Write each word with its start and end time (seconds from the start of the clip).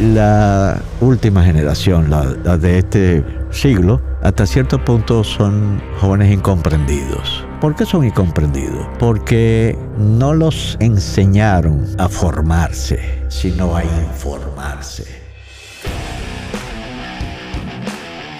la 0.00 0.80
última 1.00 1.44
generación, 1.44 2.10
la, 2.10 2.56
de 2.56 2.78
este 2.78 3.24
siglo, 3.50 4.00
hasta 4.22 4.46
cierto 4.46 4.84
punto 4.84 5.24
son 5.24 5.80
jóvenes 6.00 6.32
incomprendidos. 6.32 7.46
¿Por 7.60 7.76
qué 7.76 7.84
son 7.84 8.04
incomprendidos? 8.04 8.86
Porque 8.98 9.78
no 9.98 10.34
los 10.34 10.76
enseñaron 10.80 11.86
a 11.98 12.08
formarse, 12.08 12.98
sino 13.28 13.76
a 13.76 13.84
informarse. 13.84 15.04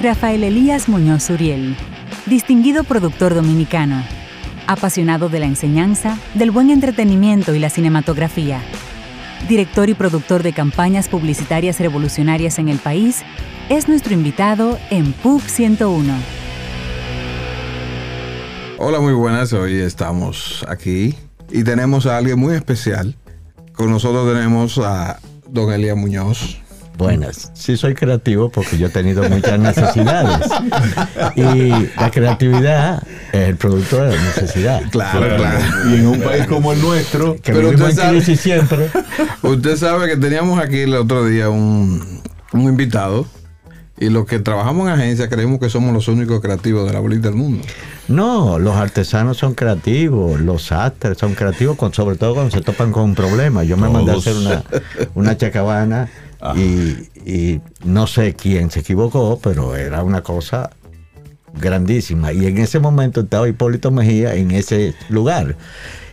Rafael 0.01 0.43
Elías 0.43 0.89
Muñoz 0.89 1.31
Uriel, 1.31 1.77
distinguido 2.27 2.83
productor 2.83 3.35
dominicano, 3.35 4.03
apasionado 4.67 5.29
de 5.29 5.39
la 5.39 5.47
enseñanza, 5.47 6.19
del 6.35 6.51
buen 6.51 6.71
entretenimiento 6.71 7.55
y 7.55 7.61
la 7.61 7.71
cinematografía 7.71 8.61
director 9.49 9.89
y 9.89 9.95
productor 9.95 10.43
de 10.43 10.53
campañas 10.53 11.09
publicitarias 11.09 11.81
revolucionarias 11.81 12.59
en 12.59 12.69
el 12.69 12.79
país, 12.79 13.23
es 13.69 13.89
nuestro 13.89 14.15
invitado 14.15 14.79
en 14.91 15.13
PUB 15.13 15.41
101. 15.41 16.15
Hola, 18.79 19.01
muy 19.01 19.13
buenas. 19.13 19.53
Hoy 19.53 19.77
estamos 19.77 20.65
aquí 20.69 21.15
y 21.51 21.65
tenemos 21.65 22.07
a 22.07 22.17
alguien 22.17 22.39
muy 22.39 22.55
especial. 22.55 23.17
Con 23.75 23.91
nosotros 23.91 24.33
tenemos 24.33 24.79
a 24.79 25.21
don 25.49 25.73
Elia 25.73 25.95
Muñoz. 25.95 26.62
Buenas. 26.97 27.51
Sí 27.55 27.77
soy 27.77 27.95
creativo 27.95 28.51
porque 28.51 28.79
yo 28.79 28.89
he 28.89 28.91
tenido 28.91 29.29
muchas 29.29 29.59
necesidades. 29.59 30.49
Y 31.37 31.71
la 31.99 32.11
creatividad 32.11 33.03
es 33.33 33.49
el 33.49 33.57
producto 33.57 34.05
de 34.05 34.17
la 34.17 34.23
necesidad. 34.23 34.83
Claro, 34.91 35.37
claro. 35.37 35.59
Y 35.91 35.95
en 35.95 36.07
un 36.07 36.21
país 36.21 36.47
como 36.47 36.73
el 36.73 36.81
nuestro, 36.81 37.37
que 37.37 37.53
pero 37.53 37.71
usted 37.71 37.93
sabe, 37.93 38.21
siempre. 38.21 38.91
Usted 39.43 39.77
sabe 39.77 40.09
que 40.09 40.17
teníamos 40.17 40.61
aquí 40.61 40.81
el 40.81 40.95
otro 40.95 41.25
día 41.25 41.49
un, 41.49 42.21
un 42.53 42.63
invitado 42.63 43.27
y 43.99 44.11
los 44.11 44.27
que 44.27 44.39
trabajamos 44.41 44.89
en 44.89 44.95
agencia 44.95 45.29
creemos 45.29 45.61
que 45.61 45.69
somos 45.69 45.93
los 45.93 46.09
únicos 46.09 46.41
creativos 46.41 46.87
de 46.87 46.93
la 46.93 47.01
bolita 47.01 47.29
del 47.29 47.37
mundo. 47.37 47.65
No, 48.09 48.59
los 48.59 48.75
artesanos 48.75 49.37
son 49.37 49.55
creativos, 49.55 50.41
los 50.41 50.73
actores 50.73 51.19
son 51.19 51.35
creativos, 51.35 51.77
con, 51.77 51.95
sobre 51.95 52.17
todo 52.17 52.35
cuando 52.35 52.51
se 52.51 52.63
topan 52.63 52.91
con 52.91 53.05
un 53.05 53.15
problema. 53.15 53.63
Yo 53.63 53.77
me 53.77 53.89
mandé 53.89 54.13
a 54.13 54.17
hacer 54.17 54.35
una, 54.35 54.65
una 55.15 55.37
chacabana 55.37 56.09
y, 56.57 57.61
no 57.85 58.07
sé 58.07 58.35
quién 58.35 58.71
se 58.71 58.81
equivocó, 58.81 59.39
pero 59.43 59.77
era 59.77 60.03
una 60.03 60.23
cosa 60.23 60.71
grandísima. 61.55 62.33
Y 62.33 62.47
en 62.47 62.59
ese 62.59 62.81
momento 62.81 63.21
estaba 63.21 63.49
Hipólito 63.49 63.91
Mejía 63.91 64.35
en 64.35 64.51
ese 64.51 64.95
lugar 65.09 65.57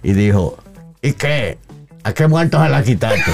y 0.04 0.14
dijo, 0.14 0.58
¿y 1.02 1.14
qué? 1.14 1.58
¿A 2.04 2.14
qué 2.14 2.28
muertos 2.28 2.62
a 2.62 2.70
la 2.70 2.82
quitaste? 2.82 3.32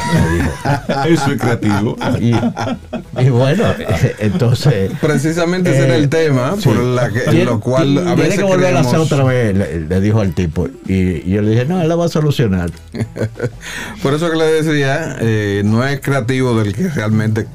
Eso 1.08 1.32
es 1.32 1.40
creativo. 1.40 1.96
Y, 2.20 3.30
bueno, 3.30 3.64
entonces. 4.20 4.92
Precisamente 5.00 5.70
ese 5.70 5.86
era 5.86 5.96
el 5.96 6.06
eh, 6.06 6.08
tema, 6.08 6.56
por 6.64 6.76
la 6.78 7.10
que, 7.10 7.46
lo 7.46 7.60
cual 7.60 7.98
a 8.00 8.16
veces. 8.16 8.36
Tiene 8.36 8.38
que 8.38 8.44
volver 8.44 8.76
a 8.76 8.80
hacer 8.80 9.00
otra 9.00 9.24
vez, 9.24 9.56
le, 9.56 10.02
dijo 10.02 10.20
al 10.20 10.34
tipo. 10.34 10.68
Y, 10.88 11.30
yo 11.30 11.44
le 11.44 11.52
dije, 11.52 11.66
no, 11.66 11.80
él 11.80 11.88
la 11.88 11.96
va 11.96 12.06
a 12.06 12.10
solucionar. 12.10 12.72
por 14.04 14.16
eso 14.16 14.32
que 14.32 14.38
le 14.38 14.46
decía, 14.46 15.18
eh, 15.20 15.62
no 15.64 15.86
es 15.86 16.00
creativo 16.00 16.60
del 16.60 16.74
que 16.74 16.90
realmente 16.90 17.46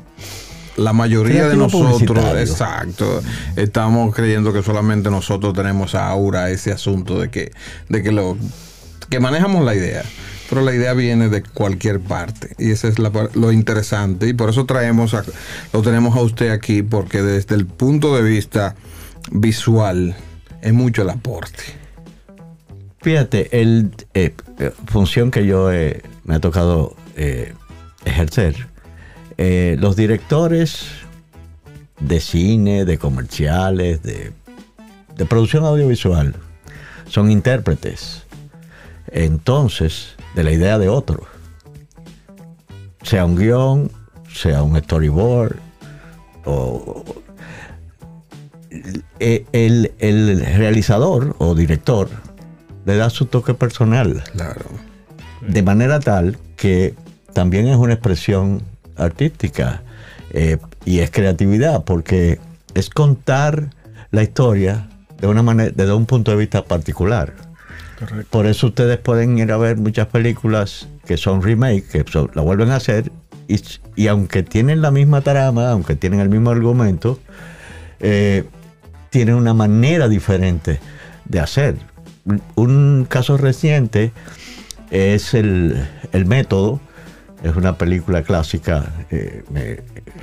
la 0.76 0.92
mayoría 0.92 1.48
de 1.48 1.56
nosotros, 1.56 2.24
exacto, 2.38 3.20
estamos 3.56 4.14
creyendo 4.14 4.52
que 4.52 4.62
solamente 4.62 5.10
nosotros 5.10 5.54
tenemos 5.54 5.94
aura, 5.94 6.50
ese 6.50 6.72
asunto 6.72 7.20
de 7.20 7.30
que, 7.30 7.52
de 7.88 8.02
que 8.02 8.12
lo 8.12 8.38
que 9.10 9.20
manejamos 9.20 9.64
la 9.64 9.74
idea 9.74 10.04
pero 10.50 10.62
la 10.62 10.74
idea 10.74 10.94
viene 10.94 11.28
de 11.28 11.44
cualquier 11.44 12.00
parte 12.00 12.56
y 12.58 12.72
eso 12.72 12.88
es 12.88 12.96
lo 12.98 13.52
interesante 13.52 14.26
y 14.26 14.32
por 14.32 14.50
eso 14.50 14.66
traemos 14.66 15.14
lo 15.72 15.82
tenemos 15.82 16.16
a 16.16 16.22
usted 16.22 16.50
aquí 16.50 16.82
porque 16.82 17.22
desde 17.22 17.54
el 17.54 17.66
punto 17.66 18.16
de 18.16 18.22
vista 18.22 18.74
visual 19.30 20.16
es 20.60 20.72
mucho 20.72 21.02
el 21.02 21.10
aporte. 21.10 21.62
Fíjate, 23.00 23.60
el 23.60 23.92
eh, 24.12 24.34
eh, 24.58 24.72
función 24.86 25.30
que 25.30 25.46
yo 25.46 25.70
me 26.24 26.34
ha 26.34 26.40
tocado 26.40 26.96
eh, 27.16 27.54
ejercer, 28.04 28.66
los 29.38 29.96
directores 29.96 30.84
de 32.00 32.20
cine, 32.20 32.84
de 32.84 32.98
comerciales, 32.98 34.02
de 34.02 34.32
producción 35.26 35.64
audiovisual, 35.64 36.34
son 37.06 37.30
intérpretes. 37.30 38.24
Entonces, 39.12 40.16
de 40.34 40.44
la 40.44 40.52
idea 40.52 40.78
de 40.78 40.88
otro. 40.88 41.24
Sea 43.02 43.24
un 43.24 43.36
guion, 43.36 43.90
sea 44.32 44.62
un 44.62 44.78
storyboard, 44.78 45.56
o 46.44 47.04
eh, 49.18 49.44
el, 49.52 50.44
realizador 50.56 51.34
o 51.38 51.54
director 51.54 52.08
le 52.86 52.96
da 52.96 53.10
su 53.10 53.26
toque 53.26 53.54
personal. 53.54 54.22
Claro. 54.32 54.64
De 55.46 55.62
manera 55.62 56.00
tal 56.00 56.38
que 56.56 56.94
también 57.32 57.66
es 57.66 57.76
una 57.76 57.94
expresión 57.94 58.62
artística 58.96 59.82
eh, 60.32 60.58
y 60.84 61.00
es 61.00 61.10
creatividad, 61.10 61.84
porque 61.84 62.38
es 62.74 62.90
contar 62.90 63.70
la 64.10 64.22
historia 64.22 64.88
de 65.18 65.26
una 65.26 65.42
manera, 65.42 65.72
desde 65.74 65.92
un 65.92 66.06
punto 66.06 66.30
de 66.30 66.36
vista 66.36 66.64
particular. 66.64 67.34
Por 68.30 68.46
eso 68.46 68.68
ustedes 68.68 68.98
pueden 68.98 69.38
ir 69.38 69.52
a 69.52 69.56
ver 69.56 69.76
muchas 69.76 70.06
películas 70.06 70.88
que 71.06 71.16
son 71.16 71.42
remake, 71.42 71.84
que 71.86 72.04
la 72.34 72.42
vuelven 72.42 72.70
a 72.70 72.76
hacer, 72.76 73.12
y, 73.96 74.06
aunque 74.06 74.42
tienen 74.42 74.80
la 74.80 74.90
misma 74.90 75.20
trama, 75.20 75.70
aunque 75.70 75.96
tienen 75.96 76.20
el 76.20 76.28
mismo 76.28 76.50
argumento, 76.50 77.18
eh, 77.98 78.44
tienen 79.10 79.34
una 79.34 79.54
manera 79.54 80.08
diferente 80.08 80.80
de 81.24 81.40
hacer. 81.40 81.76
Un 82.54 83.06
caso 83.08 83.36
reciente 83.36 84.12
es 84.90 85.34
el, 85.34 85.84
método, 86.26 86.80
es 87.42 87.56
una 87.56 87.76
película 87.76 88.22
clásica 88.22 88.92
eh, 89.10 89.42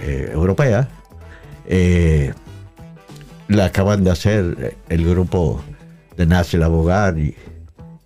eh, 0.02 0.30
europea. 0.34 0.88
la 3.50 3.66
acaban 3.66 4.04
de 4.04 4.12
hacer 4.12 4.78
el 4.90 5.06
grupo 5.06 5.62
de 6.16 6.26
Nazi 6.26 6.62
Abogar 6.62 7.18
y, 7.18 7.36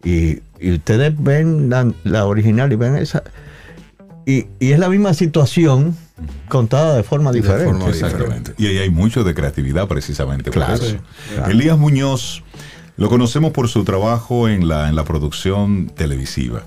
y, 0.04 0.42
ustedes 0.74 1.14
ven 1.18 1.70
la, 2.04 2.26
original 2.26 2.72
y 2.72 2.76
ven 2.76 2.96
esa. 2.96 3.24
Y, 4.26 4.48
es 4.60 4.80
la 4.80 4.90
misma 4.90 5.14
situación 5.14 5.96
contada 6.48 6.96
de 6.96 7.04
forma 7.04 7.32
diferente. 7.32 7.90
Exactamente. 7.90 8.54
Y 8.58 8.68
ahí 8.68 8.78
hay 8.78 8.90
mucho 8.90 9.24
de 9.24 9.34
creatividad 9.34 9.88
precisamente. 9.88 10.52
Claro, 10.52 10.84
Elías 11.48 11.78
Muñoz 11.78 12.44
lo 12.98 13.10
conocemos 13.10 13.52
por 13.52 13.68
su 13.68 13.84
trabajo 13.84 14.48
en 14.48 14.68
la, 14.68 14.90
en 14.90 14.96
la 14.96 15.04
producción 15.04 15.92
televisiva. 15.96 16.64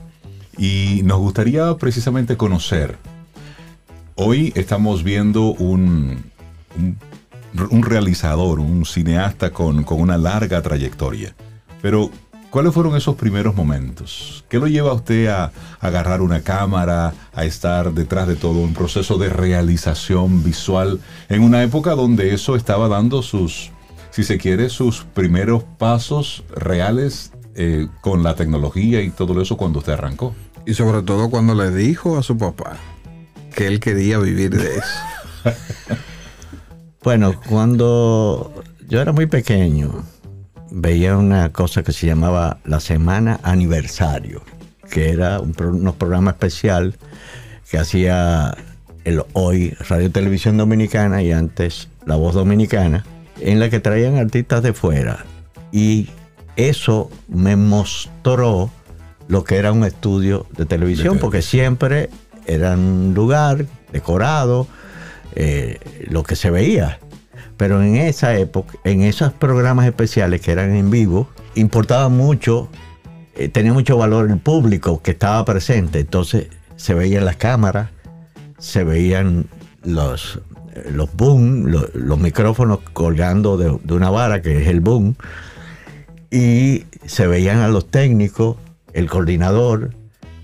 Y 0.58 1.02
nos 1.04 1.18
gustaría 1.18 1.76
precisamente 1.76 2.36
conocer. 2.36 2.96
Hoy 4.16 4.52
estamos 4.54 5.02
viendo 5.02 5.52
un, 5.54 6.24
un, 7.70 7.82
realizador, 7.82 8.60
un 8.60 8.84
cineasta 8.84 9.50
con, 9.50 9.84
con 9.84 10.00
una 10.00 10.16
larga 10.16 10.62
trayectoria. 10.62 11.34
Pero 11.82 12.10
¿Cuáles 12.54 12.72
fueron 12.72 12.94
esos 12.94 13.16
primeros 13.16 13.56
momentos? 13.56 14.44
¿Qué 14.48 14.60
lo 14.60 14.68
lleva 14.68 14.92
a 14.92 14.94
usted 14.94 15.26
a, 15.26 15.50
agarrar 15.80 16.20
una 16.20 16.42
cámara, 16.42 17.12
a 17.32 17.44
estar 17.44 17.92
detrás 17.92 18.28
de 18.28 18.36
todo 18.36 18.60
un 18.60 18.74
proceso 18.74 19.18
de 19.18 19.28
realización 19.28 20.44
visual 20.44 21.00
en 21.28 21.42
una 21.42 21.64
época 21.64 21.96
donde 21.96 22.32
eso 22.32 22.54
estaba 22.54 22.86
dando 22.86 23.22
sus, 23.22 23.72
si 24.12 24.22
se 24.22 24.38
quiere, 24.38 24.68
sus 24.68 25.02
primeros 25.02 25.64
pasos 25.64 26.44
reales 26.54 27.32
eh, 27.56 27.88
con 28.00 28.22
la 28.22 28.36
tecnología 28.36 29.02
y 29.02 29.10
todo 29.10 29.42
eso 29.42 29.56
cuando 29.56 29.80
usted 29.80 29.94
arrancó? 29.94 30.32
Y 30.64 30.74
sobre 30.74 31.02
todo 31.02 31.30
cuando 31.30 31.56
le 31.56 31.72
dijo 31.72 32.18
a 32.18 32.22
su 32.22 32.38
papá 32.38 32.76
que 33.52 33.66
él 33.66 33.80
quería 33.80 34.18
vivir 34.18 34.56
de 34.56 34.76
eso. 34.76 35.56
bueno, 37.02 37.34
cuando 37.48 38.54
yo 38.86 39.00
era 39.00 39.10
muy 39.10 39.26
pequeño, 39.26 40.04
veía 40.74 41.16
una 41.16 41.52
cosa 41.52 41.84
que 41.84 41.92
se 41.92 42.06
llamaba 42.06 42.58
la 42.64 42.80
Semana 42.80 43.38
Aniversario, 43.44 44.42
que 44.90 45.10
era 45.10 45.38
un, 45.40 45.54
unos 45.58 45.94
programa 45.94 46.32
especial 46.32 46.96
que 47.70 47.78
hacía 47.78 48.56
el 49.04 49.22
hoy 49.34 49.70
Radio 49.88 50.10
Televisión 50.10 50.56
Dominicana 50.56 51.22
y 51.22 51.30
antes 51.30 51.88
La 52.06 52.16
Voz 52.16 52.34
Dominicana, 52.34 53.04
en 53.40 53.60
la 53.60 53.70
que 53.70 53.78
traían 53.78 54.16
artistas 54.16 54.62
de 54.64 54.72
fuera. 54.72 55.24
Y 55.70 56.08
eso 56.56 57.08
me 57.28 57.54
mostró 57.54 58.68
lo 59.28 59.44
que 59.44 59.56
era 59.56 59.70
un 59.70 59.84
estudio 59.84 60.46
de 60.56 60.66
televisión, 60.66 61.18
porque 61.18 61.40
siempre 61.40 62.10
era 62.46 62.74
un 62.74 63.12
lugar 63.14 63.66
decorado, 63.92 64.66
eh, 65.36 65.78
lo 66.08 66.24
que 66.24 66.34
se 66.34 66.50
veía. 66.50 66.98
Pero 67.56 67.82
en 67.82 67.96
esa 67.96 68.36
época, 68.36 68.74
en 68.84 69.02
esos 69.02 69.32
programas 69.32 69.86
especiales 69.86 70.40
que 70.40 70.52
eran 70.52 70.74
en 70.74 70.90
vivo, 70.90 71.28
importaba 71.54 72.08
mucho, 72.08 72.68
eh, 73.36 73.48
tenía 73.48 73.72
mucho 73.72 73.96
valor 73.96 74.30
el 74.30 74.38
público 74.38 75.00
que 75.02 75.12
estaba 75.12 75.44
presente. 75.44 76.00
Entonces 76.00 76.48
se 76.76 76.94
veían 76.94 77.24
las 77.24 77.36
cámaras, 77.36 77.90
se 78.58 78.84
veían 78.84 79.46
los, 79.82 80.40
los 80.90 81.14
boom, 81.14 81.66
los, 81.66 82.18
micrófonos 82.18 82.80
colgando 82.92 83.56
de, 83.56 83.94
una 83.94 84.10
vara 84.10 84.42
que 84.42 84.62
es 84.62 84.68
el 84.68 84.80
boom, 84.80 85.14
y 86.30 86.84
se 87.06 87.26
veían 87.26 87.58
a 87.58 87.68
los 87.68 87.90
técnicos, 87.90 88.56
el 88.92 89.08
coordinador, 89.08 89.90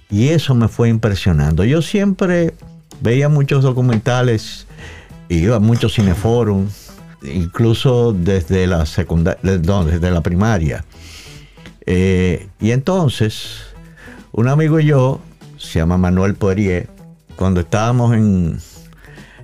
y 0.08 0.28
eso 0.28 0.54
me 0.54 0.68
fue 0.68 0.88
impresionando. 0.88 1.64
Yo 1.64 1.82
siempre 1.82 2.54
veía 3.00 3.28
muchos 3.28 3.62
documentales, 3.62 4.66
iba 5.28 5.56
a 5.56 5.60
muchos 5.60 5.94
cineforums, 5.94 6.89
incluso 7.22 8.12
desde 8.12 8.66
la 8.66 8.86
secundaria, 8.86 9.40
desde 9.42 10.10
la 10.10 10.20
primaria. 10.20 10.84
Eh, 11.86 12.48
y 12.60 12.70
entonces, 12.70 13.62
un 14.32 14.48
amigo 14.48 14.80
y 14.80 14.86
yo, 14.86 15.20
se 15.58 15.78
llama 15.78 15.98
Manuel 15.98 16.34
Poirier, 16.34 16.88
cuando 17.36 17.60
estábamos 17.60 18.14
en, 18.14 18.58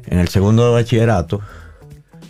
en 0.06 0.18
el 0.18 0.28
segundo 0.28 0.66
de 0.66 0.72
bachillerato, 0.72 1.40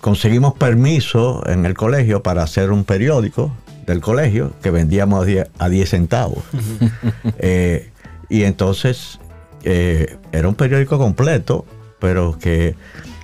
conseguimos 0.00 0.54
permiso 0.54 1.42
en 1.46 1.66
el 1.66 1.74
colegio 1.74 2.22
para 2.22 2.42
hacer 2.42 2.70
un 2.70 2.84
periódico 2.84 3.52
del 3.86 4.00
colegio 4.00 4.52
que 4.62 4.70
vendíamos 4.70 5.26
a 5.58 5.68
10, 5.68 5.88
centavos. 5.88 6.42
Y 8.28 8.42
entonces 8.42 9.20
eh, 9.62 10.16
era 10.32 10.48
un 10.48 10.54
periódico 10.54 10.98
completo, 10.98 11.64
pero 12.00 12.38
que 12.38 12.74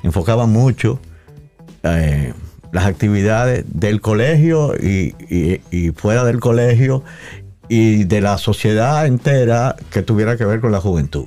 enfocaba 0.03 0.47
mucho 0.47 1.01
eh, 1.83 2.33
las 2.73 2.87
actividades 2.87 3.65
del 3.69 4.01
colegio 4.01 4.75
y, 4.75 5.13
fuera 5.97 6.25
del 6.25 6.41
colegio 6.41 7.03
y 7.69 8.05
de 8.05 8.21
la 8.21 8.39
sociedad 8.39 9.07
entera 9.07 9.77
que 9.91 10.03
tuviera 10.03 10.37
que 10.37 10.45
ver 10.45 10.61
con 10.61 10.73
la 10.73 10.81
juventud. 10.81 11.27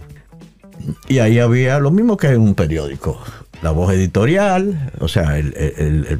Y 1.08 1.20
ahí 1.20 1.40
había 1.40 1.80
lo 1.80 1.92
mismo 1.92 2.18
que 2.18 2.28
en 2.28 2.42
un 2.42 2.56
periódico, 2.56 3.20
la 3.62 3.72
voz 3.72 3.94
editorial, 3.94 4.92
o 5.00 5.08
sea, 5.08 5.38
el, 5.38 6.20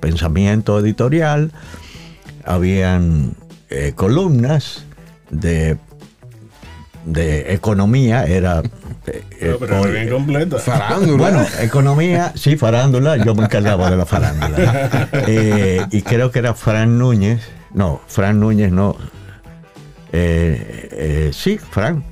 pensamiento 0.00 0.78
editorial, 0.78 1.52
habían 2.44 3.34
eh, 3.70 3.92
columnas 3.94 4.84
de 5.30 5.78
de 7.04 7.52
economía 7.52 8.24
era... 8.24 8.62
Eh, 9.06 9.54
pero 9.60 9.82
bien 9.82 10.08
completa. 10.08 10.58
Farándula. 10.58 11.18
Bueno, 11.18 11.46
economía, 11.60 12.32
sí, 12.36 12.56
farándula, 12.56 13.18
yo 13.18 13.34
me 13.34 13.44
encargaba 13.44 13.90
de 13.90 13.98
la 13.98 14.06
farándula. 14.06 15.08
Eh, 15.28 15.84
y 15.90 16.00
creo 16.00 16.30
que 16.30 16.38
era 16.38 16.54
Fran 16.54 16.98
Núñez, 16.98 17.42
no, 17.74 18.00
Fran 18.06 18.40
Núñez 18.40 18.72
no. 18.72 18.96
Eh, 20.12 21.30
sí, 21.34 21.58
Fran. 21.58 22.02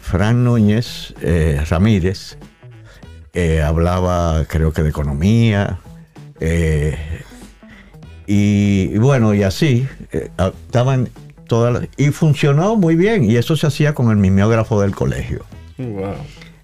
Fran 0.00 0.44
Núñez 0.44 1.12
Ramírez 1.68 2.38
hablaba, 3.62 4.46
creo 4.48 4.72
que 4.72 4.82
de 4.82 4.88
economía. 4.88 5.78
y, 8.26 8.96
bueno, 8.96 9.34
y 9.34 9.42
así, 9.42 9.86
estaban 10.66 11.10
y 11.96 12.10
funcionó 12.10 12.76
muy 12.76 12.96
bien. 12.96 13.24
Y 13.24 13.36
eso 13.36 13.56
se 13.56 13.66
hacía 13.66 13.94
con 13.94 14.10
el 14.10 14.16
mimeógrafo 14.16 14.80
del 14.80 14.94
colegio. 14.94 15.44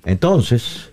Entonces, 0.04 0.90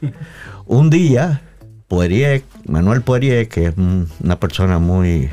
un 0.66 0.90
día, 0.90 1.42
Poirier, 1.88 2.44
Manuel 2.66 3.02
Poirier, 3.02 3.48
que 3.48 3.68
es 3.68 3.74
una 3.78 4.40
persona 4.40 4.80
muy, 4.80 5.30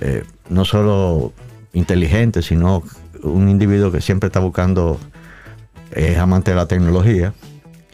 eh, 0.00 0.24
no 0.48 0.64
solo 0.64 1.32
inteligente, 1.72 2.42
sino 2.42 2.82
un 3.22 3.48
individuo 3.48 3.90
que 3.90 4.00
siempre 4.00 4.26
está 4.26 4.40
buscando, 4.40 4.98
es 5.92 6.18
amante 6.18 6.50
de 6.50 6.56
la 6.56 6.66
tecnología, 6.66 7.32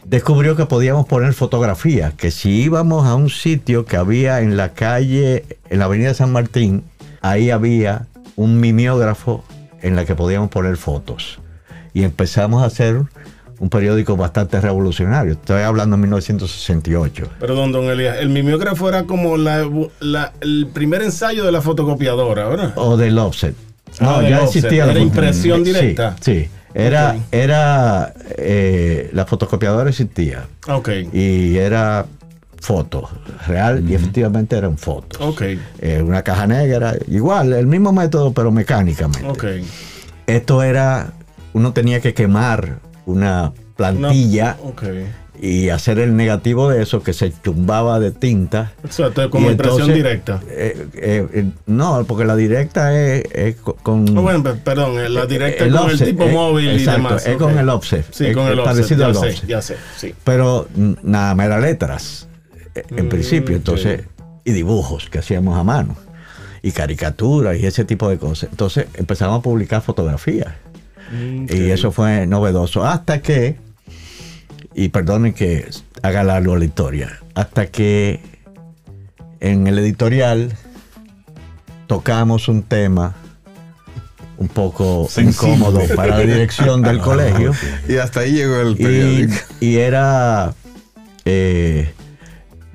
descubrió 0.05 0.55
que 0.55 0.65
podíamos 0.65 1.05
poner 1.05 1.33
fotografías, 1.33 2.13
que 2.13 2.31
si 2.31 2.63
íbamos 2.63 3.05
a 3.05 3.15
un 3.15 3.29
sitio 3.29 3.85
que 3.85 3.95
había 3.95 4.41
en 4.41 4.57
la 4.57 4.73
calle, 4.73 5.45
en 5.69 5.79
la 5.79 5.85
avenida 5.85 6.13
San 6.13 6.31
Martín, 6.31 6.83
ahí 7.21 7.51
había 7.51 8.07
un 8.35 8.59
mimeógrafo 8.59 9.43
en 9.81 9.95
la 9.95 10.05
que 10.05 10.15
podíamos 10.15 10.49
poner 10.49 10.77
fotos. 10.77 11.39
Y 11.93 12.03
empezamos 12.03 12.63
a 12.63 12.67
hacer 12.67 13.01
un 13.59 13.69
periódico 13.69 14.15
bastante 14.15 14.59
revolucionario. 14.61 15.33
Estoy 15.33 15.63
hablando 15.63 15.95
de 15.97 16.01
1968. 16.01 17.29
Perdón, 17.39 17.71
don 17.71 17.85
Elías. 17.89 18.17
El 18.19 18.29
mimeógrafo 18.29 18.87
era 18.87 19.03
como 19.03 19.35
el 19.35 20.67
primer 20.73 21.01
ensayo 21.01 21.45
de 21.45 21.51
la 21.51 21.61
fotocopiadora, 21.61 22.47
¿verdad? 22.47 22.73
O 22.75 22.95
del 22.95 23.17
offset. 23.17 23.55
Ah, 23.99 24.19
no, 24.21 24.29
ya 24.29 24.43
existía 24.43 24.85
la 24.85 24.99
impresión 24.99 25.63
directa. 25.63 26.15
Sí, 26.21 26.47
Era, 26.73 27.17
era 27.31 28.13
eh, 28.37 29.09
la 29.13 29.25
fotocopiadora 29.25 29.89
existía. 29.89 30.45
Ok. 30.67 30.89
Y 31.11 31.57
era 31.57 32.05
foto 32.61 33.09
real 33.47 33.89
y 33.89 33.95
efectivamente 33.95 34.57
eran 34.57 34.77
fotos. 34.77 35.19
Ok. 35.21 35.43
Eh, 35.79 36.01
una 36.01 36.23
caja 36.23 36.47
negra, 36.47 36.95
igual, 37.07 37.53
el 37.53 37.67
mismo 37.67 37.91
método, 37.91 38.33
pero 38.33 38.51
mecánicamente. 38.51 39.27
Ok. 39.27 39.45
Esto 40.27 40.61
era, 40.61 41.13
uno 41.53 41.73
tenía 41.73 41.99
que 41.99 42.13
quemar 42.13 42.79
una 43.05 43.51
plantilla. 43.75 44.57
y 45.41 45.69
hacer 45.69 45.99
el 45.99 46.17
negativo 46.17 46.69
de 46.69 46.81
eso 46.81 47.01
que 47.01 47.13
se 47.13 47.31
chumbaba 47.41 48.01
de 48.01 48.11
tinta. 48.11 48.73
Exacto, 48.83 49.29
como 49.29 49.49
impresión 49.49 49.93
directa. 49.93 50.41
Eh, 50.49 50.85
eh, 50.95 51.45
no, 51.65 52.03
porque 52.05 52.25
la 52.25 52.35
directa 52.35 52.93
es, 52.93 53.55
con. 53.81 54.17
Oh, 54.17 54.21
bueno, 54.21 54.43
perdón, 54.43 55.13
la 55.13 55.25
directa 55.25 55.65
es 55.65 55.73
con 55.73 55.89
el 55.89 55.99
tipo 55.99 56.27
móvil 56.27 56.73
y 56.73 56.83
demás. 56.83 57.25
Es 57.25 57.37
con 57.37 57.57
el 57.57 57.69
offset. 57.69 58.05
Sí, 58.11 58.33
con 58.33 58.47
el 58.47 58.59
offset. 58.59 58.75
Parecido 58.75 59.05
al 59.05 59.15
offset. 59.15 59.47
Ya 59.47 59.61
sé, 59.61 59.77
sí. 59.95 60.13
Pero 60.25 60.67
nada 61.03 61.33
más 61.35 61.45
era 61.45 61.59
letras 61.59 62.28
en 62.89 63.05
mm, 63.05 63.09
principio, 63.09 63.55
entonces, 63.55 64.03
y 64.43 64.51
dibujos 64.51 65.09
que 65.09 65.19
hacíamos 65.19 65.57
a 65.57 65.63
mano, 65.63 65.95
y 66.61 66.71
caricaturas 66.71 67.57
y 67.57 67.65
ese 67.65 67.85
tipo 67.85 68.09
de 68.09 68.17
cosas. 68.17 68.49
Entonces 68.51 68.87
empezamos 68.95 69.39
a 69.39 69.41
publicar 69.41 69.81
fotografías. 69.81 70.53
Mm, 71.11 71.45
y 71.49 71.71
eso 71.71 71.91
fue 71.91 72.27
novedoso. 72.27 72.83
Hasta 72.83 73.21
que, 73.21 73.57
y 74.75 74.89
perdonen 74.89 75.33
que 75.33 75.67
haga 76.01 76.23
largo 76.23 76.55
la 76.55 76.65
historia, 76.65 77.19
hasta 77.35 77.67
que 77.67 78.19
en 79.39 79.67
el 79.67 79.79
editorial 79.79 80.53
tocamos 81.87 82.47
un 82.47 82.63
tema 82.63 83.15
un 84.37 84.47
poco 84.47 85.09
incómodo 85.17 85.81
para 85.95 86.17
la 86.17 86.19
dirección 86.19 86.81
del 86.81 86.99
colegio. 87.01 87.53
Y 87.87 87.97
hasta 87.97 88.21
ahí 88.21 88.31
llegó 88.31 88.61
el 88.61 88.77
periódico. 88.77 89.33
Y, 89.59 89.75
era 89.75 90.53
eh, 91.25 91.93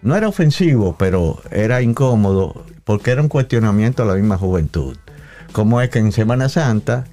no 0.04 0.14
era 0.16 0.28
ofensivo, 0.28 0.94
pero 0.98 1.42
era 1.50 1.82
incómodo 1.82 2.64
porque 2.84 3.10
era 3.10 3.22
un 3.22 3.28
cuestionamiento 3.28 4.02
a 4.02 4.06
la 4.06 4.14
misma 4.14 4.38
juventud. 4.38 4.96
¿Cómo 5.52 5.80
es 5.80 5.90
que 5.90 5.98
en 5.98 6.12
Semana 6.12 6.48
Santa 6.48 7.04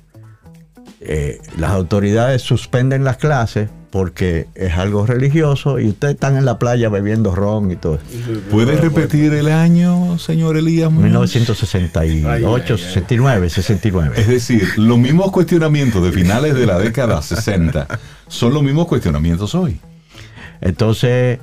eh, 1.00 1.40
las 1.58 1.72
autoridades 1.72 2.44
suspenden 2.44 3.04
las 3.04 3.18
clases 3.18 3.70
porque 3.90 4.48
es 4.56 4.74
algo 4.74 5.06
religioso 5.06 5.80
y 5.80 5.90
ustedes 5.90 6.14
están 6.14 6.38
en 6.38 6.46
la 6.46 6.60
playa 6.60 6.90
bebiendo 6.90 7.36
ron 7.36 7.72
y 7.72 7.76
todo. 7.76 8.00
¿Puede 8.50 8.78
repetir 8.78 9.34
el 9.34 9.50
año, 9.50 10.18
señor 10.18 10.58
Elías? 10.58 10.92
1968, 10.92 12.78
69, 12.78 13.50
69. 13.50 14.16
Es 14.16 14.28
decir, 14.28 14.64
los 14.78 14.98
mismos 14.98 15.32
cuestionamientos 15.32 16.04
de 16.04 16.12
finales 16.12 16.56
de 16.56 16.66
la 16.66 16.78
década 16.80 17.22
60 17.22 17.88
son 18.28 18.54
los 18.54 18.64
mismos 18.64 18.88
cuestionamientos 18.88 19.56
hoy. 19.56 19.80
Entonces, 20.62 21.40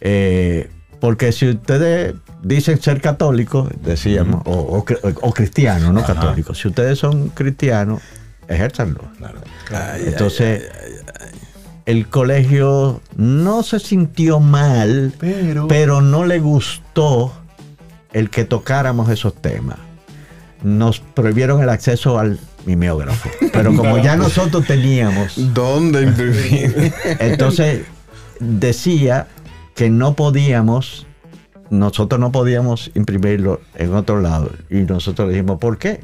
eh, 0.00 0.70
porque 1.00 1.32
si 1.32 1.50
ustedes 1.50 2.14
dicen 2.42 2.80
ser 2.80 3.00
católicos, 3.00 3.68
decíamos, 3.82 4.42
o, 4.44 4.84
cristianos, 5.34 5.92
no 5.92 6.04
católicos, 6.04 6.58
si 6.58 6.68
ustedes 6.68 6.98
son 6.98 7.28
cristianos, 7.30 8.02
ejérzanlo. 8.48 9.02
Entonces, 10.04 10.68
el 11.86 12.08
colegio 12.08 13.00
no 13.16 13.62
se 13.62 13.78
sintió 13.78 14.40
mal, 14.40 15.12
pero, 15.68 16.00
no 16.00 16.26
le 16.26 16.38
gustó 16.38 17.32
el 18.12 18.30
que 18.30 18.44
tocáramos 18.44 19.08
esos 19.10 19.34
temas. 19.40 19.78
Nos 20.62 20.98
prohibieron 20.98 21.62
el 21.62 21.68
acceso 21.68 22.18
al 22.18 22.40
mimeógrafo. 22.66 23.30
Pero 23.52 23.74
como 23.76 23.96
ya 23.98 24.16
nosotros 24.16 24.66
teníamos. 24.66 25.34
¿Dónde 25.54 26.02
imprimir? 26.02 26.92
Entonces 27.20 27.82
decía 28.40 29.28
que 29.78 29.90
no 29.90 30.14
podíamos, 30.14 31.06
nosotros 31.70 32.20
no 32.20 32.32
podíamos 32.32 32.90
imprimirlo 32.96 33.60
en 33.76 33.94
otro 33.94 34.20
lado. 34.20 34.50
Y 34.68 34.78
nosotros 34.78 35.28
le 35.28 35.34
dijimos, 35.34 35.60
¿por 35.60 35.78
qué? 35.78 36.00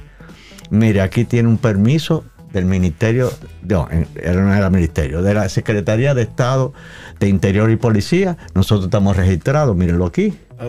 Mire, 0.70 1.00
aquí 1.00 1.24
tiene 1.24 1.48
un 1.48 1.58
permiso 1.58 2.22
del 2.52 2.66
Ministerio, 2.66 3.32
no, 3.68 3.88
no 3.90 4.54
era 4.54 4.70
Ministerio, 4.70 5.22
de 5.22 5.34
la 5.34 5.48
Secretaría 5.48 6.14
de 6.14 6.22
Estado 6.22 6.72
de 7.18 7.28
Interior 7.28 7.68
y 7.68 7.74
Policía. 7.74 8.36
Nosotros 8.54 8.84
estamos 8.84 9.16
registrados, 9.16 9.74
mírenlo 9.74 10.06
aquí. 10.06 10.38
Ah, 10.56 10.68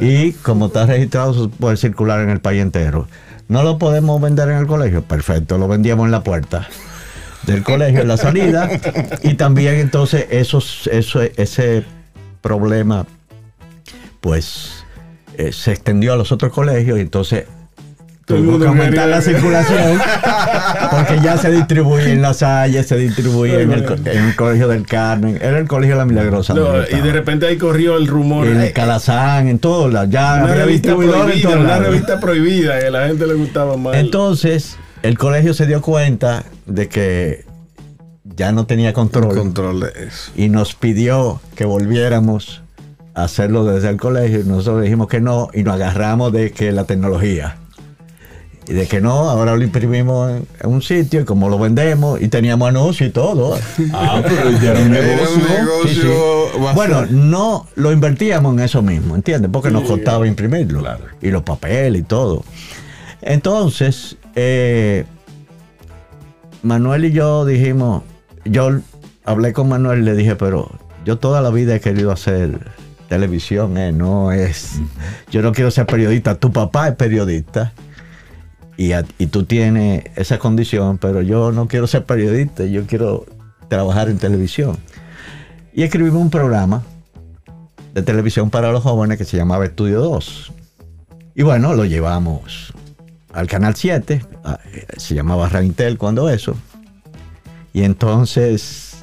eh. 0.00 0.30
Y 0.30 0.32
como 0.32 0.68
está 0.68 0.86
registrado, 0.86 1.50
puede 1.50 1.76
circular 1.76 2.22
en 2.22 2.30
el 2.30 2.40
país 2.40 2.62
entero. 2.62 3.08
¿No 3.48 3.62
lo 3.62 3.76
podemos 3.76 4.22
vender 4.22 4.48
en 4.48 4.56
el 4.56 4.66
colegio? 4.66 5.02
Perfecto, 5.02 5.58
lo 5.58 5.68
vendíamos 5.68 6.06
en 6.06 6.12
la 6.12 6.24
puerta. 6.24 6.66
del 7.46 7.62
colegio 7.62 8.00
en 8.00 8.08
la 8.08 8.16
salida. 8.16 8.70
Y 9.22 9.34
también 9.34 9.74
entonces 9.74 10.26
esos, 10.30 10.88
eso, 10.90 11.20
ese 11.22 11.84
problema 12.40 13.06
pues 14.20 14.84
eh, 15.36 15.52
se 15.52 15.72
extendió 15.72 16.12
a 16.12 16.16
los 16.16 16.32
otros 16.32 16.52
colegios 16.52 16.98
y 16.98 17.02
entonces 17.02 17.44
Tuvo 18.28 18.58
que 18.58 18.66
aumentar 18.66 19.08
la 19.08 19.22
circulación 19.22 19.98
porque 20.90 21.18
ya 21.22 21.38
se 21.38 21.50
distribuye 21.50 22.12
en 22.12 22.20
la 22.20 22.34
Salle, 22.34 22.82
se 22.82 22.98
distribuye 22.98 23.62
en, 23.62 23.72
el, 23.72 24.36
Colegio 24.36 24.68
del 24.68 24.86
Carmen, 24.86 25.38
era 25.40 25.58
el 25.58 25.66
Colegio 25.66 25.94
de 25.94 26.00
la 26.00 26.04
Milagrosa. 26.04 26.54
y 26.90 27.00
de 27.00 27.10
repente 27.10 27.46
ahí 27.46 27.56
corrió 27.56 27.96
el 27.96 28.06
rumor. 28.06 28.46
En 28.46 28.60
el 28.60 28.74
Calazán, 28.74 29.48
en 29.48 29.58
todos 29.58 29.90
lados. 29.90 30.10
Ya 30.10 30.42
una 30.44 30.54
revista 30.54 30.94
prohibida, 30.94 31.58
una 31.58 31.78
revista 31.78 32.20
prohibida, 32.20 32.78
que 32.78 32.86
a 32.88 32.90
la 32.90 33.06
gente 33.06 33.26
le 33.26 33.32
gustaba 33.32 33.78
más. 33.78 33.96
Entonces, 33.96 34.76
el 35.02 35.16
colegio 35.16 35.54
se 35.54 35.66
dio 35.66 35.80
cuenta 35.80 36.44
de 36.66 36.88
que 36.90 37.46
ya 38.38 38.52
no 38.52 38.64
tenía 38.64 38.94
control. 38.94 39.34
control 39.34 39.80
de 39.80 40.06
eso. 40.06 40.32
Y 40.36 40.48
nos 40.48 40.74
pidió 40.74 41.40
que 41.56 41.64
volviéramos 41.66 42.62
a 43.14 43.24
hacerlo 43.24 43.64
desde 43.64 43.90
el 43.90 43.96
colegio. 43.96 44.40
Y 44.40 44.44
nosotros 44.44 44.82
dijimos 44.82 45.08
que 45.08 45.20
no 45.20 45.48
y 45.52 45.64
nos 45.64 45.74
agarramos 45.74 46.32
de 46.32 46.52
que 46.52 46.72
la 46.72 46.84
tecnología 46.84 47.56
y 48.68 48.74
de 48.74 48.86
que 48.86 49.00
no, 49.00 49.30
ahora 49.30 49.56
lo 49.56 49.64
imprimimos 49.64 50.30
en, 50.30 50.70
un 50.70 50.82
sitio 50.82 51.22
y 51.22 51.24
como 51.24 51.48
lo 51.48 51.58
vendemos 51.58 52.20
y 52.20 52.28
teníamos 52.28 52.68
anuncios 52.68 53.08
y 53.08 53.12
todo. 53.12 53.58
Ah, 53.92 54.22
pero 54.28 54.50
ya 54.50 54.72
era 54.72 54.80
un 54.80 54.90
negocio. 54.92 56.74
Bueno, 56.74 57.06
no 57.06 57.66
lo 57.76 57.92
invertíamos 57.92 58.52
en 58.52 58.60
eso 58.60 58.82
mismo, 58.82 59.16
¿entiendes? 59.16 59.50
Porque 59.50 59.70
nos 59.70 59.84
costaba 59.84 60.26
imprimirlo. 60.26 60.84
Y 61.20 61.30
los 61.30 61.42
papeles 61.42 62.02
y 62.02 62.04
todo. 62.04 62.44
Entonces, 63.22 64.16
eh, 64.36 65.06
Manuel 66.62 67.06
y 67.06 67.12
yo 67.12 67.46
dijimos, 67.46 68.02
yo 68.50 68.80
hablé 69.24 69.52
con 69.52 69.68
Manuel 69.68 70.00
y 70.00 70.02
le 70.02 70.14
dije, 70.14 70.36
pero 70.36 70.70
yo 71.04 71.18
toda 71.18 71.40
la 71.40 71.50
vida 71.50 71.74
he 71.74 71.80
querido 71.80 72.12
hacer 72.12 72.58
televisión, 73.08 73.78
¿eh? 73.78 73.92
no 73.92 74.32
es, 74.32 74.80
yo 75.30 75.42
no 75.42 75.52
quiero 75.52 75.70
ser 75.70 75.86
periodista, 75.86 76.34
tu 76.34 76.52
papá 76.52 76.88
es 76.88 76.96
periodista 76.96 77.72
y, 78.76 78.92
tú 79.26 79.44
tienes 79.44 80.04
esa 80.14 80.38
condición, 80.38 80.98
pero 80.98 81.20
yo 81.20 81.50
no 81.50 81.66
quiero 81.66 81.88
ser 81.88 82.04
periodista, 82.04 82.64
yo 82.64 82.86
quiero 82.86 83.26
trabajar 83.66 84.08
en 84.08 84.18
televisión. 84.18 84.76
Y 85.72 85.82
escribimos 85.82 86.22
un 86.22 86.30
programa 86.30 86.84
de 87.92 88.02
televisión 88.02 88.50
para 88.50 88.70
los 88.70 88.84
jóvenes 88.84 89.18
que 89.18 89.24
se 89.24 89.36
llamaba 89.36 89.64
Estudio 89.64 90.00
2. 90.00 90.52
Y 91.34 91.42
bueno, 91.42 91.74
lo 91.74 91.86
llevamos 91.86 92.72
al 93.32 93.48
Canal 93.48 93.74
7, 93.74 94.24
se 94.96 95.14
llamaba 95.14 95.48
Raintel 95.48 95.98
cuando 95.98 96.28
eso. 96.28 96.54
Y 97.78 97.84
entonces 97.84 98.96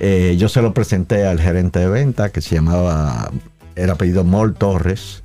eh, 0.00 0.34
yo 0.36 0.48
se 0.48 0.62
lo 0.62 0.74
presenté 0.74 1.26
al 1.26 1.38
gerente 1.40 1.78
de 1.78 1.88
venta 1.88 2.30
que 2.30 2.40
se 2.40 2.56
llamaba, 2.56 3.30
era 3.76 3.92
apellido 3.92 4.24
Mol 4.24 4.56
Torres. 4.56 5.22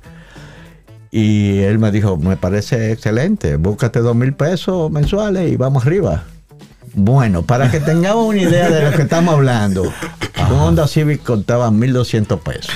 Y 1.10 1.62
él 1.62 1.80
me 1.80 1.90
dijo, 1.90 2.16
me 2.16 2.36
parece 2.36 2.92
excelente, 2.92 3.56
búscate 3.56 3.98
dos 3.98 4.14
mil 4.14 4.34
pesos 4.34 4.88
mensuales 4.92 5.50
y 5.50 5.56
vamos 5.56 5.84
arriba. 5.84 6.26
Bueno, 6.94 7.42
para 7.42 7.72
que 7.72 7.80
tengamos 7.80 8.24
una 8.28 8.42
idea 8.42 8.70
de 8.70 8.88
lo 8.88 8.96
que 8.96 9.02
estamos 9.02 9.34
hablando, 9.34 9.82
un 10.48 10.56
Honda 10.56 10.86
Civic 10.86 11.24
contaba 11.24 11.68
1.200 11.70 12.38
pesos. 12.38 12.72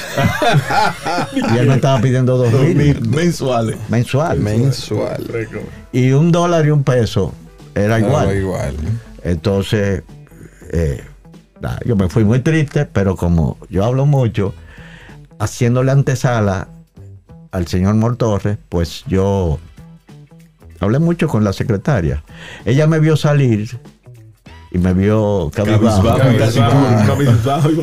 y 1.37 1.57
él 1.57 1.69
me 1.69 1.77
estaba 1.77 2.01
pidiendo 2.01 2.45
2.000 2.45 3.01
mensuales. 3.07 3.77
Mensual. 3.89 4.41
Mensual. 4.41 5.25
Y 5.93 6.11
un 6.11 6.33
dólar 6.33 6.67
y 6.67 6.71
un 6.71 6.83
peso 6.83 7.33
era 7.77 8.01
igual. 8.01 8.37
igual. 8.37 8.75
Entonces, 9.23 10.03
eh, 10.73 11.03
yo 11.85 11.97
me 11.97 12.09
fui 12.09 12.25
muy 12.25 12.41
triste, 12.41 12.87
pero 12.87 13.17
como 13.17 13.59
yo 13.69 13.85
hablo 13.85 14.07
mucho, 14.07 14.55
haciéndole 15.39 15.93
antesala 15.93 16.69
al 17.53 17.67
señor 17.67 17.95
Mortorres, 17.95 18.59
pues 18.69 19.05
yo 19.07 19.59
hablé 20.79 20.99
mucho 20.99 21.29
con 21.29 21.45
la 21.45 21.53
secretaria. 21.53 22.23
Ella 22.65 22.87
me 22.87 22.99
vio 22.99 23.17
salir 23.17 23.79
y 24.71 24.79
me 24.79 24.95
vio 24.95 25.51
cabizbajo. 25.55 26.21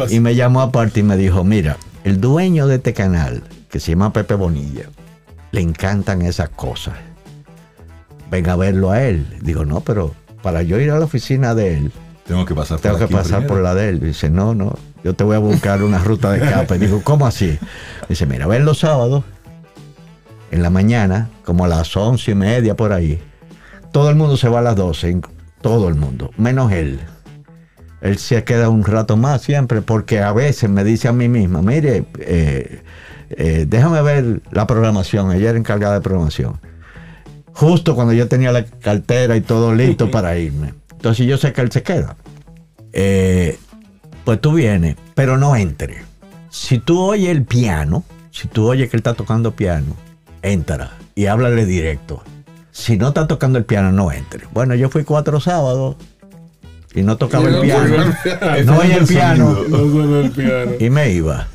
Y 0.10 0.20
me 0.20 0.36
llamó 0.36 0.62
aparte 0.62 1.02
y 1.02 1.04
me 1.04 1.18
dijo, 1.18 1.44
mira, 1.44 1.78
el 2.04 2.22
dueño 2.22 2.68
de 2.68 2.76
este 2.76 2.94
canal, 2.94 3.44
que 3.70 3.80
se 3.80 3.92
llama 3.92 4.14
Pepe 4.14 4.36
Bonilla, 4.36 4.90
le 5.52 5.62
encantan 5.62 6.22
esas 6.22 6.50
cosas. 6.50 6.96
Venga 8.32 8.54
a 8.54 8.56
verlo 8.56 8.92
a 8.92 9.04
él. 9.04 9.26
Digo, 9.42 9.66
no, 9.66 9.82
pero 9.82 10.14
para 10.48 10.64
yo 10.64 10.80
ir 10.80 10.92
a 10.92 10.98
la 10.98 11.04
oficina 11.04 11.54
de 11.54 11.76
él, 11.76 11.92
tengo 12.26 12.46
que 12.46 12.56
pasar, 12.56 12.80
tengo 12.80 12.98
que 12.98 13.10
pasar 13.10 13.46
por 13.48 13.60
la 13.60 13.76
de 13.76 13.90
él. 13.90 14.00
Dice, 14.00 14.30
no, 14.30 14.56
no, 14.56 14.78
yo 15.04 15.14
te 15.14 15.26
voy 15.26 15.36
a 15.36 15.40
buscar 15.40 15.84
una 15.84 15.98
ruta 16.00 16.32
de 16.32 16.38
escape. 16.38 16.78
Digo, 16.80 17.02
¿cómo 17.04 17.28
así? 17.28 17.60
Dice, 18.08 18.26
mira, 18.26 18.48
ven 18.48 18.64
los 18.64 18.80
sábados 18.80 19.26
en 20.52 20.64
la 20.64 20.70
mañana, 20.70 21.30
como 21.44 21.66
a 21.66 21.68
las 21.68 21.98
once 21.98 22.32
y 22.32 22.36
media 22.36 22.78
por 22.78 22.94
ahí. 22.94 23.22
Todo 23.92 24.10
el 24.10 24.16
mundo 24.16 24.38
se 24.38 24.48
va 24.48 24.60
a 24.60 24.62
las 24.62 24.78
doce, 24.78 25.20
todo 25.60 25.90
el 25.90 25.96
mundo, 25.96 26.32
menos 26.38 26.72
él. 26.72 27.02
Él 28.00 28.18
se 28.18 28.46
queda 28.46 28.70
un 28.70 28.86
rato 28.86 29.18
más 29.18 29.42
siempre 29.42 29.82
porque 29.82 30.22
a 30.22 30.32
veces 30.32 30.70
me 30.70 30.86
dice 30.86 31.10
a 31.10 31.12
mí 31.12 31.28
misma, 31.28 31.62
mire, 31.62 32.06
eh, 32.20 32.84
eh, 33.32 33.66
déjame 33.68 34.02
ver 34.02 34.42
la 34.52 34.66
programación, 34.66 35.34
ella 35.34 35.50
era 35.50 35.60
encargada 35.60 35.96
de 35.96 36.00
programación. 36.00 36.58
Justo 37.58 37.96
cuando 37.96 38.14
yo 38.14 38.28
tenía 38.28 38.52
la 38.52 38.66
cartera 38.66 39.36
y 39.36 39.42
todo 39.42 39.74
listo 39.74 40.12
para 40.12 40.38
irme. 40.38 40.76
Entonces 40.92 41.26
yo 41.26 41.38
sé 41.38 41.54
que 41.54 41.62
él 41.62 41.72
se 41.72 41.82
queda. 41.82 42.16
Eh, 42.94 43.58
pues 44.24 44.40
tú 44.40 44.54
vienes, 44.54 44.96
pero 45.16 45.40
no 45.40 45.56
entre. 45.56 46.04
Si 46.52 46.78
tú 46.78 47.02
oyes 47.02 47.30
el 47.30 47.46
piano, 47.46 48.04
si 48.30 48.48
tú 48.48 48.68
oyes 48.68 48.92
que 48.92 48.98
él 48.98 49.00
está 49.00 49.16
tocando 49.16 49.56
piano, 49.56 49.96
entra 50.44 50.92
y 51.16 51.26
háblale 51.26 51.66
directo. 51.66 52.22
Si 52.72 52.96
no 52.96 53.08
está 53.08 53.28
tocando 53.28 53.58
el 53.58 53.66
piano, 53.66 53.92
no 53.92 54.12
entre. 54.12 54.46
Bueno, 54.54 54.76
yo 54.76 54.90
fui 54.90 55.04
cuatro 55.04 55.40
sábados 55.40 55.96
y 56.94 57.02
no 57.02 57.18
tocaba 57.18 57.50
el 57.50 57.62
piano. 57.62 58.06
No 58.66 58.78
oía 58.78 58.98
el 58.98 59.08
piano. 59.08 59.56
Y 60.80 60.92
me 60.92 61.10
iba. 61.10 61.48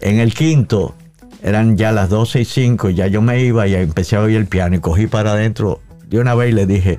En 0.00 0.18
el 0.18 0.34
quinto, 0.34 0.96
eran 1.42 1.76
ya 1.76 1.92
las 1.92 2.08
12 2.08 2.40
y 2.40 2.44
5, 2.44 2.90
ya 2.90 3.06
yo 3.06 3.22
me 3.22 3.42
iba 3.42 3.66
y 3.66 3.74
empecé 3.74 4.16
a 4.16 4.22
oír 4.22 4.36
el 4.36 4.46
piano 4.46 4.76
y 4.76 4.80
cogí 4.80 5.06
para 5.06 5.32
adentro. 5.32 5.80
De 6.06 6.18
una 6.18 6.34
vez 6.34 6.54
le 6.54 6.66
dije, 6.66 6.98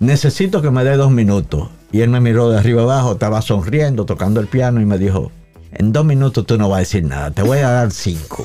necesito 0.00 0.62
que 0.62 0.70
me 0.70 0.84
dé 0.84 0.96
dos 0.96 1.10
minutos. 1.10 1.68
Y 1.92 2.00
él 2.00 2.10
me 2.10 2.20
miró 2.20 2.50
de 2.50 2.58
arriba 2.58 2.82
abajo, 2.82 3.12
estaba 3.12 3.40
sonriendo, 3.42 4.04
tocando 4.04 4.40
el 4.40 4.46
piano 4.46 4.80
y 4.80 4.84
me 4.84 4.98
dijo, 4.98 5.30
en 5.72 5.92
dos 5.92 6.04
minutos 6.04 6.46
tú 6.46 6.56
no 6.56 6.68
vas 6.68 6.76
a 6.76 6.80
decir 6.80 7.04
nada, 7.04 7.30
te 7.30 7.42
voy 7.42 7.58
a 7.58 7.70
dar 7.70 7.90
cinco. 7.90 8.44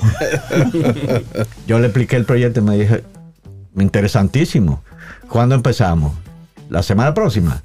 Yo 1.68 1.80
le 1.80 1.88
expliqué 1.88 2.16
el 2.16 2.26
proyecto 2.26 2.60
y 2.60 2.64
me 2.64 2.78
dije, 2.78 3.04
interesantísimo. 3.76 4.84
¿Cuándo 5.28 5.56
empezamos? 5.56 6.14
La 6.70 6.84
semana 6.84 7.14
próxima. 7.14 7.62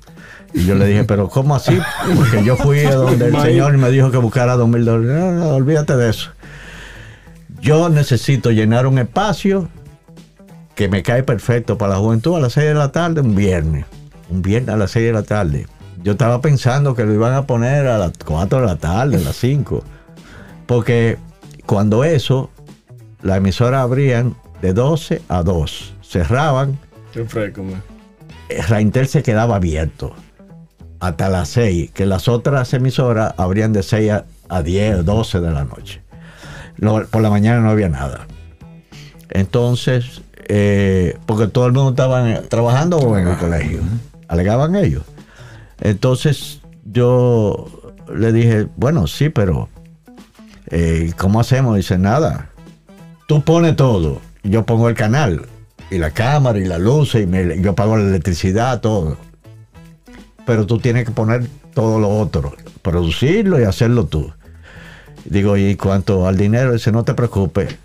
Y 0.53 0.67
yo 0.67 0.77
le 0.77 0.87
dije, 0.87 1.03
pero 1.05 1.29
¿cómo 1.29 1.57
así? 1.57 1.77
Porque 2.15 2.45
yo 2.45 2.57
fui 2.57 2.81
a 2.81 2.95
donde 2.95 3.27
el 3.27 3.41
señor 3.43 3.75
y 3.75 3.79
me 3.79 3.91
dijo 3.91 4.13
que 4.13 4.19
buscara 4.19 4.55
dos 4.55 4.69
mil 4.69 4.85
dólares. 4.85 5.21
No, 5.21 5.33
no, 5.33 5.49
olvídate 5.57 5.97
de 5.97 6.11
eso. 6.11 6.31
Yo 7.65 7.89
necesito 7.89 8.51
llenar 8.51 8.87
un 8.87 8.99
espacio 8.99 9.71
que 10.75 10.91
me 10.91 11.03
cae 11.03 11.23
perfecto 11.23 11.79
para 11.79 11.95
la 11.95 11.99
juventud 11.99 12.37
a 12.37 12.41
las 12.41 12.53
seis 12.53 12.67
de 12.67 12.75
la 12.75 12.93
tarde, 12.93 13.23
un 13.23 13.35
viernes. 13.35 13.87
Un 14.29 14.43
viernes 14.43 14.75
a 14.75 14.77
las 14.77 14.91
seis 14.91 15.07
de 15.07 15.15
la 15.15 15.23
tarde. 15.23 15.67
Yo 16.03 16.13
estaba 16.13 16.43
pensando 16.43 16.95
que 16.95 17.07
lo 17.07 17.15
iban 17.15 17.33
a 17.33 17.47
poner 17.47 17.87
a 17.87 17.97
las 17.97 18.13
4 18.23 18.61
de 18.61 18.67
la 18.67 18.77
tarde, 18.77 19.17
a 19.17 19.21
las 19.21 19.37
5. 19.37 19.83
Porque 20.67 21.17
cuando 21.65 22.05
eso, 22.05 22.51
la 23.23 23.39
emisora 23.39 23.81
abrían 23.81 24.37
de 24.61 24.75
12 24.75 25.23
a 25.29 25.43
2. 25.43 25.95
Cerraban. 26.03 26.79
Qué 27.15 27.25
fresco, 27.25 27.65
eh, 28.51 28.61
Raintel 28.69 29.09
se 29.09 29.23
quedaba 29.23 29.57
abierto 29.57 30.13
hasta 31.01 31.31
las 31.31 31.49
6, 31.49 31.93
que 31.93 32.05
las 32.05 32.29
otras 32.29 32.75
emisoras 32.75 33.33
abrían 33.39 33.73
de 33.73 33.83
6 33.83 34.13
a, 34.51 34.63
10, 34.63 35.07
12 35.07 35.41
de 35.41 35.51
la 35.51 35.65
noche. 35.65 36.04
Por 36.81 37.23
la 37.23 37.31
mañana 37.31 37.61
no 37.61 37.71
había 37.71 37.89
nada. 37.89 38.27
Entonces, 39.31 40.23
eh, 40.49 41.17
porque 41.27 41.47
todo 41.49 41.67
el 41.67 41.73
mundo 41.73 41.91
estaba 41.91 42.41
trabajando 42.43 43.17
en 43.17 43.29
el 43.29 43.37
colegio, 43.37 43.81
alegaban 44.29 44.77
ellos. 44.77 45.03
Entonces 45.81 46.61
yo 46.85 47.93
le 48.15 48.33
dije, 48.33 48.69
bueno, 48.77 49.07
sí, 49.07 49.29
pero 49.29 49.69
eh, 50.71 51.13
¿cómo 51.17 51.41
hacemos? 51.41 51.77
Dice, 51.77 51.99
nada, 51.99 52.51
tú 53.27 53.43
pones 53.43 53.77
todo, 53.77 54.21
yo 54.43 54.65
pongo 54.65 54.89
el 54.89 54.95
canal, 54.95 55.47
y 55.91 55.99
la 55.99 56.11
cámara, 56.11 56.59
y 56.59 56.65
la 56.65 56.79
luz, 56.79 57.15
y 57.15 57.27
yo 57.61 57.75
pago 57.75 57.97
la 57.97 58.05
electricidad, 58.05 58.81
todo. 58.81 59.17
Pero 60.47 60.67
tú 60.67 60.79
tienes 60.79 61.05
que 61.05 61.13
poner 61.13 61.47
todo 61.73 61.99
lo 61.99 62.09
otro, 62.09 62.55
producirlo 62.83 63.61
y 63.61 63.65
hacerlo 63.65 64.07
tú. 64.07 64.33
Digo, 65.25 65.57
y 65.57 65.77
cuanto 65.77 66.27
al 66.27 66.37
dinero, 66.37 66.73
dice, 66.73 66.93
no 66.93 67.05
te 67.05 67.15
preocupes, 67.15 67.77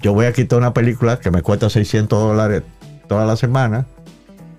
yo 0.00 0.12
voy 0.12 0.26
a 0.26 0.32
quitar 0.32 0.58
una 0.58 0.74
película 0.74 1.18
que 1.18 1.30
me 1.30 1.42
cuesta 1.42 1.70
600 1.70 2.18
dólares 2.18 2.62
toda 3.08 3.26
la 3.26 3.36
semana 3.36 3.86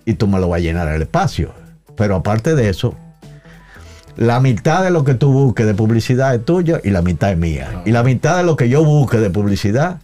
y 0.05 0.13
tú 0.13 0.27
me 0.27 0.39
lo 0.39 0.49
vas 0.49 0.59
a 0.59 0.61
llenar 0.61 0.87
el 0.87 1.01
espacio. 1.01 1.51
Pero 1.95 2.15
aparte 2.15 2.55
de 2.55 2.69
eso, 2.69 2.95
la 4.17 4.39
mitad 4.39 4.83
de 4.83 4.91
lo 4.91 5.03
que 5.03 5.15
tú 5.15 5.31
busques 5.31 5.65
de 5.65 5.73
publicidad 5.73 6.35
es 6.35 6.45
tuya 6.45 6.79
y 6.83 6.89
la 6.89 7.01
mitad 7.01 7.31
es 7.31 7.37
mía. 7.37 7.81
Y 7.85 7.91
la 7.91 8.03
mitad 8.03 8.37
de 8.37 8.43
lo 8.43 8.55
que 8.55 8.69
yo 8.69 8.83
busque 8.83 9.17
de 9.17 9.29
publicidad 9.29 9.99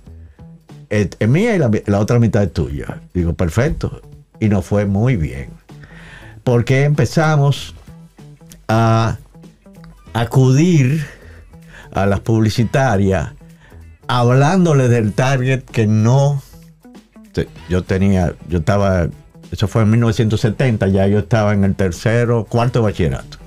es, 0.90 1.10
mía 1.28 1.56
y 1.56 1.60
la, 1.60 2.00
otra 2.00 2.20
mitad 2.20 2.44
es 2.44 2.52
tuya. 2.52 3.02
Digo, 3.14 3.34
perfecto. 3.34 4.02
Y 4.40 4.50
nos 4.50 4.66
fue 4.66 4.86
muy 4.86 5.16
bien. 5.16 5.50
Porque 6.44 6.84
empezamos 6.84 7.76
a 8.68 9.18
acudir 10.14 11.06
a 11.94 12.06
las 12.06 12.20
publicitarias 12.22 13.34
hablándole 14.08 14.90
del 14.90 15.14
target 15.14 15.64
que 15.64 15.88
no 15.88 16.42
yo 17.70 17.84
tenía, 17.84 18.34
yo 18.50 18.60
estaba, 18.60 19.08
eso 19.52 19.68
fue 19.68 19.84
en 19.84 19.92
1970, 19.92 20.88
ya 20.90 21.08
yo 21.08 21.20
estaba 21.20 21.54
en 21.54 21.64
el 21.64 21.76
tercero, 21.76 22.46
cuarto 22.48 22.82
bachillerato. 22.82 23.38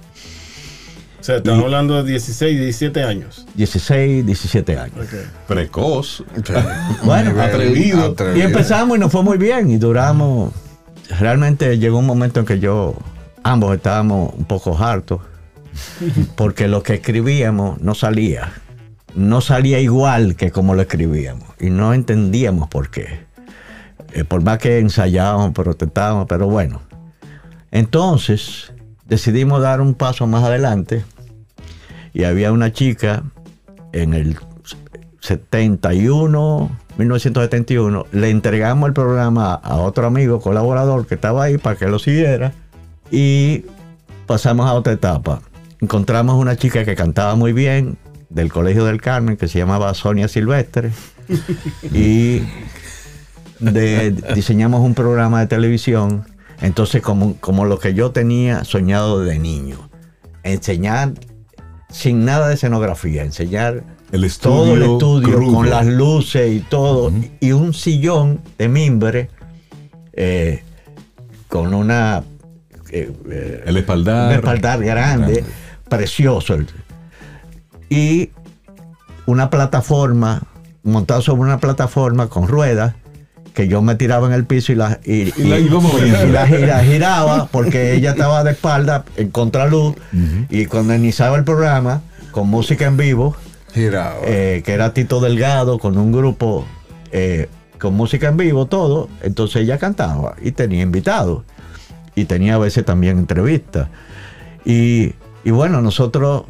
O 1.21 1.25
sea, 1.25 1.37
estamos 1.37 1.65
hablando 1.65 2.03
de 2.03 2.11
16, 2.11 2.59
17 2.61 3.03
años. 3.03 3.47
16, 3.55 4.27
17 4.27 4.79
años. 4.79 5.07
Precoz. 5.47 6.23
bueno, 7.05 7.41
atrevido. 7.41 8.15
Y 8.35 8.43
empezamos 8.43 8.97
y 8.97 9.01
nos 9.01 9.11
fue 9.11 9.23
muy 9.23 9.39
bien 9.39 9.71
y 9.71 9.79
duramos. 9.79 10.53
Realmente 11.19 11.79
llegó 11.79 11.99
un 11.99 12.07
momento 12.07 12.41
en 12.41 12.47
que 12.47 12.59
yo, 12.59 12.95
ambos 13.43 13.75
estábamos 13.75 14.35
un 14.35 14.45
poco 14.45 14.77
hartos 14.77 15.21
porque 16.37 16.69
lo 16.69 16.83
que 16.83 16.95
escribíamos 16.95 17.81
no 17.81 17.95
salía. 17.95 18.52
No 19.14 19.40
salía 19.40 19.78
igual 19.78 20.35
que 20.35 20.50
como 20.50 20.75
lo 20.75 20.83
escribíamos 20.83 21.49
y 21.61 21.71
no 21.71 21.95
entendíamos 21.95 22.69
por 22.69 22.90
qué. 22.90 23.26
Eh, 24.12 24.25
por 24.25 24.43
más 24.43 24.59
que 24.59 24.78
ensayábamos, 24.78 25.52
protestábamos, 25.52 26.26
pero 26.28 26.49
bueno. 26.49 26.83
Entonces 27.71 28.73
decidimos 29.07 29.62
dar 29.62 29.81
un 29.81 29.95
paso 29.95 30.26
más 30.26 30.45
adelante 30.45 31.04
y 32.12 32.25
había 32.25 32.52
una 32.52 32.73
chica 32.73 33.23
en 33.93 34.14
el 34.14 34.37
71, 35.21 36.71
1971, 36.99 38.07
le 38.12 38.31
entregamos 38.31 38.88
el 38.88 38.93
programa 38.93 39.54
a 39.54 39.76
otro 39.76 40.07
amigo 40.07 40.40
colaborador 40.40 41.07
que 41.07 41.14
estaba 41.14 41.45
ahí 41.45 41.59
para 41.59 41.76
que 41.76 41.87
lo 41.87 41.99
siguiera 41.99 42.52
y 43.11 43.64
pasamos 44.26 44.66
a 44.66 44.75
otra 44.75 44.93
etapa. 44.93 45.40
Encontramos 45.85 46.37
una 46.37 46.57
chica 46.57 46.87
que 46.87 46.95
cantaba 46.95 47.35
muy 47.35 47.53
bien 47.53 47.99
del 48.31 48.50
Colegio 48.50 48.87
del 48.87 49.03
Carmen 49.03 49.37
que 49.37 49.49
se 49.49 49.59
llamaba 49.59 49.93
Sonia 49.93 50.29
Silvestre. 50.29 50.93
Y 51.93 52.41
diseñamos 54.35 54.81
un 54.81 54.95
programa 54.95 55.41
de 55.41 55.47
televisión. 55.47 56.25
Entonces, 56.62 57.03
como, 57.03 57.37
como 57.37 57.67
lo 57.67 57.79
que 57.79 57.93
yo 57.93 58.12
tenía 58.12 58.64
soñado 58.64 59.21
de 59.21 59.38
niño, 59.38 59.91
enseñar 60.43 61.12
sin 61.91 62.25
nada 62.25 62.49
de 62.49 62.55
escenografía, 62.55 63.23
enseñar 63.23 63.85
el 64.11 64.38
todo 64.38 64.76
el 64.76 64.83
estudio 64.85 65.53
con 65.53 65.69
las 65.69 65.87
luces 65.87 66.50
y 66.50 66.61
todo, 66.61 67.12
y 67.41 67.53
un 67.53 67.75
sillón 67.75 68.41
de 68.57 68.69
mimbre 68.71 69.29
eh, 70.14 70.62
con 71.49 71.75
una... 71.75 72.25
Eh, 72.91 73.12
eh, 73.31 73.64
el 73.67 73.76
espaldar. 73.76 74.29
Un 74.29 74.35
espaldar 74.37 74.83
grande, 74.83 75.45
precioso. 75.88 76.57
Y 77.88 78.31
una 79.26 79.50
plataforma, 79.50 80.43
montado 80.83 81.23
sobre 81.23 81.43
una 81.43 81.59
plataforma 81.59 82.29
con 82.29 82.49
ruedas, 82.49 82.95
que 83.55 83.69
yo 83.69 83.83
me 83.83 83.95
tiraba 83.95 84.26
en 84.26 84.33
el 84.33 84.45
piso 84.45 84.73
y 84.73 84.75
la, 84.75 84.99
y, 85.05 85.33
la, 85.37 86.81
giraba 86.83 87.47
porque 87.47 87.95
ella 87.95 88.11
estaba 88.11 88.43
de 88.43 88.50
espalda 88.50 89.05
en 89.17 89.31
contraluz 89.31 89.95
y 90.50 90.67
cuando 90.67 90.93
iniciaba 90.95 91.37
el 91.37 91.45
programa 91.45 92.03
con 92.33 92.49
música 92.49 92.87
en 92.87 92.97
vivo, 92.97 93.37
eh, 93.76 94.62
que 94.64 94.73
era 94.73 94.93
Tito 94.93 95.21
Delgado 95.21 95.79
con 95.79 95.99
un 95.99 96.11
grupo 96.11 96.67
eh, 97.12 97.49
con 97.79 97.94
música 97.94 98.29
en 98.29 98.37
vivo, 98.37 98.66
todo, 98.66 99.09
entonces 99.23 99.62
ella 99.62 99.79
cantaba 99.79 100.35
y 100.42 100.51
tenía 100.51 100.83
invitados 100.83 101.44
y 102.16 102.25
tenía 102.25 102.57
a 102.57 102.59
veces 102.59 102.85
también 102.85 103.18
entrevistas. 103.18 103.88
Y, 104.64 105.12
y 105.44 105.50
bueno, 105.50 105.80
nosotros 105.83 106.44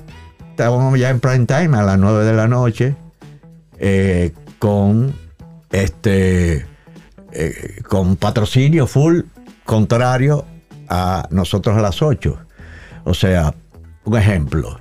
estábamos 0.50 0.98
ya 0.98 1.11
en 1.11 1.20
prime 1.20 1.46
time 1.46 1.76
a 1.76 1.83
las 1.83 1.98
9 1.98 2.24
de 2.24 2.33
la 2.33 2.46
noche 2.46 2.94
eh, 3.78 4.33
con 4.59 5.12
este 5.72 6.64
eh, 7.33 7.83
con 7.88 8.16
patrocinio 8.16 8.87
full 8.87 9.22
contrario 9.64 10.44
a 10.88 11.26
nosotros 11.30 11.76
a 11.76 11.80
las 11.80 12.00
8. 12.02 12.38
O 13.04 13.14
sea, 13.14 13.54
un 14.04 14.16
ejemplo. 14.16 14.80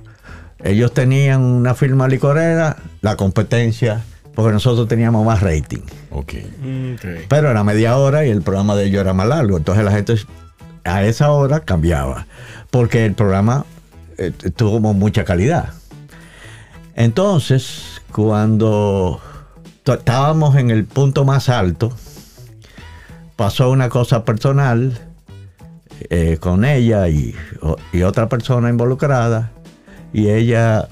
Ellos 0.62 0.94
tenían 0.94 1.42
una 1.42 1.74
firma 1.74 2.08
licorera, 2.08 2.76
la 3.00 3.16
competencia, 3.16 4.02
porque 4.34 4.52
nosotros 4.52 4.88
teníamos 4.88 5.26
más 5.26 5.42
rating. 5.42 5.82
Okay. 6.10 6.96
Pero 7.28 7.50
era 7.50 7.64
media 7.64 7.96
hora 7.96 8.24
y 8.24 8.30
el 8.30 8.42
programa 8.42 8.76
de 8.76 8.86
ellos 8.86 9.00
era 9.00 9.12
más 9.12 9.26
largo. 9.26 9.56
Entonces 9.56 9.84
la 9.84 9.90
gente 9.90 10.14
a 10.84 11.02
esa 11.02 11.32
hora 11.32 11.60
cambiaba, 11.60 12.26
porque 12.70 13.04
el 13.04 13.14
programa 13.14 13.66
eh, 14.18 14.32
tuvo 14.54 14.80
mucha 14.92 15.24
calidad. 15.24 15.70
Entonces, 16.94 18.02
cuando 18.12 19.20
estábamos 19.84 20.56
en 20.56 20.70
el 20.70 20.84
punto 20.84 21.24
más 21.24 21.48
alto, 21.48 21.92
pasó 23.36 23.70
una 23.70 23.88
cosa 23.88 24.24
personal 24.24 24.98
eh, 26.10 26.38
con 26.40 26.64
ella 26.64 27.08
y, 27.08 27.34
otra 28.04 28.28
persona 28.28 28.68
involucrada 28.68 29.52
y 30.12 30.28
ella 30.28 30.88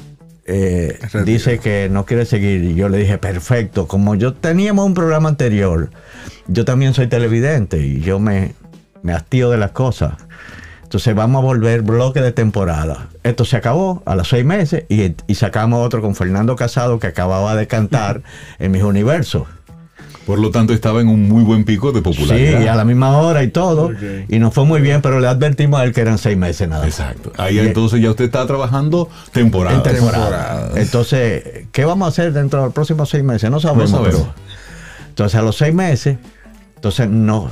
eh, 0.46 0.98
dice 1.24 1.58
que 1.58 1.88
no 1.90 2.04
quiere 2.04 2.24
seguir. 2.24 2.64
Y 2.64 2.74
yo 2.74 2.88
le 2.88 2.98
dije 2.98 3.18
perfecto 3.18 3.87
como 3.87 4.14
yo 4.14 4.35
teníamos 4.35 4.87
un 4.87 4.94
programa 4.94 5.28
anterior 5.28 5.90
yo 6.46 6.64
también 6.64 6.94
soy 6.94 7.06
televidente 7.06 7.78
y 7.78 8.00
yo 8.00 8.18
me, 8.18 8.54
me 9.02 9.12
hastío 9.12 9.50
de 9.50 9.58
las 9.58 9.72
cosas 9.72 10.14
entonces 10.92 11.14
vamos 11.14 11.42
a 11.42 11.46
volver 11.46 11.81
bloque 11.81 12.20
de 12.20 12.33
temporada 12.33 13.09
esto 13.22 13.46
se 13.46 13.57
acabó 13.57 14.02
a 14.05 14.14
los 14.14 14.28
seis 14.28 14.44
meses 14.44 14.85
y, 14.90 15.14
y 15.26 15.35
sacamos 15.37 15.87
otro 15.87 16.02
con 16.02 16.14
Fernando 16.14 16.55
Casado 16.55 16.98
que 16.98 17.07
acababa 17.07 17.57
de 17.57 17.66
cantar 17.66 18.22
en 18.59 18.72
mis 18.72 18.83
universos 18.83 19.46
por 20.26 20.38
lo 20.38 20.52
tanto, 20.52 20.72
estaba 20.72 21.00
en 21.00 21.09
un 21.09 21.28
muy 21.28 21.42
buen 21.42 21.64
pico 21.64 21.90
de 21.90 22.00
popularidad. 22.00 22.61
Sí, 22.61 22.68
a 22.68 22.76
la 22.76 22.85
misma 22.85 23.18
hora 23.18 23.42
y 23.42 23.48
todo. 23.48 23.90
Y 24.28 24.38
nos 24.38 24.55
fue 24.55 24.64
muy 24.64 24.81
bien, 24.81 25.02
pero 25.02 25.18
le 25.18 25.26
advertimos 25.26 25.81
a 25.81 25.85
él 25.85 25.92
que 25.92 26.00
eran 26.00 26.16
seis 26.16 26.37
meses 26.37 26.68
nada 26.68 26.85
más. 26.85 26.96
Exacto. 26.96 27.33
Ahí 27.38 27.59
entonces 27.59 28.00
ya 28.00 28.11
usted 28.11 28.26
está 28.26 28.46
trabajando 28.46 29.09
temporada. 29.33 29.83
temporada. 29.83 30.70
Entonces, 30.76 31.66
¿qué 31.72 31.85
vamos 31.85 32.07
a 32.07 32.09
hacer 32.11 32.33
dentro 32.33 32.61
de 32.61 32.66
los 32.66 32.74
próximos 32.74 33.11
seis 33.11 33.24
meses? 33.24 33.50
No 33.50 33.59
sabemos. 33.59 33.90
No 33.90 33.96
sabemos. 33.98 34.28
entonces, 35.09 35.40
a 35.40 35.42
los 35.42 35.57
seis 35.57 35.74
meses, 35.74 36.18
entonces 36.76 37.09
no. 37.09 37.50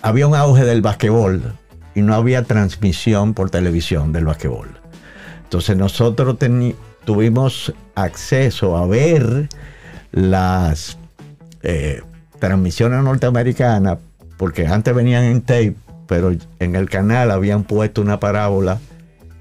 Había 0.00 0.28
un 0.28 0.36
auge 0.36 0.64
del 0.64 0.80
basquetbol 0.80 1.54
y 1.94 2.02
no 2.02 2.14
había 2.14 2.44
transmisión 2.44 3.34
por 3.34 3.50
televisión 3.50 4.12
del 4.12 4.24
basquetbol. 4.24 4.68
Entonces, 5.44 5.76
nosotros 5.76 6.36
tuvimos 7.04 7.74
acceso 7.94 8.76
a 8.76 8.86
ver 8.86 9.48
las 10.12 10.98
eh, 11.62 12.02
transmisiones 12.38 13.02
norteamericanas, 13.02 13.98
porque 14.36 14.66
antes 14.66 14.94
venían 14.94 15.24
en 15.24 15.42
tape, 15.42 15.74
pero 16.06 16.32
en 16.58 16.76
el 16.76 16.88
canal 16.88 17.30
habían 17.30 17.64
puesto 17.64 18.02
una 18.02 18.18
parábola, 18.18 18.78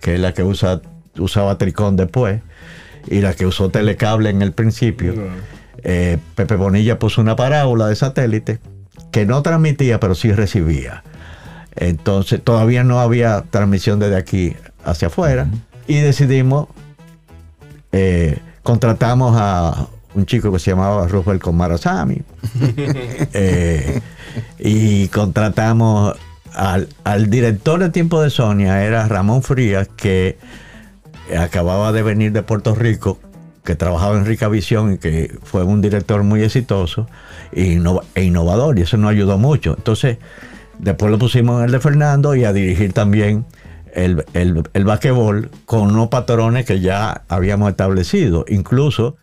que 0.02 0.16
es 0.16 0.20
la 0.20 0.34
que 0.34 0.44
usa, 0.44 0.82
usaba 1.18 1.58
Tricón 1.58 1.96
después, 1.96 2.42
y 3.08 3.22
la 3.22 3.34
que 3.34 3.46
usó 3.46 3.70
Telecable 3.70 4.30
en 4.30 4.42
el 4.42 4.52
principio. 4.52 5.16
Eh, 5.84 6.18
Pepe 6.36 6.56
Bonilla 6.56 7.00
puso 7.00 7.22
una 7.22 7.36
parábola 7.36 7.88
de 7.88 7.96
satélite 7.96 8.60
que 9.12 9.26
no 9.26 9.42
transmitía, 9.42 10.00
pero 10.00 10.16
sí 10.16 10.32
recibía. 10.32 11.04
Entonces 11.76 12.44
todavía 12.44 12.84
no 12.84 13.00
había 13.00 13.44
transmisión 13.50 14.00
desde 14.00 14.18
aquí 14.18 14.56
hacia 14.84 15.08
afuera 15.08 15.48
y 15.88 16.00
decidimos, 16.00 16.68
eh, 17.92 18.40
contratamos 18.64 19.36
a 19.38 19.88
un 20.14 20.26
chico 20.26 20.52
que 20.52 20.60
se 20.60 20.72
llamaba 20.72 21.08
Rufel 21.08 21.40
Comarasami. 21.40 22.22
eh, 23.34 24.02
y 24.60 25.08
contratamos 25.08 26.18
al, 26.54 27.30
director 27.30 27.80
de 27.80 27.90
tiempo 27.90 28.22
de 28.22 28.30
Sonia, 28.30 28.84
era 28.84 29.08
Ramón 29.08 29.44
Frías, 29.44 29.88
que 29.96 30.38
acababa 31.38 31.92
de 31.92 32.04
venir 32.04 32.32
de 32.32 32.44
Puerto 32.44 32.76
Rico, 32.76 33.20
que 33.64 33.76
trabajaba 33.76 34.18
en 34.18 34.26
Rica 34.26 34.48
Visión 34.48 34.94
y 34.94 34.98
que 34.98 35.38
fue 35.44 35.64
un 35.64 35.82
director 35.82 36.24
muy 36.24 36.44
exitoso 36.44 37.08
e, 37.54 37.80
innovador, 38.16 38.80
y 38.80 38.82
eso 38.82 38.98
nos 38.98 39.12
ayudó 39.12 39.38
mucho. 39.38 39.76
Entonces, 39.78 40.18
después 40.82 41.12
lo 41.12 41.18
pusimos 41.20 41.60
en 41.60 41.66
el 41.68 41.72
de 41.72 41.80
Fernando 41.80 42.36
y 42.36 42.44
a 42.44 42.54
dirigir 42.54 42.92
también 42.94 43.46
el, 43.94 44.26
el, 44.34 44.64
el 44.74 44.84
basquetbol 44.86 45.50
con 45.66 45.92
unos 45.92 46.10
patrones 46.10 46.66
que 46.66 46.80
ya 46.80 47.24
habíamos 47.30 47.70
establecido. 47.70 48.46
Incluso 48.48 49.16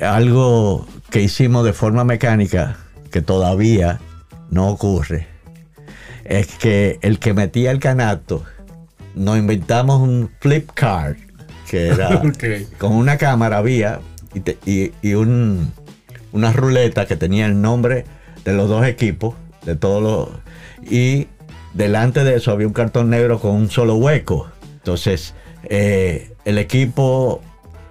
algo 0.00 0.86
que 1.10 1.22
hicimos 1.22 1.64
de 1.64 1.72
forma 1.72 2.04
mecánica 2.04 2.76
que 3.10 3.22
todavía 3.22 3.98
no 4.50 4.68
ocurre, 4.68 5.26
es 6.24 6.46
que 6.56 6.98
el 7.02 7.18
que 7.18 7.34
metía 7.34 7.70
el 7.70 7.78
canasto, 7.78 8.44
nos 9.14 9.38
inventamos 9.38 10.00
un 10.00 10.30
flip 10.40 10.70
card, 10.74 11.16
que 11.70 11.88
era 11.88 12.20
con 12.78 12.92
una 12.92 13.16
cámara 13.16 13.58
había 13.58 14.00
y, 14.34 14.40
te- 14.40 14.58
y- 14.66 14.92
y 15.02 15.14
un, 15.14 15.72
una 16.32 16.52
ruleta 16.52 17.06
que 17.06 17.16
tenía 17.16 17.46
el 17.46 17.60
nombre 17.62 18.04
de 18.44 18.52
los 18.52 18.68
dos 18.68 18.84
equipos, 18.86 19.34
de 19.64 19.76
todos 19.76 20.02
los. 20.02 20.40
Y 20.88 21.28
delante 21.74 22.24
de 22.24 22.36
eso 22.36 22.52
había 22.52 22.66
un 22.66 22.72
cartón 22.72 23.10
negro 23.10 23.40
con 23.40 23.52
un 23.52 23.70
solo 23.70 23.96
hueco. 23.96 24.48
Entonces, 24.74 25.34
eh, 25.64 26.32
el 26.44 26.58
equipo, 26.58 27.40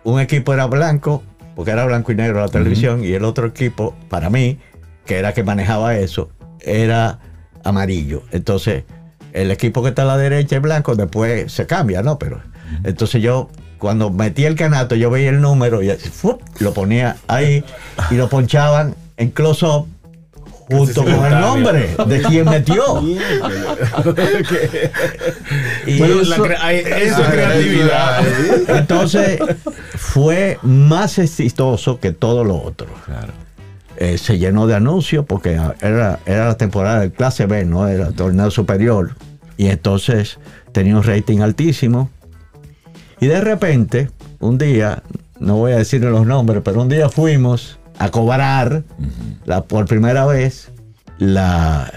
un 0.04 0.20
equipo 0.20 0.54
era 0.54 0.66
blanco, 0.66 1.24
porque 1.56 1.72
era 1.72 1.86
blanco 1.86 2.12
y 2.12 2.16
negro 2.16 2.40
la 2.40 2.48
televisión, 2.48 3.04
y 3.04 3.14
el 3.14 3.24
otro 3.24 3.48
equipo, 3.48 3.96
para 4.10 4.30
mí, 4.30 4.60
que 5.06 5.18
era 5.18 5.34
que 5.34 5.44
manejaba 5.44 5.98
eso, 5.98 6.30
era 6.62 7.20
amarillo. 7.64 8.24
Entonces, 8.32 8.84
el 9.34 9.52
equipo 9.52 9.84
que 9.84 9.90
está 9.90 10.04
a 10.04 10.06
la 10.06 10.18
derecha 10.18 10.56
es 10.56 10.62
blanco, 10.62 10.96
después 10.96 11.52
se 11.52 11.66
cambia, 11.66 12.02
¿no? 12.02 12.18
Pero, 12.18 12.42
entonces 12.84 13.22
yo, 13.22 13.50
cuando 13.78 14.10
metía 14.10 14.48
el 14.48 14.56
canasto, 14.56 14.96
yo 14.96 15.10
veía 15.10 15.30
el 15.30 15.42
número 15.42 15.84
y 15.84 15.92
lo 16.60 16.74
ponía 16.74 17.18
ahí 17.28 17.64
y 18.10 18.16
lo 18.16 18.30
ponchaban 18.30 18.96
en 19.18 19.30
close-up 19.32 19.88
junto 20.70 21.04
con 21.04 21.26
el 21.26 21.40
nombre 21.40 21.96
de 22.08 22.22
quien 22.22 22.46
metió. 22.46 23.02
Y 25.86 26.00
Bueno, 26.00 26.16
la 26.24 26.74
eso- 26.74 27.22
es 27.22 27.28
creatividad. 27.30 28.24
entonces 28.80 29.40
fue 29.96 30.58
más 30.64 31.18
exitoso 31.20 32.00
que 32.00 32.12
todo 32.12 32.44
lo 32.44 32.62
otro. 32.62 32.88
Claro. 33.06 33.34
Eh, 33.98 34.18
se 34.18 34.38
llenó 34.38 34.68
de 34.68 34.76
anuncios 34.76 35.26
porque 35.26 35.52
era, 35.82 36.20
era 36.26 36.46
la 36.48 36.58
temporada 36.58 37.00
de 37.02 37.12
clase 37.12 37.46
B, 37.46 37.64
no 37.66 37.88
era 37.88 38.12
torneo 38.12 38.52
superior. 38.52 39.16
Y 39.58 39.68
entonces 39.68 40.38
tenía 40.74 40.98
un 40.98 41.04
rating 41.04 41.40
altísimo. 41.40 42.10
Y 43.22 43.28
de 43.28 43.40
repente, 43.40 44.10
un 44.40 44.58
día, 44.58 45.02
no 45.40 45.56
voy 45.58 45.72
a 45.72 45.78
decir 45.78 46.02
los 46.02 46.26
nombres, 46.26 46.62
pero 46.66 46.82
un 46.82 46.90
día 46.90 47.08
fuimos 47.08 47.80
a 47.98 48.10
cobrar 48.10 48.84
la, 49.46 49.64
por 49.64 49.86
primera 49.86 50.26
vez 50.26 50.72
la, 51.18 51.92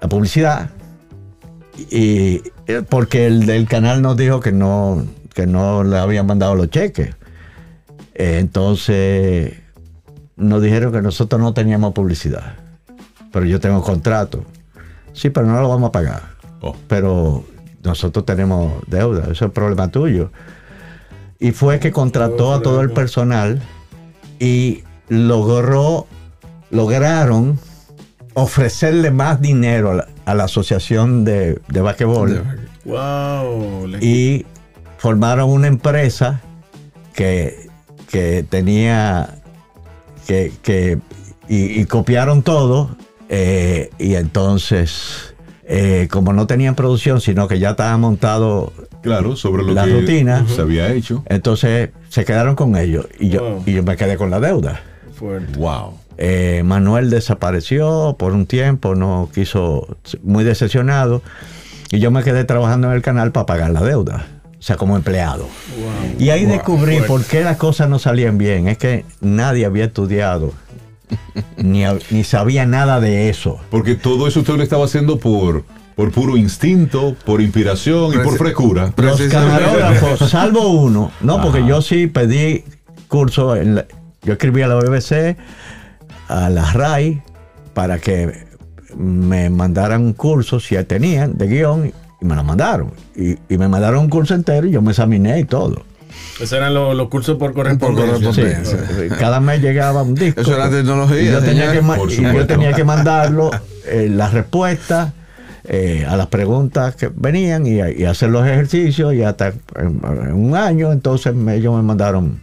la 0.00 0.08
publicidad. 0.08 0.70
Y 1.90 2.42
porque 2.88 3.26
el 3.26 3.46
del 3.46 3.66
canal 3.68 4.02
nos 4.02 4.16
dijo 4.16 4.40
que 4.40 4.52
no, 4.52 5.06
que 5.34 5.46
no 5.46 5.84
le 5.84 5.98
habían 5.98 6.26
mandado 6.26 6.54
los 6.54 6.70
cheques. 6.70 7.14
Entonces 8.14 9.54
nos 10.36 10.62
dijeron 10.62 10.92
que 10.92 11.02
nosotros 11.02 11.40
no 11.40 11.54
teníamos 11.54 11.92
publicidad. 11.92 12.54
Pero 13.32 13.46
yo 13.46 13.60
tengo 13.60 13.82
contrato. 13.82 14.44
Sí, 15.12 15.30
pero 15.30 15.46
no 15.46 15.60
lo 15.60 15.68
vamos 15.68 15.88
a 15.88 15.92
pagar. 15.92 16.22
Oh. 16.60 16.74
Pero 16.88 17.44
nosotros 17.82 18.24
tenemos 18.24 18.82
deuda. 18.86 19.30
Eso 19.30 19.46
es 19.46 19.52
problema 19.52 19.88
tuyo. 19.88 20.30
Y 21.38 21.52
fue 21.52 21.78
que 21.78 21.92
contrató 21.92 22.52
a 22.52 22.62
todo 22.62 22.80
el 22.80 22.90
personal 22.90 23.62
y 24.40 24.82
logró, 25.08 26.06
lograron 26.70 27.58
ofrecerle 28.34 29.10
más 29.10 29.40
dinero 29.40 29.90
a 29.90 29.94
la, 29.94 30.08
a 30.24 30.34
la 30.34 30.44
asociación 30.44 31.24
de, 31.24 31.58
de 31.68 31.80
basquetbol 31.80 32.42
Wow. 32.84 33.88
y 34.00 34.46
formaron 34.98 35.50
una 35.50 35.66
empresa 35.66 36.40
que, 37.14 37.68
que 38.10 38.44
tenía 38.48 39.40
que, 40.26 40.52
que- 40.62 40.98
y, 41.48 41.80
y 41.80 41.84
copiaron 41.86 42.42
todo 42.42 42.96
eh, 43.28 43.90
y 43.98 44.14
entonces 44.14 45.34
eh, 45.64 46.08
como 46.10 46.32
no 46.32 46.46
tenían 46.46 46.74
producción 46.74 47.20
sino 47.20 47.48
que 47.48 47.58
ya 47.58 47.70
estaba 47.70 47.96
montado 47.98 48.72
Claro, 49.02 49.36
sobre 49.36 49.62
lo 49.62 49.72
La 49.74 49.84
que 49.84 49.92
rutina. 50.00 50.44
se 50.48 50.60
había 50.60 50.92
hecho. 50.92 51.22
entonces 51.28 51.90
se 52.08 52.24
quedaron 52.24 52.54
con 52.56 52.76
ellos 52.76 53.06
y 53.18 53.28
yo, 53.30 53.42
Wow. 53.42 53.62
y 53.66 53.72
yo 53.74 53.82
me 53.82 53.96
quedé 53.96 54.16
con 54.16 54.30
la 54.30 54.40
deuda 54.40 54.80
Fuerte. 55.18 55.58
Wow. 55.58 55.94
Eh, 56.16 56.62
Manuel 56.64 57.10
desapareció 57.10 58.16
por 58.18 58.32
un 58.32 58.46
tiempo, 58.46 58.94
no 58.94 59.28
quiso, 59.34 59.96
muy 60.22 60.44
decepcionado, 60.44 61.22
y 61.90 61.98
yo 62.00 62.10
me 62.10 62.22
quedé 62.22 62.44
trabajando 62.44 62.88
en 62.88 62.94
el 62.94 63.02
canal 63.02 63.32
para 63.32 63.46
pagar 63.46 63.70
la 63.70 63.82
deuda, 63.82 64.26
o 64.58 64.62
sea, 64.62 64.76
como 64.76 64.96
empleado. 64.96 65.44
Wow. 65.44 66.16
Y 66.20 66.30
ahí 66.30 66.44
Wow, 66.44 66.52
descubrí 66.54 66.92
fuerte. 66.98 67.06
por 67.08 67.24
qué 67.24 67.44
las 67.44 67.56
cosas 67.56 67.88
no 67.88 67.98
salían 67.98 68.36
bien, 68.38 68.68
es 68.68 68.78
que 68.78 69.04
nadie 69.20 69.64
había 69.64 69.84
estudiado, 69.86 70.52
ni, 71.56 71.84
ni 72.10 72.24
sabía 72.24 72.66
nada 72.66 73.00
de 73.00 73.28
eso. 73.28 73.58
Porque 73.70 73.94
todo 73.94 74.26
eso 74.28 74.40
usted 74.40 74.54
lo 74.56 74.62
estaba 74.62 74.84
haciendo 74.84 75.18
por, 75.18 75.64
por 75.94 76.10
puro 76.10 76.36
instinto, 76.36 77.16
por 77.24 77.40
inspiración 77.40 78.12
y 78.14 78.18
por 78.18 78.36
frescura. 78.38 78.92
Los 78.96 79.20
camarógrafos, 79.22 80.18
salvo 80.30 80.68
uno, 80.68 81.12
no, 81.20 81.40
porque 81.40 81.64
yo 81.66 81.80
sí 81.80 82.08
pedí 82.08 82.64
curso, 83.08 83.56
en 83.56 83.76
la- 83.76 83.86
yo 84.22 84.32
escribí 84.34 84.62
a 84.62 84.68
la 84.68 84.74
BBC, 84.76 85.36
a 86.28 86.50
la 86.50 86.72
RAI, 86.72 87.22
para 87.74 87.98
que 87.98 88.46
me 88.96 89.50
mandaran 89.50 90.02
un 90.02 90.12
curso, 90.12 90.60
si 90.60 90.76
tenían, 90.84 91.36
de 91.36 91.46
guion, 91.46 91.92
y 92.20 92.24
me 92.24 92.34
lo 92.34 92.42
mandaron. 92.44 92.90
Y, 93.14 93.36
y 93.48 93.58
me 93.58 93.68
mandaron 93.68 94.00
un 94.04 94.10
curso 94.10 94.34
entero 94.34 94.66
y 94.66 94.72
yo 94.72 94.82
me 94.82 94.90
examiné 94.90 95.38
y 95.40 95.44
todo. 95.44 95.82
Esos 96.40 96.52
eran 96.54 96.74
los, 96.74 96.96
los 96.96 97.08
cursos 97.08 97.36
por 97.36 97.52
Por 97.52 97.54
correspondencia. 97.54 98.32
Sí, 98.32 98.40
correspondencia. 98.70 99.18
cada 99.18 99.40
mes 99.40 99.60
llegaba 99.62 100.02
un 100.02 100.14
disco. 100.14 100.40
Eso 100.40 100.54
era 100.54 100.68
tecnología, 100.70 101.22
Y 101.22 101.26
yo 101.26 101.40
tenía, 101.40 101.72
que, 101.72 101.80
ma- 101.82 101.96
Por 101.96 102.10
y 102.10 102.16
yo 102.16 102.28
supuesto. 102.28 102.46
tenía 102.54 102.72
que 102.72 102.84
mandarlo, 102.84 103.50
eh, 103.86 104.08
las 104.10 104.32
respuestas 104.32 105.12
eh, 105.64 106.06
a 106.08 106.16
las 106.16 106.28
preguntas 106.28 106.96
que 106.96 107.10
venían 107.14 107.66
y, 107.66 107.74
y 108.00 108.04
hacer 108.04 108.30
los 108.30 108.46
ejercicios 108.46 109.12
y 109.14 109.22
hasta 109.22 109.48
en, 109.76 110.00
en 110.04 110.32
un 110.32 110.56
año 110.56 110.92
entonces 110.92 111.34
me- 111.34 111.56
ellos 111.56 111.76
me 111.76 111.82
mandaron. 111.82 112.40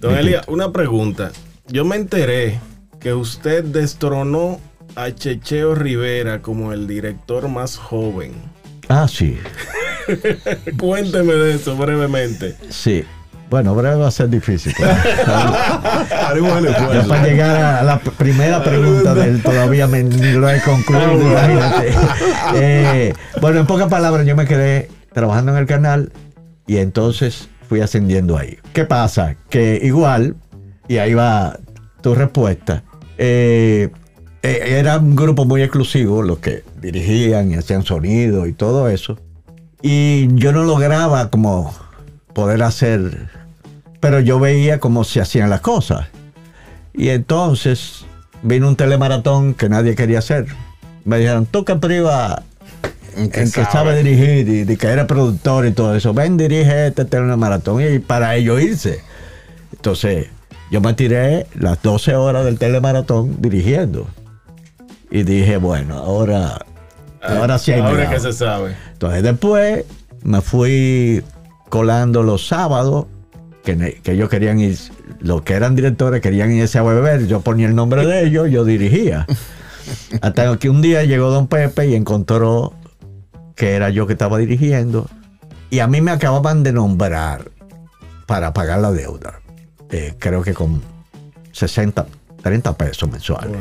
Don 0.00 0.16
Elías, 0.16 0.46
una 0.48 0.72
pregunta. 0.72 1.30
Yo 1.68 1.84
me 1.84 1.96
enteré 1.96 2.58
que 3.00 3.12
usted 3.14 3.64
destronó 3.64 4.58
a 4.96 5.10
Checheo 5.12 5.74
Rivera 5.74 6.40
como 6.42 6.72
el 6.72 6.86
director 6.86 7.48
más 7.48 7.76
joven. 7.76 8.32
Ah, 8.88 9.06
sí, 9.08 9.38
Cuénteme 10.78 11.34
de 11.34 11.54
eso 11.54 11.76
brevemente. 11.76 12.56
sí. 12.70 13.04
Bueno, 13.50 13.74
breve 13.74 13.96
va 13.96 14.06
a 14.06 14.10
ser 14.12 14.28
difícil. 14.28 14.72
Haremos 16.24 16.56
el 16.58 16.64
Ya 16.66 16.70
esfuerzo. 16.70 17.08
para 17.08 17.26
llegar 17.26 17.56
a 17.56 17.82
la 17.82 17.98
primera 17.98 18.62
pregunta 18.62 19.12
de 19.12 19.24
él, 19.24 19.42
todavía 19.42 19.88
me, 19.88 20.04
ni 20.04 20.32
lo 20.34 20.48
he 20.48 20.60
concluido, 20.60 21.20
imagínate. 21.20 21.92
Eh, 22.54 23.12
bueno, 23.40 23.58
en 23.58 23.66
pocas 23.66 23.88
palabras, 23.88 24.24
yo 24.24 24.36
me 24.36 24.46
quedé 24.46 24.88
trabajando 25.12 25.50
en 25.50 25.58
el 25.58 25.66
canal 25.66 26.12
y 26.68 26.76
entonces 26.76 27.48
fui 27.70 27.80
ascendiendo 27.80 28.36
ahí. 28.36 28.58
¿Qué 28.72 28.84
pasa? 28.84 29.36
Que 29.48 29.78
igual, 29.80 30.34
y 30.88 30.98
ahí 30.98 31.14
va 31.14 31.56
tu 32.02 32.16
respuesta, 32.16 32.82
eh, 33.16 33.90
eh, 34.42 34.60
era 34.80 34.98
un 34.98 35.14
grupo 35.14 35.44
muy 35.44 35.62
exclusivo, 35.62 36.20
los 36.22 36.40
que 36.40 36.64
dirigían 36.80 37.52
y 37.52 37.54
hacían 37.54 37.84
sonido 37.84 38.48
y 38.48 38.54
todo 38.54 38.88
eso. 38.88 39.20
Y 39.82 40.26
yo 40.34 40.50
no 40.50 40.64
lograba 40.64 41.30
como 41.30 41.72
poder 42.32 42.64
hacer, 42.64 43.28
pero 44.00 44.18
yo 44.18 44.40
veía 44.40 44.80
cómo 44.80 45.04
se 45.04 45.20
hacían 45.20 45.48
las 45.48 45.60
cosas. 45.60 46.08
Y 46.92 47.10
entonces 47.10 48.04
vino 48.42 48.66
un 48.66 48.74
telemaratón 48.74 49.54
que 49.54 49.68
nadie 49.68 49.94
quería 49.94 50.18
hacer. 50.18 50.46
Me 51.04 51.18
dijeron, 51.18 51.46
tú 51.46 51.64
que 51.64 51.76
priva, 53.10 53.22
¿En 53.22 53.24
el 53.24 53.30
qué 53.32 53.40
que 53.44 53.64
sabe? 53.64 53.72
sabe 53.72 54.02
dirigir 54.02 54.48
y 54.48 54.64
de 54.64 54.76
que 54.76 54.86
era 54.86 55.06
productor 55.06 55.66
y 55.66 55.72
todo 55.72 55.94
eso, 55.94 56.14
ven, 56.14 56.36
dirige 56.36 56.86
este 56.88 57.04
telemaratón 57.04 57.82
y 57.82 57.98
para 57.98 58.34
ellos 58.36 58.60
irse. 58.60 59.00
Entonces, 59.72 60.28
yo 60.70 60.80
me 60.80 60.94
tiré 60.94 61.46
las 61.58 61.82
12 61.82 62.14
horas 62.14 62.44
del 62.44 62.58
telemaratón 62.58 63.40
dirigiendo. 63.40 64.06
Y 65.10 65.24
dije, 65.24 65.56
bueno, 65.56 65.96
ahora, 65.96 66.64
ahora 67.20 67.58
sí 67.58 67.72
hay 67.72 67.80
Ahora 67.80 68.08
que 68.08 68.20
se 68.20 68.32
sabe. 68.32 68.76
Entonces 68.92 69.22
después 69.22 69.84
me 70.22 70.40
fui 70.40 71.24
colando 71.68 72.22
los 72.22 72.46
sábados, 72.46 73.06
que, 73.64 74.00
que 74.02 74.12
ellos 74.12 74.28
querían 74.28 74.60
ir, 74.60 74.78
los 75.18 75.42
que 75.42 75.54
eran 75.54 75.74
directores 75.74 76.20
querían 76.20 76.52
irse 76.52 76.78
a 76.78 76.82
beber, 76.82 77.26
yo 77.26 77.40
ponía 77.40 77.66
el 77.66 77.74
nombre 77.74 78.06
de 78.06 78.24
ellos, 78.24 78.48
yo 78.50 78.64
dirigía. 78.64 79.26
Hasta 80.22 80.56
que 80.58 80.70
un 80.70 80.82
día 80.82 81.02
llegó 81.04 81.30
don 81.30 81.48
Pepe 81.48 81.88
y 81.88 81.94
encontró 81.94 82.74
que 83.60 83.74
era 83.74 83.90
yo 83.90 84.06
que 84.06 84.14
estaba 84.14 84.38
dirigiendo. 84.38 85.06
Y 85.68 85.80
a 85.80 85.86
mí 85.86 86.00
me 86.00 86.12
acababan 86.12 86.62
de 86.62 86.72
nombrar 86.72 87.50
para 88.24 88.54
pagar 88.54 88.80
la 88.80 88.90
deuda. 88.90 89.42
Eh, 89.90 90.14
creo 90.18 90.42
que 90.42 90.54
con 90.54 90.80
60, 91.52 92.06
30 92.42 92.78
pesos 92.78 93.10
mensuales. 93.10 93.58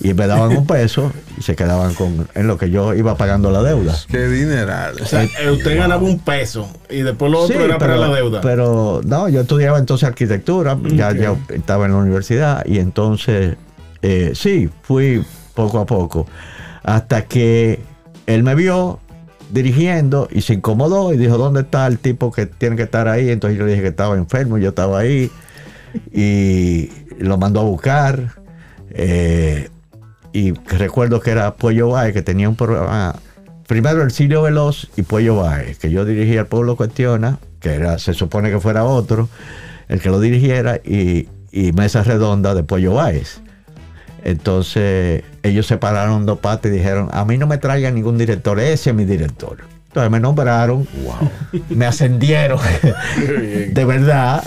Y 0.00 0.14
me 0.14 0.26
daban 0.26 0.56
un 0.56 0.66
peso 0.66 1.12
y 1.36 1.42
se 1.42 1.54
quedaban 1.54 1.92
con 1.92 2.26
en 2.34 2.46
lo 2.46 2.56
que 2.56 2.70
yo 2.70 2.94
iba 2.94 3.14
pagando 3.18 3.50
la 3.50 3.62
deuda. 3.62 3.94
Qué 4.08 4.26
dineral. 4.26 5.02
O 5.02 5.04
sea, 5.04 5.24
eh, 5.24 5.50
usted 5.50 5.76
ganaba 5.76 6.02
un 6.02 6.18
peso 6.18 6.70
y 6.88 7.02
después 7.02 7.30
lo 7.30 7.40
otro 7.40 7.58
Sí, 7.58 7.62
era 7.62 7.76
para 7.76 7.98
la 7.98 8.08
deuda. 8.08 8.40
Pero 8.40 9.02
no, 9.04 9.28
yo 9.28 9.42
estudiaba 9.42 9.78
entonces 9.78 10.08
arquitectura, 10.08 10.78
ya, 10.82 11.12
ya 11.12 11.36
estaba 11.50 11.84
en 11.84 11.92
la 11.92 11.98
universidad 11.98 12.64
y 12.64 12.78
entonces 12.78 13.56
eh, 14.00 14.32
sí, 14.34 14.70
fui 14.80 15.22
poco 15.52 15.78
a 15.78 15.84
poco 15.84 16.26
hasta 16.82 17.26
que 17.26 17.80
él 18.26 18.42
me 18.42 18.54
vio 18.54 19.00
dirigiendo 19.50 20.28
y 20.30 20.42
se 20.42 20.54
incomodó 20.54 21.12
y 21.12 21.16
dijo, 21.16 21.38
¿dónde 21.38 21.60
está 21.60 21.86
el 21.86 21.98
tipo 21.98 22.32
que 22.32 22.46
tiene 22.46 22.76
que 22.76 22.82
estar 22.82 23.08
ahí? 23.08 23.30
Entonces 23.30 23.58
yo 23.58 23.64
le 23.64 23.72
dije 23.72 23.82
que 23.82 23.88
estaba 23.88 24.16
enfermo, 24.16 24.58
yo 24.58 24.70
estaba 24.70 24.98
ahí 24.98 25.30
y 26.12 26.90
lo 27.18 27.38
mandó 27.38 27.60
a 27.60 27.64
buscar. 27.64 28.34
Eh, 28.90 29.68
y 30.32 30.52
recuerdo 30.52 31.20
que 31.20 31.30
era 31.30 31.54
Puello 31.54 31.90
Baez, 31.90 32.12
que 32.12 32.22
tenía 32.22 32.48
un 32.48 32.56
programa, 32.56 33.14
primero 33.66 34.02
el 34.02 34.10
Sirio 34.10 34.42
Veloz 34.42 34.88
y 34.96 35.02
Puello 35.02 35.36
Baez, 35.36 35.78
que 35.78 35.90
yo 35.90 36.04
dirigía 36.04 36.40
El 36.40 36.46
Pueblo 36.46 36.76
Cuestiona, 36.76 37.38
que 37.60 37.70
era, 37.74 37.98
se 37.98 38.12
supone 38.12 38.50
que 38.50 38.60
fuera 38.60 38.84
otro, 38.84 39.28
el 39.88 40.00
que 40.00 40.10
lo 40.10 40.20
dirigiera, 40.20 40.76
y, 40.84 41.28
y 41.52 41.72
Mesa 41.72 42.02
Redonda 42.02 42.54
de 42.54 42.62
Puello 42.64 42.94
Baez. 42.94 43.40
Entonces 44.26 45.22
ellos 45.44 45.68
separaron 45.68 46.26
dos 46.26 46.40
partes 46.40 46.72
y 46.72 46.78
dijeron, 46.78 47.08
a 47.12 47.24
mí 47.24 47.38
no 47.38 47.46
me 47.46 47.58
traigan 47.58 47.94
ningún 47.94 48.18
director, 48.18 48.58
ese 48.58 48.90
es 48.90 48.96
mi 48.96 49.04
director. 49.04 49.58
Entonces 49.86 50.10
me 50.10 50.18
nombraron, 50.18 50.84
me 51.68 51.86
ascendieron, 51.86 52.58
de 53.70 53.84
verdad, 53.84 54.42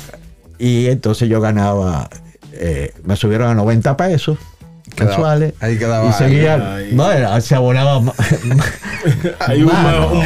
y 0.58 0.88
entonces 0.88 1.30
yo 1.30 1.40
ganaba, 1.40 2.10
eh, 2.52 2.94
me 3.06 3.16
subieron 3.16 3.48
a 3.48 3.56
90 3.56 3.96
pesos 3.96 4.38
mensuales. 5.00 5.54
Ahí 5.62 5.78
quedaba. 5.78 6.10
Y 6.10 6.12
seguía, 6.12 6.76
ahí. 6.76 6.90
no, 6.92 7.10
era- 7.10 7.40
se 7.40 7.56
abonaba 7.56 8.02
Hay 9.40 9.62
un, 9.64 9.68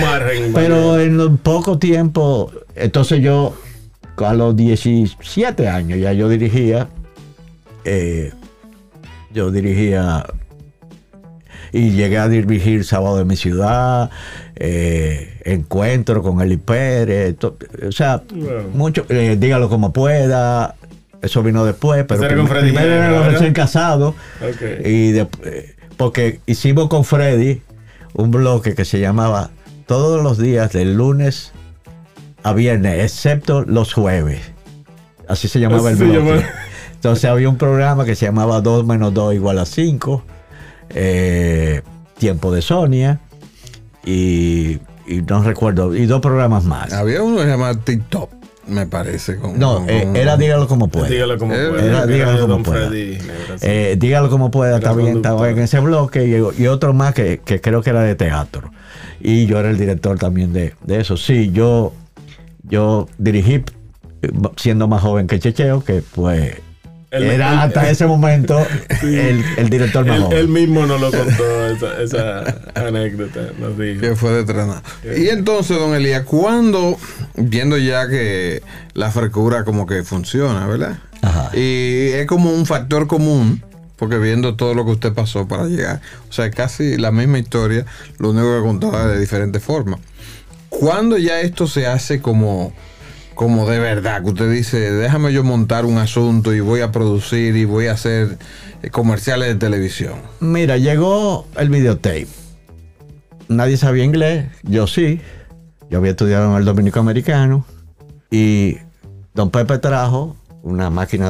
margen. 0.01 0.51
Pero 0.55 0.99
en 0.99 1.37
poco 1.37 1.77
tiempo, 1.77 2.51
entonces 2.73 3.21
yo, 3.21 3.55
a 4.17 4.33
los 4.33 4.55
17 4.55 5.69
años, 5.69 5.99
ya 5.99 6.11
yo 6.11 6.27
dirigía, 6.27 6.87
eh, 7.85 8.33
yo 9.33 9.51
dirigía 9.51 10.25
y 11.71 11.91
llegué 11.91 12.17
a 12.19 12.27
dirigir 12.29 12.85
Sábado 12.85 13.17
de 13.17 13.25
mi 13.25 13.35
ciudad, 13.35 14.09
eh, 14.55 15.39
Encuentro 15.45 16.21
con 16.21 16.39
Eli 16.41 16.57
Pérez, 16.57 17.35
to- 17.37 17.57
o 17.87 17.91
sea, 17.91 18.21
mucho, 18.73 19.05
eh, 19.09 19.35
dígalo 19.39 19.69
como 19.69 19.91
pueda, 19.91 20.75
eso 21.21 21.41
vino 21.41 21.65
después, 21.65 22.05
pero 22.07 22.23
era 22.25 22.35
con 22.35 22.47
primero 22.47 22.85
era 22.93 23.29
recién 23.29 23.53
casados. 23.53 24.13
Ok. 24.41 24.61
Y 24.85 25.11
de- 25.11 25.27
eh, 25.45 25.75
porque 25.97 26.39
hicimos 26.45 26.89
con 26.89 27.03
Freddy 27.03 27.61
un 28.13 28.29
bloque 28.31 28.75
que 28.75 28.85
se 28.85 28.99
llamaba 28.99 29.49
Todos 29.87 30.23
los 30.23 30.37
días 30.37 30.71
del 30.71 30.95
lunes 30.95 31.51
a 32.43 32.53
viernes, 32.53 33.03
excepto 33.03 33.63
los 33.63 33.93
jueves. 33.93 34.39
Así 35.27 35.47
se 35.47 35.59
llamaba 35.59 35.89
el 35.89 35.95
Así 35.95 36.03
bloque. 36.05 36.45
Entonces 37.03 37.25
había 37.29 37.49
un 37.49 37.57
programa 37.57 38.05
que 38.05 38.15
se 38.15 38.25
llamaba 38.25 38.61
2 38.61 38.85
menos 38.85 39.13
2 39.13 39.33
igual 39.35 39.59
a 39.59 39.65
5. 39.65 40.23
Tiempo 42.17 42.53
de 42.53 42.61
Sonia. 42.61 43.19
Y, 44.05 44.79
y 45.07 45.21
no 45.27 45.43
recuerdo. 45.43 45.93
Y 45.95 46.05
dos 46.05 46.21
programas 46.21 46.63
más. 46.63 46.93
Había 46.93 47.21
uno 47.21 47.37
que 47.37 47.43
se 47.43 47.49
llamaba 47.49 47.73
TikTok, 47.77 48.29
me 48.67 48.85
parece. 48.85 49.35
con- 49.37 49.59
No, 49.59 49.79
con- 49.79 49.89
eh, 49.89 50.03
con- 50.05 50.15
era 50.15 50.37
dígalo 50.37 50.67
como 50.69 50.87
pueda. 50.87 51.09
Dígalo 51.09 51.37
como 51.37 51.53
Era- 51.53 51.69
pueda. 51.71 51.85
era 51.85 52.05
dígalo 52.05 52.47
como 52.47 52.63
pueda. 52.63 52.87
Freddy 52.87 53.19
sí. 53.19 53.27
Eh, 53.61 53.95
dígalo 53.99 54.29
como 54.29 54.49
pueda, 54.51 54.77
está 54.77 54.93
bien, 54.93 55.17
estaba 55.17 55.49
en 55.49 55.59
ese 55.59 55.79
bloque 55.79 56.25
y, 56.25 56.61
y 56.63 56.67
otro 56.67 56.93
más 56.93 57.13
que, 57.13 57.41
que 57.43 57.59
creo 57.59 57.81
que 57.81 57.89
era 57.89 58.01
de 58.01 58.15
teatro. 58.15 58.71
Y 59.19 59.45
yo 59.45 59.59
era 59.59 59.69
el 59.69 59.77
director 59.77 60.17
también 60.17 60.53
de, 60.53 60.73
de 60.85 61.01
eso. 61.01 61.17
Sí, 61.17 61.51
yo, 61.51 61.93
yo 62.63 63.07
dirigí 63.17 63.55
eh, 64.21 64.31
siendo 64.55 64.87
más 64.87 65.01
joven 65.01 65.27
que 65.27 65.39
Checheo, 65.39 65.83
que 65.83 66.01
pues 66.15 66.61
era 67.21 67.53
el- 67.53 67.59
hasta 67.59 67.89
ese 67.89 68.05
momento 68.07 68.57
el, 69.03 69.43
el 69.57 69.69
director 69.69 70.05
más 70.05 70.17
Él, 70.17 70.23
joven. 70.23 70.37
él 70.39 70.47
mismo 70.47 70.85
nos 70.85 70.99
lo 70.99 71.11
contó, 71.11 71.67
esa, 71.67 72.01
esa 72.01 72.55
anécdota. 72.75 73.41
Nos 73.59 73.77
dijo. 73.77 74.01
que 74.01 74.15
fue 74.15 74.31
de 74.31 74.39
entrenado. 74.41 74.81
Y 75.17 75.29
entonces, 75.29 75.77
don 75.77 75.93
Elías, 75.93 76.23
¿cuándo, 76.23 76.97
viendo 77.35 77.77
ya 77.77 78.07
que 78.07 78.61
la 78.93 79.11
frescura 79.11 79.63
como 79.63 79.85
que 79.85 80.03
funciona, 80.03 80.65
¿verdad? 80.67 80.97
Ajá. 81.21 81.51
Y 81.57 82.09
es 82.13 82.25
como 82.25 82.51
un 82.51 82.65
factor 82.65 83.07
común, 83.07 83.63
porque 83.95 84.17
viendo 84.17 84.55
todo 84.55 84.73
lo 84.73 84.83
que 84.85 84.91
usted 84.91 85.13
pasó 85.13 85.47
para 85.47 85.65
llegar, 85.65 86.01
o 86.29 86.33
sea, 86.33 86.49
casi 86.51 86.97
la 86.97 87.11
misma 87.11 87.39
historia, 87.39 87.85
lo 88.17 88.31
único 88.31 88.55
que 88.57 88.61
contaba 88.61 89.07
de 89.07 89.19
diferentes 89.19 89.63
formas. 89.63 89.99
¿Cuándo 90.69 91.17
ya 91.17 91.39
esto 91.41 91.67
se 91.67 91.85
hace 91.87 92.19
como, 92.19 92.73
como 93.35 93.69
de 93.69 93.79
verdad? 93.79 94.23
Que 94.23 94.29
usted 94.29 94.51
dice, 94.51 94.91
déjame 94.91 95.33
yo 95.33 95.43
montar 95.43 95.85
un 95.85 95.97
asunto 95.97 96.53
y 96.53 96.59
voy 96.59 96.81
a 96.81 96.91
producir 96.91 97.55
y 97.55 97.65
voy 97.65 97.87
a 97.87 97.93
hacer 97.93 98.37
eh, 98.81 98.89
comerciales 98.89 99.49
de 99.49 99.55
televisión. 99.55 100.15
Mira, 100.39 100.77
llegó 100.77 101.47
el 101.57 101.69
videotape. 101.69 102.27
Nadie 103.47 103.77
sabía 103.77 104.03
inglés, 104.03 104.47
yo 104.63 104.87
sí. 104.87 105.21
Yo 105.89 105.99
había 105.99 106.11
estudiado 106.11 106.51
en 106.51 106.57
el 106.57 106.65
Dominico 106.65 106.99
Americano. 106.99 107.65
Y 108.31 108.77
don 109.33 109.51
Pepe 109.51 109.77
trajo 109.77 110.35
una 110.63 110.89
máquina 110.89 111.29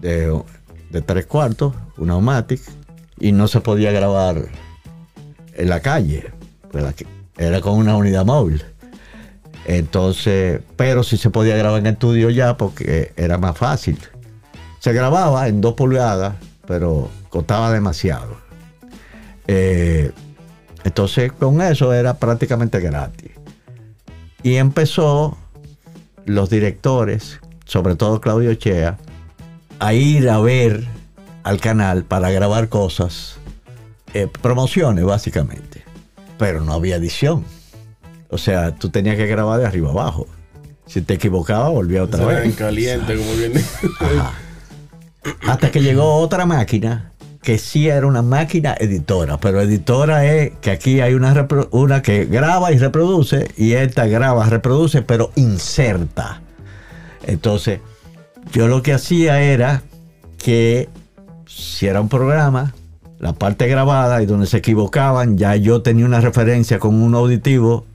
de, 0.00 0.42
de, 0.90 1.02
tres 1.02 1.26
cuartos, 1.26 1.74
una 1.96 2.16
Omatic, 2.16 2.60
y 3.20 3.32
no 3.32 3.46
se 3.46 3.60
podía 3.60 3.92
grabar 3.92 4.48
en 5.54 5.68
la 5.68 5.80
calle. 5.80 6.32
pues 6.72 6.84
Era 7.36 7.60
con 7.60 7.74
una 7.74 7.96
unidad 7.96 8.24
móvil. 8.24 8.64
Entonces, 9.64 10.60
pero 10.76 11.02
sí 11.02 11.16
se 11.16 11.30
podía 11.30 11.56
grabar 11.56 11.80
en 11.80 11.86
estudio 11.86 12.30
ya 12.30 12.56
porque 12.56 13.12
era 13.16 13.38
más 13.38 13.56
fácil. 13.56 13.98
Se 14.78 14.92
grababa 14.92 15.48
en 15.48 15.60
dos 15.60 15.74
pulgadas, 15.74 16.34
pero 16.66 17.08
costaba 17.30 17.72
demasiado. 17.72 18.36
Eh, 19.46 20.12
entonces, 20.84 21.32
con 21.32 21.62
eso 21.62 21.92
era 21.94 22.18
prácticamente 22.18 22.80
gratis. 22.80 23.32
Y 24.42 24.56
empezó 24.56 25.38
los 26.26 26.50
directores, 26.50 27.40
sobre 27.64 27.96
todo 27.96 28.20
Claudio 28.20 28.54
Chea, 28.54 28.98
a 29.78 29.94
ir 29.94 30.28
a 30.28 30.38
ver 30.40 30.84
al 31.42 31.60
canal 31.60 32.04
para 32.04 32.30
grabar 32.30 32.68
cosas, 32.68 33.36
eh, 34.12 34.28
promociones 34.42 35.04
básicamente. 35.04 35.82
Pero 36.38 36.60
no 36.60 36.74
había 36.74 36.96
edición. 36.96 37.44
O 38.34 38.38
sea, 38.38 38.74
tú 38.74 38.88
tenías 38.88 39.14
que 39.14 39.28
grabar 39.28 39.60
de 39.60 39.66
arriba 39.66 39.90
abajo. 39.90 40.26
Si 40.88 41.02
te 41.02 41.14
equivocabas, 41.14 41.70
volvía 41.70 42.02
otra 42.02 42.24
era 42.24 42.42
en 42.42 42.48
vez. 42.48 42.56
caliente, 42.56 43.16
como 43.16 43.32
bien. 43.34 43.52
Hasta 45.46 45.70
que 45.70 45.80
llegó 45.80 46.16
otra 46.16 46.44
máquina 46.44 47.12
que 47.42 47.58
sí 47.58 47.88
era 47.88 48.08
una 48.08 48.22
máquina 48.22 48.74
editora, 48.80 49.38
pero 49.38 49.60
editora 49.60 50.26
es 50.26 50.50
que 50.60 50.72
aquí 50.72 51.00
hay 51.00 51.14
una, 51.14 51.46
una 51.70 52.02
que 52.02 52.24
graba 52.24 52.72
y 52.72 52.78
reproduce 52.78 53.52
y 53.56 53.74
esta 53.74 54.06
graba, 54.06 54.48
reproduce, 54.48 55.02
pero 55.02 55.30
inserta. 55.36 56.40
Entonces, 57.26 57.78
yo 58.52 58.66
lo 58.66 58.82
que 58.82 58.94
hacía 58.94 59.42
era 59.42 59.82
que 60.38 60.88
si 61.46 61.86
era 61.86 62.00
un 62.00 62.08
programa, 62.08 62.74
la 63.20 63.32
parte 63.32 63.68
grabada 63.68 64.20
y 64.22 64.26
donde 64.26 64.46
se 64.46 64.56
equivocaban, 64.56 65.38
ya 65.38 65.54
yo 65.54 65.82
tenía 65.82 66.04
una 66.04 66.20
referencia 66.20 66.80
con 66.80 67.00
un 67.00 67.14
auditivo 67.14 67.86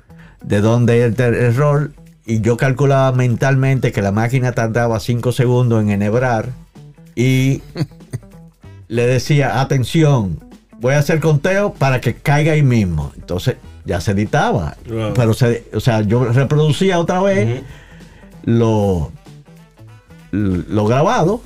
de 0.44 0.62
dónde 0.62 1.00
era 1.00 1.28
el 1.28 1.36
error 1.36 1.92
y 2.26 2.42
yo 2.42 2.58
calculaba 2.58 3.12
mentalmente 3.12 3.92
que 3.92 4.02
la 4.02 4.12
máquina 4.12 4.52
tardaba 4.52 5.00
5 5.00 5.32
segundos 5.32 5.82
en 5.82 5.90
enhebrar 5.90 6.50
y 7.16 7.62
le 8.88 9.06
decía, 9.08 9.62
atención, 9.62 10.40
voy 10.80 10.94
a 10.94 11.00
hacer 11.00 11.20
conteo 11.20 11.74
para 11.74 12.02
que 12.02 12.16
caiga 12.16 12.54
ahí 12.54 12.64
mismo. 12.64 13.12
Entonces 13.16 13.56
ya 13.86 14.00
se 14.02 14.12
editaba. 14.12 14.78
Wow. 14.88 15.14
Pero 15.16 15.34
se, 15.34 15.66
o 15.74 15.80
sea, 15.80 16.02
yo 16.02 16.26
reproducía 16.26 17.00
otra 17.00 17.22
vez 17.22 17.64
lo, 18.44 19.12
lo 20.32 20.86
grabado 20.86 21.42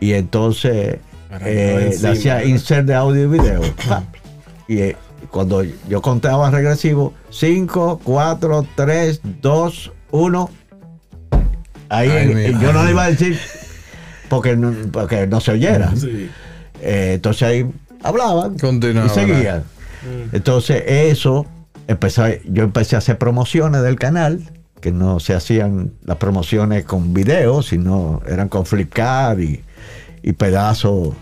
y 0.00 0.12
entonces 0.12 0.98
eh, 1.40 1.96
le 2.00 2.08
hacía 2.08 2.44
insert 2.44 2.86
de 2.86 2.94
audio 2.94 3.24
y 3.24 3.26
video. 3.26 3.62
y 4.68 4.78
eh, 4.78 4.96
cuando 5.30 5.62
yo 5.62 6.02
contaba 6.02 6.50
regresivo, 6.50 7.14
5, 7.30 8.00
4, 8.02 8.66
3, 8.74 9.20
2, 9.40 9.92
1. 10.10 10.50
Ahí 11.90 12.10
Ay, 12.10 12.56
yo 12.60 12.72
no 12.72 12.84
le 12.84 12.90
iba 12.90 13.04
a 13.04 13.10
decir 13.10 13.38
porque 14.28 14.56
no, 14.56 14.72
porque 14.92 15.26
no 15.26 15.40
se 15.40 15.52
oyera. 15.52 15.92
Sí. 15.96 16.30
Eh, 16.80 17.12
entonces 17.14 17.42
ahí 17.42 17.66
hablaban 18.02 18.58
Continuaba, 18.58 19.06
y 19.06 19.10
seguían. 19.10 19.58
Mm. 20.02 20.36
Entonces 20.36 20.82
eso, 20.86 21.46
empecé, 21.86 22.42
yo 22.46 22.64
empecé 22.64 22.96
a 22.96 22.98
hacer 22.98 23.18
promociones 23.18 23.82
del 23.82 23.96
canal, 23.96 24.40
que 24.80 24.92
no 24.92 25.18
se 25.18 25.34
hacían 25.34 25.92
las 26.04 26.18
promociones 26.18 26.84
con 26.84 27.12
video, 27.14 27.62
sino 27.62 28.22
eran 28.26 28.48
con 28.48 28.64
Flipkart 28.64 29.40
y, 29.40 29.64
y 30.22 30.32
pedazos. 30.32 31.14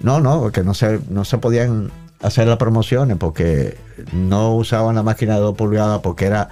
No, 0.00 0.20
no, 0.20 0.40
porque 0.40 0.62
no 0.62 0.74
se, 0.74 1.00
no 1.08 1.24
se 1.24 1.38
podían 1.38 1.90
hacer 2.24 2.48
las 2.48 2.56
promociones 2.56 3.18
porque 3.18 3.76
no 4.12 4.54
usaban 4.54 4.94
la 4.94 5.02
máquina 5.02 5.34
de 5.34 5.40
2 5.40 5.56
pulgadas 5.56 6.00
porque 6.00 6.24
era 6.24 6.48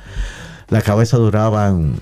la 0.68 0.82
cabeza 0.82 1.16
duraban 1.16 2.00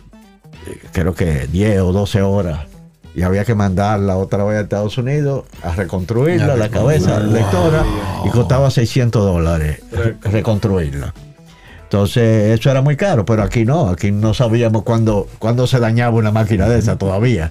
eh, 0.67 0.79
creo 0.93 1.15
que 1.15 1.47
10 1.47 1.81
o 1.81 1.93
12 1.93 2.23
horas 2.23 2.67
y 3.15 3.23
había 3.23 3.45
que 3.45 3.55
mandarla 3.55 4.17
otra 4.17 4.45
vez 4.45 4.59
a 4.59 4.61
Estados 4.63 4.99
Unidos 4.99 5.45
a 5.63 5.75
reconstruirla, 5.75 6.57
la 6.57 6.69
cabeza 6.69 7.19
lectora, 7.19 7.85
y 8.25 8.29
costaba 8.31 8.71
600 8.71 9.25
dólares 9.25 9.81
reconstruirla. 10.23 11.13
Entonces, 11.83 12.57
eso 12.57 12.71
era 12.71 12.83
muy 12.83 12.97
caro, 12.97 13.25
pero 13.25 13.43
aquí 13.43 13.65
no, 13.65 13.89
aquí 13.89 14.13
no 14.13 14.33
sabíamos 14.33 14.85
cuándo, 14.85 15.27
cuándo 15.41 15.67
se 15.67 15.81
dañaba 15.81 16.17
una 16.17 16.31
máquina 16.31 16.69
de 16.69 16.79
esa 16.79 16.99
todavía. 16.99 17.51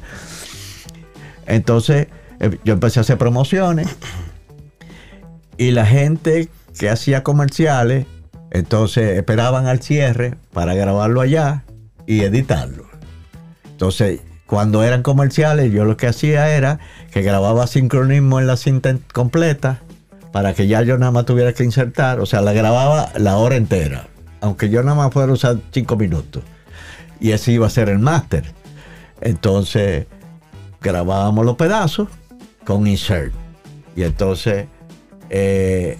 Entonces, 1.46 2.08
eh, 2.40 2.58
yo 2.64 2.74
empecé 2.74 3.00
a 3.00 3.02
hacer 3.02 3.18
promociones 3.18 3.90
y 5.60 5.72
la 5.72 5.86
gente 5.86 6.50
que 6.80 6.89
hacía 6.89 7.22
comerciales, 7.22 8.06
entonces 8.50 9.17
esperaban 9.17 9.67
al 9.67 9.82
cierre 9.82 10.36
para 10.54 10.74
grabarlo 10.74 11.19
allá 11.19 11.65
y 12.08 12.22
editarlo. 12.22 12.86
Entonces, 13.65 14.22
cuando 14.45 14.84
eran 14.84 15.04
comerciales, 15.04 15.74
yo 15.74 15.84
lo 15.84 15.98
que 15.98 16.08
hacía 16.08 16.56
era 16.56 16.80
que 17.12 17.22
grababa 17.24 17.67
sincronismo 17.67 18.39
en 18.39 18.48
la 18.48 18.56
cinta 18.56 18.95
completa 19.13 19.82
para 20.32 20.54
que 20.54 20.67
ya 20.67 20.82
yo 20.82 20.98
nada 20.98 21.12
más 21.12 21.26
tuviera 21.26 21.52
que 21.52 21.65
insertar, 21.65 22.22
o 22.22 22.26
sea, 22.26 22.39
la 22.39 22.54
grababa 22.54 23.12
la 23.17 23.36
hora 23.36 23.58
entera, 23.58 24.08
aunque 24.39 24.69
yo 24.69 24.82
nada 24.82 24.95
más 24.95 25.12
fuera 25.12 25.34
usar 25.34 25.58
cinco 25.74 25.98
minutos. 25.98 26.41
Y 27.19 27.32
ese 27.32 27.52
iba 27.52 27.67
a 27.67 27.69
ser 27.69 27.89
el 27.89 28.00
máster. 28.00 28.45
Entonces, 29.19 30.08
grabábamos 30.82 31.45
los 31.45 31.58
pedazos 31.58 32.08
con 32.63 32.88
insert. 32.88 33.34
Y 33.98 34.04
entonces, 34.04 34.67
eh, 35.30 35.98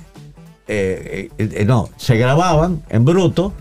eh, 0.68 1.30
eh, 1.38 1.66
no, 1.66 1.90
se 1.98 2.16
grababan 2.18 2.84
en 2.90 3.04
bruto 3.04 3.54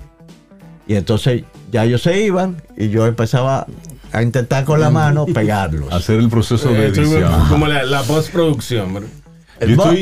y 0.86 0.94
entonces 0.94 1.44
ya 1.72 1.84
ellos 1.84 2.02
se 2.02 2.20
iban 2.20 2.60
y 2.76 2.90
yo 2.90 3.06
empezaba 3.06 3.66
a 4.12 4.22
intentar 4.22 4.64
con 4.64 4.80
la 4.80 4.90
mano 4.90 5.26
pegarlos. 5.26 5.90
Hacer 5.92 6.18
el 6.18 6.28
proceso 6.28 6.70
de 6.70 6.86
edición. 6.86 7.30
Como 7.48 7.66
la, 7.66 8.02
postproducción. 8.02 9.06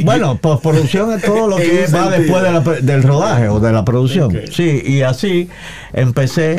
bueno, 0.05 0.37
postproducción 0.38 1.12
es 1.12 1.22
todo 1.22 1.48
lo 1.48 1.57
que 1.59 1.87
va 1.94 2.11
después 2.11 2.85
del 2.85 3.02
rodaje 3.02 3.48
o 3.48 3.61
de 3.61 3.72
la 3.72 3.85
producción. 3.85 4.40
Sí, 4.50 4.83
y 4.85 5.02
así 5.02 5.48
empecé 5.92 6.59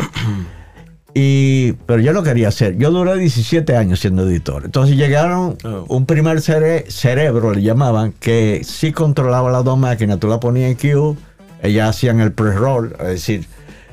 y, 1.19 1.71
pero 1.87 1.99
yo 1.99 2.13
lo 2.13 2.21
quería 2.21 2.49
hacer. 2.49 2.77
Yo 2.77 2.91
duré 2.91 3.17
17 3.17 3.75
años 3.75 4.01
siendo 4.01 4.29
editor. 4.29 4.65
Entonces 4.65 4.95
llegaron 4.95 5.57
oh. 5.63 5.85
un 5.87 6.05
primer 6.05 6.41
cerebro, 6.41 7.53
le 7.53 7.63
llamaban, 7.63 8.11
que 8.19 8.61
sí 8.63 8.91
controlaba 8.91 9.49
las 9.49 9.63
dos 9.63 9.79
máquinas. 9.79 10.19
Tú 10.19 10.27
la 10.27 10.39
ponías 10.39 10.69
en 10.69 10.77
queue, 10.77 11.15
ellas 11.63 11.89
hacían 11.89 12.19
el 12.19 12.33
pre-roll, 12.33 12.95
es 12.99 13.07
decir, 13.07 13.47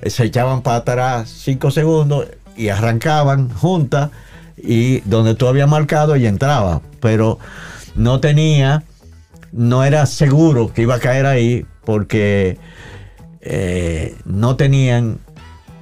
se 0.04 0.24
echaban 0.24 0.60
para 0.60 0.76
atrás 0.76 1.30
5 1.30 1.70
segundos 1.70 2.26
y 2.58 2.68
arrancaban 2.68 3.48
juntas 3.48 4.10
y 4.58 5.00
donde 5.00 5.34
tú 5.34 5.48
habías 5.48 5.66
marcado 5.66 6.16
y 6.16 6.26
entraba. 6.26 6.82
Pero 7.00 7.38
no 7.94 8.20
tenía, 8.20 8.82
no 9.50 9.82
era 9.82 10.04
seguro 10.04 10.74
que 10.74 10.82
iba 10.82 10.96
a 10.96 11.00
caer 11.00 11.24
ahí 11.24 11.64
porque 11.86 12.58
eh, 13.40 14.14
no 14.26 14.56
tenían 14.56 15.20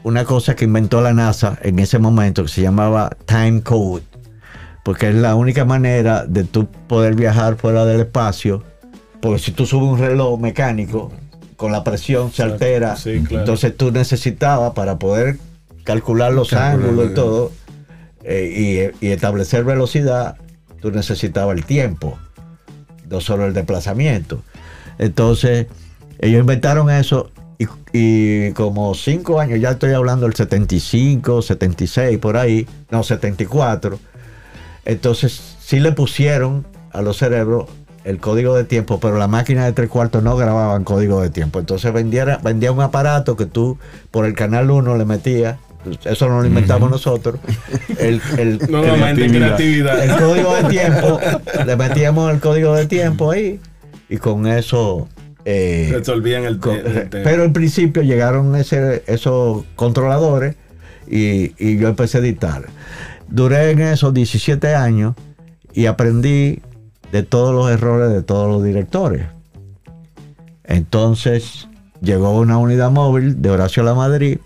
una 0.05 0.25
cosa 0.25 0.57
que 0.57 0.65
inventó 0.65 1.01
la 1.01 1.13
NASA 1.13 1.59
en 1.63 1.79
ese 1.79 1.99
momento 1.99 2.43
que 2.43 2.49
se 2.49 2.63
llamaba 2.63 3.11
Time 3.27 3.63
Code, 3.63 4.03
porque 4.85 5.11
es 5.11 5.15
la 5.15 5.35
única 5.35 5.65
manera 5.65 6.27
de 6.27 6.45
tú 6.45 6.67
poder 6.89 7.15
viajar 7.15 7.57
fuera 7.57 7.85
del 7.85 8.01
espacio, 8.01 8.65
porque 9.21 9.39
si 9.39 9.53
tú 9.53 9.67
subes 9.67 9.89
un 9.89 9.99
reloj 9.99 10.41
mecánico, 10.41 11.13
con 11.57 11.71
la 11.71 11.85
presión 11.85 12.33
se 12.33 12.43
altera, 12.43 12.97
entonces 13.05 13.77
tú 13.77 13.93
necesitabas 13.93 14.73
para 14.73 14.99
poder 14.99 15.39
calcular 15.85 16.33
los 16.33 16.53
ángulos 16.53 17.13
y 17.13 17.15
todo, 17.15 17.53
eh, 18.25 18.93
y, 19.01 19.07
y, 19.07 19.11
establecer 19.11 19.65
velocidad, 19.65 20.37
tú 20.81 20.91
necesitabas 20.91 21.57
el 21.57 21.65
tiempo, 21.65 22.19
no 23.09 23.21
solo 23.21 23.47
el 23.47 23.53
desplazamiento. 23.53 24.43
Entonces, 24.99 25.67
ellos 26.19 26.41
inventaron 26.41 26.91
eso 26.91 27.31
y, 27.93 28.53
como 28.53 28.95
cinco 28.95 29.41
años, 29.41 29.61
ya 29.61 29.73
estoy 29.73 29.93
hablando 29.93 30.27
del 30.27 30.35
75, 30.35 31.43
76, 31.43 32.19
por 32.19 32.37
ahí, 32.37 32.67
no, 32.91 33.03
74. 33.03 33.99
Entonces, 34.85 35.57
sí 35.61 35.81
le 35.81 35.93
pusieron 35.93 36.67
a 36.93 37.03
los 37.03 37.19
cerebros 37.19 37.67
el 38.05 38.19
código 38.19 38.57
de 38.57 38.65
tiempo, 38.65 38.99
pero 38.99 39.17
la 39.17 39.29
máquina 39.29 39.65
de 39.65 39.73
tres 39.73 39.89
cuartos 39.89 40.23
no 40.23 40.37
grababan 40.37 40.85
código 40.85 41.23
de 41.23 41.31
tiempo. 41.31 41.61
Entonces 41.61 41.93
vendía, 41.93 42.39
vendía 42.43 42.73
un 42.73 42.81
aparato 42.81 43.37
que 43.37 43.47
tú 43.47 43.79
por 44.11 44.27
el 44.27 44.35
canal 44.35 44.71
1 44.71 44.97
le 44.97 45.05
metías. 45.05 45.59
Eso 46.05 46.29
no 46.29 46.41
lo 46.41 46.47
inventamos 46.47 46.91
nosotros. 46.91 47.41
El, 47.99 48.21
el, 48.39 48.59
creatividad. 48.61 50.03
el 50.03 50.17
código 50.17 50.55
de 50.55 50.65
tiempo, 50.65 51.21
le 51.67 51.77
metíamos 51.77 52.33
el 52.33 52.41
código 52.41 52.75
de 52.75 52.87
tiempo 52.87 53.31
ahí 53.31 53.61
y 54.09 54.19
con 54.19 54.47
eso 54.47 55.09
eh, 55.45 55.91
Resolvían 55.93 56.45
el, 56.45 56.59
Pero 57.11 57.45
en 57.45 57.53
principio 57.53 58.03
llegaron 58.03 58.55
ese, 58.57 59.03
esos 59.07 59.65
controladores 59.75 60.57
y, 61.09 61.77
yo 61.79 61.89
empecé 61.89 62.19
a 62.19 62.21
editar. 62.21 62.67
Duré 63.29 63.71
en 63.71 63.81
esos 63.81 64.15
17 64.15 64.75
años 64.75 65.15
y 65.73 65.87
aprendí 65.87 66.61
de 67.11 67.23
todos 67.23 67.55
los 67.55 67.71
errores 67.71 68.13
de 68.13 68.23
todos 68.23 68.49
los 68.49 68.63
directores. 68.63 69.27
Entonces 70.65 71.69
llegó 72.01 72.39
una 72.39 72.59
unidad 72.59 72.91
móvil 72.91 73.43
de 73.43 73.51
Horacio 73.51 73.83
La 73.83 73.95
Madrid 73.95 74.39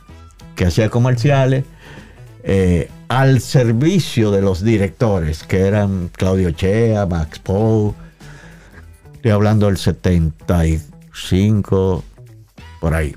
que 0.54 0.66
hacía 0.66 0.88
comerciales 0.88 1.64
eh, 2.42 2.88
al 3.08 3.40
servicio 3.40 4.30
de 4.30 4.40
los 4.40 4.64
directores, 4.64 5.44
que 5.44 5.60
eran 5.60 6.10
Claudio 6.16 6.50
Chea, 6.52 7.06
Max 7.06 7.38
Poe, 7.38 7.92
Estoy 9.26 9.34
hablando 9.34 9.66
del 9.66 9.76
75, 9.76 12.04
por 12.80 12.94
ahí. 12.94 13.16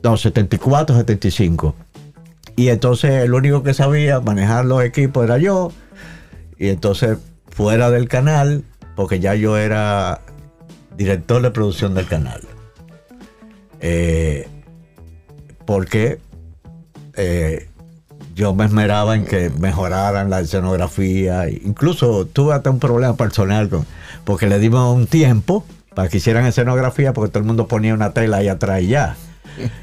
No, 0.00 0.16
74, 0.16 0.96
75. 0.96 1.74
Y 2.54 2.68
entonces 2.68 3.24
el 3.24 3.34
único 3.34 3.64
que 3.64 3.74
sabía 3.74 4.20
manejar 4.20 4.64
los 4.64 4.84
equipos 4.84 5.24
era 5.24 5.38
yo. 5.38 5.72
Y 6.56 6.68
entonces 6.68 7.18
fuera 7.48 7.90
del 7.90 8.08
canal, 8.08 8.62
porque 8.94 9.18
ya 9.18 9.34
yo 9.34 9.56
era 9.56 10.20
director 10.96 11.42
de 11.42 11.50
producción 11.50 11.94
del 11.94 12.06
canal. 12.06 12.42
Eh, 13.80 14.46
porque 15.66 16.20
eh, 17.16 17.68
yo 18.36 18.54
me 18.54 18.66
esmeraba 18.66 19.16
en 19.16 19.24
que 19.24 19.50
mejoraran 19.50 20.30
la 20.30 20.38
escenografía. 20.38 21.48
Incluso 21.48 22.24
tuve 22.26 22.54
hasta 22.54 22.70
un 22.70 22.78
problema 22.78 23.16
personal 23.16 23.68
con 23.68 23.84
porque 24.30 24.46
le 24.46 24.60
dimos 24.60 24.94
un 24.94 25.08
tiempo 25.08 25.64
para 25.92 26.08
que 26.08 26.18
hicieran 26.18 26.46
escenografía, 26.46 27.12
porque 27.12 27.32
todo 27.32 27.40
el 27.40 27.46
mundo 27.46 27.66
ponía 27.66 27.94
una 27.94 28.12
tela 28.12 28.36
ahí 28.36 28.46
atrás 28.46 28.80
y 28.80 28.86
ya. 28.86 29.16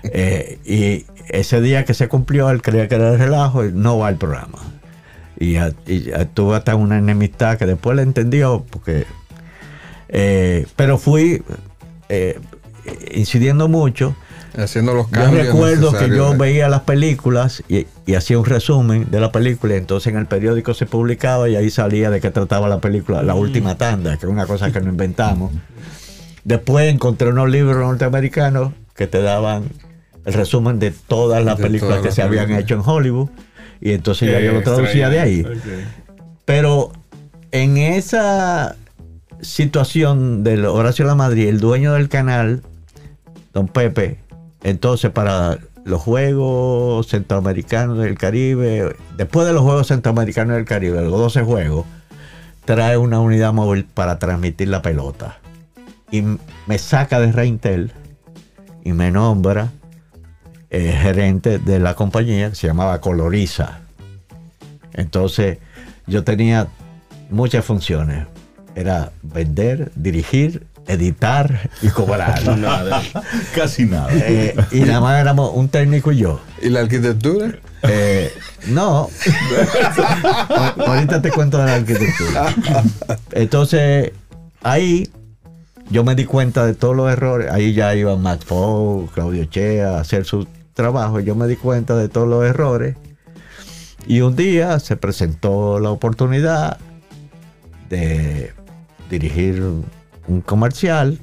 Eh, 0.05 0.57
y 0.65 1.05
ese 1.27 1.59
día 1.59 1.83
que 1.83 1.93
se 1.93 2.07
cumplió, 2.07 2.49
él 2.49 2.61
creía 2.61 2.87
que 2.87 2.95
era 2.95 3.09
el 3.09 3.19
relajo 3.19 3.65
y 3.65 3.73
no 3.73 3.97
va 3.97 4.07
al 4.07 4.15
programa. 4.15 4.59
Y, 5.37 5.57
tuvo 6.33 6.55
hasta 6.55 6.75
una 6.75 6.97
enemistad 6.97 7.57
que 7.57 7.65
después 7.65 7.97
le 7.97 8.03
entendió, 8.03 8.65
porque. 8.71 9.05
Eh, 10.07 10.65
pero 10.77 10.97
fui 10.97 11.43
eh, 12.07 12.39
incidiendo 13.13 13.67
mucho 13.67 14.15
Haciendo 14.57 14.93
los 14.93 15.07
cambios. 15.07 15.45
Yo 15.45 15.51
recuerdo 15.51 15.93
que 15.93 16.09
yo 16.09 16.35
veía 16.35 16.67
las 16.67 16.81
películas 16.81 17.63
y, 17.69 17.85
hacía 18.15 18.39
un 18.39 18.45
resumen 18.45 19.07
de 19.11 19.19
la 19.19 19.31
película 19.31 19.75
y 19.75 19.77
entonces 19.77 20.11
en 20.11 20.19
el 20.19 20.25
periódico 20.25 20.73
se 20.73 20.85
publicaba 20.85 21.47
y 21.47 21.55
ahí 21.55 21.69
salía 21.69 22.09
de 22.09 22.19
qué 22.19 22.31
trataba 22.31 22.67
la 22.67 22.79
película, 22.79 23.21
La 23.21 23.35
Última 23.35 23.77
Tanda, 23.77 24.17
que 24.17 24.25
es 24.25 24.31
una 24.31 24.47
cosa 24.47 24.71
que 24.71 24.81
no 24.81 24.89
inventamos. 24.89 25.51
Después 26.43 26.91
encontré 26.91 27.29
unos 27.29 27.49
libros 27.49 27.77
norteamericanos 27.77 28.73
que 28.95 29.05
te 29.05 29.21
daban 29.21 29.65
el 30.25 30.33
resumen 30.33 30.79
de 30.79 30.91
todas 30.91 31.43
las 31.45 31.59
películas 31.59 32.01
que 32.01 32.11
se 32.11 32.21
habían 32.21 32.51
hecho 32.51 32.75
en 32.75 32.81
Hollywood 32.83 33.29
y 33.79 33.91
entonces 33.91 34.31
ya 34.31 34.39
yo 34.39 34.53
lo 34.53 34.61
traducía 34.61 35.09
de 35.09 35.19
ahí. 35.19 35.45
Pero 36.45 36.91
en 37.51 37.77
esa 37.77 38.75
situación 39.41 40.43
del 40.43 40.65
Horacio 40.65 41.05
La 41.05 41.15
Madrid, 41.15 41.47
el 41.47 41.59
dueño 41.59 41.93
del 41.93 42.09
canal, 42.09 42.63
don 43.53 43.67
Pepe, 43.67 44.19
entonces, 44.63 45.11
para 45.11 45.59
los 45.85 46.01
Juegos 46.01 47.07
Centroamericanos 47.07 47.97
del 47.99 48.17
Caribe, 48.17 48.95
después 49.15 49.47
de 49.47 49.53
los 49.53 49.63
Juegos 49.63 49.87
Centroamericanos 49.87 50.55
del 50.55 50.65
Caribe, 50.65 51.01
los 51.01 51.11
12 51.11 51.43
Juegos, 51.43 51.85
trae 52.65 52.97
una 52.97 53.19
unidad 53.19 53.53
móvil 53.53 53.85
para 53.85 54.19
transmitir 54.19 54.67
la 54.67 54.81
pelota. 54.81 55.39
Y 56.11 56.23
me 56.65 56.77
saca 56.77 57.19
de 57.19 57.31
Reintel 57.31 57.91
y 58.83 58.93
me 58.93 59.11
nombra 59.11 59.69
eh, 60.69 60.93
gerente 61.01 61.59
de 61.59 61.79
la 61.79 61.95
compañía 61.95 62.49
que 62.49 62.55
se 62.55 62.67
llamaba 62.67 62.99
Coloriza. 62.99 63.79
Entonces, 64.93 65.59
yo 66.07 66.23
tenía 66.23 66.67
muchas 67.29 67.63
funciones. 67.63 68.27
Era 68.75 69.11
vender, 69.23 69.91
dirigir 69.95 70.67
editar 70.87 71.69
y 71.81 71.89
cobrar. 71.89 72.41
Casi 73.55 73.85
nada. 73.85 74.09
Eh, 74.11 74.55
y 74.71 74.79
nada 74.81 75.01
más 75.01 75.21
éramos 75.21 75.51
un 75.53 75.69
técnico 75.69 76.11
y 76.11 76.17
yo. 76.17 76.39
¿Y 76.61 76.69
la 76.69 76.81
arquitectura? 76.81 77.59
Eh, 77.83 78.31
no. 78.67 79.09
Ahorita 80.77 81.21
te 81.21 81.31
cuento 81.31 81.57
de 81.57 81.65
la 81.65 81.75
arquitectura. 81.75 82.53
Entonces, 83.31 84.11
ahí 84.63 85.09
yo 85.89 86.03
me 86.03 86.15
di 86.15 86.25
cuenta 86.25 86.65
de 86.65 86.73
todos 86.73 86.95
los 86.95 87.11
errores. 87.11 87.51
Ahí 87.51 87.73
ya 87.73 87.93
iban 87.95 88.21
Matt 88.21 88.43
Fogg, 88.43 89.11
Claudio 89.11 89.45
Chea 89.45 89.97
a 89.97 89.99
hacer 89.99 90.25
su 90.25 90.47
trabajo. 90.73 91.19
Yo 91.19 91.35
me 91.35 91.47
di 91.47 91.55
cuenta 91.55 91.95
de 91.95 92.09
todos 92.09 92.27
los 92.27 92.45
errores. 92.45 92.95
Y 94.07 94.21
un 94.21 94.35
día 94.35 94.79
se 94.79 94.95
presentó 94.95 95.79
la 95.79 95.89
oportunidad 95.89 96.77
de 97.89 98.53
dirigir 99.09 99.63
un 100.27 100.41
comercial. 100.41 101.19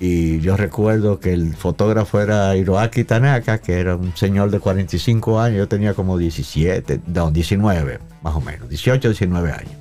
Y 0.00 0.40
yo 0.40 0.56
recuerdo 0.56 1.20
que 1.20 1.32
el 1.32 1.54
fotógrafo 1.54 2.20
era 2.20 2.56
Hiroaki 2.56 3.04
Tanaka, 3.04 3.58
que 3.58 3.78
era 3.78 3.94
un 3.94 4.16
señor 4.16 4.50
de 4.50 4.58
45 4.58 5.38
años, 5.38 5.58
yo 5.58 5.68
tenía 5.68 5.94
como 5.94 6.18
17, 6.18 7.00
no, 7.06 7.30
19, 7.30 8.00
más 8.22 8.34
o 8.34 8.40
menos, 8.40 8.68
18, 8.68 9.10
19 9.10 9.52
años. 9.52 9.76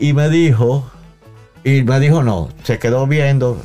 Y 0.00 0.12
me 0.12 0.28
dijo, 0.28 0.90
y 1.62 1.82
me 1.82 2.00
dijo 2.00 2.24
no, 2.24 2.48
se 2.64 2.80
quedó 2.80 3.06
viendo, 3.06 3.62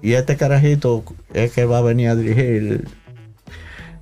y 0.00 0.12
este 0.12 0.36
carajito 0.36 1.02
es 1.34 1.50
que 1.50 1.64
va 1.64 1.78
a 1.78 1.82
venir 1.82 2.10
a 2.10 2.14
dirigir. 2.14 2.86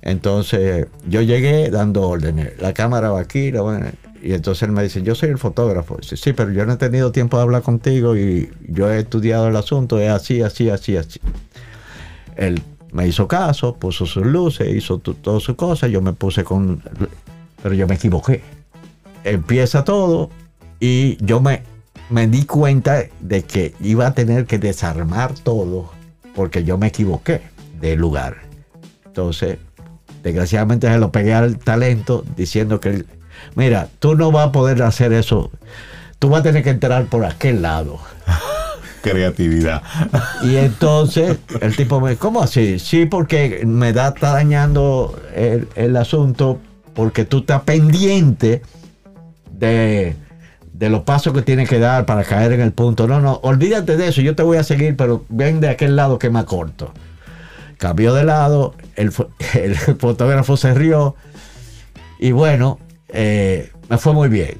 Entonces 0.03 0.85
yo 1.07 1.23
llegué 1.23 1.71
dando 1.71 2.07
órdenes, 2.07 2.61
la 2.61 2.73
cámara 2.73 3.09
va 3.09 3.19
aquí, 3.19 3.51
la 3.51 3.63
y 4.25 4.33
entonces 4.33 4.63
él 4.63 4.71
me 4.71 4.81
dice, 4.81 5.03
yo 5.03 5.13
soy 5.13 5.29
el 5.29 5.37
fotógrafo. 5.37 5.97
Dice, 5.97 6.17
sí, 6.17 6.33
pero 6.33 6.51
yo 6.51 6.65
no 6.65 6.73
he 6.73 6.77
tenido 6.77 7.11
tiempo 7.11 7.37
de 7.37 7.43
hablar 7.43 7.61
contigo 7.61 8.17
y 8.17 8.49
yo 8.67 8.91
he 8.91 9.01
estudiado 9.01 9.49
el 9.49 9.55
asunto, 9.55 9.99
es 9.99 10.09
así, 10.09 10.41
así, 10.41 10.67
así, 10.71 10.97
así. 10.97 11.19
Él 12.35 12.59
me 12.91 13.07
hizo 13.07 13.27
caso, 13.27 13.75
puso 13.75 14.07
sus 14.07 14.25
luces, 14.25 14.67
hizo 14.73 14.97
todas 14.97 15.43
sus 15.43 15.55
cosas, 15.55 15.91
yo 15.91 16.01
me 16.01 16.13
puse 16.13 16.43
con... 16.43 16.81
Pero 17.61 17.75
yo 17.75 17.87
me 17.87 17.95
equivoqué. 17.95 18.41
Empieza 19.23 19.83
todo 19.83 20.31
y 20.79 21.23
yo 21.23 21.39
me, 21.39 21.61
me 22.09 22.25
di 22.25 22.45
cuenta 22.45 23.03
de 23.19 23.43
que 23.43 23.75
iba 23.79 24.07
a 24.07 24.15
tener 24.15 24.47
que 24.47 24.57
desarmar 24.57 25.35
todo 25.35 25.91
porque 26.33 26.63
yo 26.63 26.79
me 26.79 26.87
equivoqué 26.87 27.41
del 27.79 27.99
lugar. 27.99 28.37
Entonces, 29.05 29.59
desgraciadamente 30.23 30.87
se 30.87 30.97
lo 30.97 31.11
pegué 31.11 31.35
al 31.35 31.59
talento 31.59 32.25
diciendo 32.35 32.79
que 32.79 33.05
mira, 33.55 33.87
tú 33.99 34.15
no 34.15 34.31
vas 34.31 34.47
a 34.47 34.51
poder 34.51 34.81
hacer 34.83 35.13
eso. 35.13 35.51
Tú 36.19 36.29
vas 36.29 36.39
a 36.41 36.43
tener 36.43 36.63
que 36.63 36.71
entrar 36.71 37.05
por 37.05 37.25
aquel 37.25 37.61
lado. 37.61 37.99
Creatividad. 39.01 39.83
Y 40.43 40.55
entonces 40.55 41.37
el 41.61 41.75
tipo 41.75 42.01
me, 42.01 42.15
¿cómo 42.15 42.41
así? 42.41 42.79
Sí, 42.79 43.05
porque 43.05 43.61
me 43.65 43.93
da, 43.93 44.07
está 44.07 44.31
dañando 44.31 45.19
el, 45.35 45.95
asunto 45.95 46.59
porque 46.95 47.23
tú 47.23 47.39
estás 47.39 47.61
pendiente 47.61 48.63
de, 49.51 50.15
de 50.73 50.89
los 50.89 51.01
pasos 51.01 51.33
que 51.33 51.43
tienes 51.43 51.69
que 51.69 51.77
dar 51.77 52.07
para 52.07 52.23
caer 52.23 52.53
en 52.53 52.61
el 52.61 52.71
punto. 52.71 53.07
No, 53.07 53.21
no, 53.21 53.39
olvídate 53.43 53.95
de 53.95 54.07
eso, 54.07 54.21
yo 54.21 54.35
te 54.35 54.41
voy 54.41 54.57
a 54.57 54.63
seguir, 54.63 54.97
pero 54.97 55.23
ven 55.29 55.59
de 55.59 55.69
aquel 55.69 55.95
lado 55.95 56.17
que 56.17 56.31
más 56.31 56.45
corto. 56.45 56.91
Cambió 57.77 58.13
de 58.15 58.23
lado, 58.23 58.73
el, 58.95 59.11
el 59.53 59.75
fotógrafo 59.75 60.57
se 60.57 60.73
rió 60.73 61.15
y 62.17 62.31
bueno, 62.31 62.79
eh, 63.09 63.71
me 63.89 63.97
fue 63.97 64.13
muy 64.13 64.29
bien. 64.29 64.57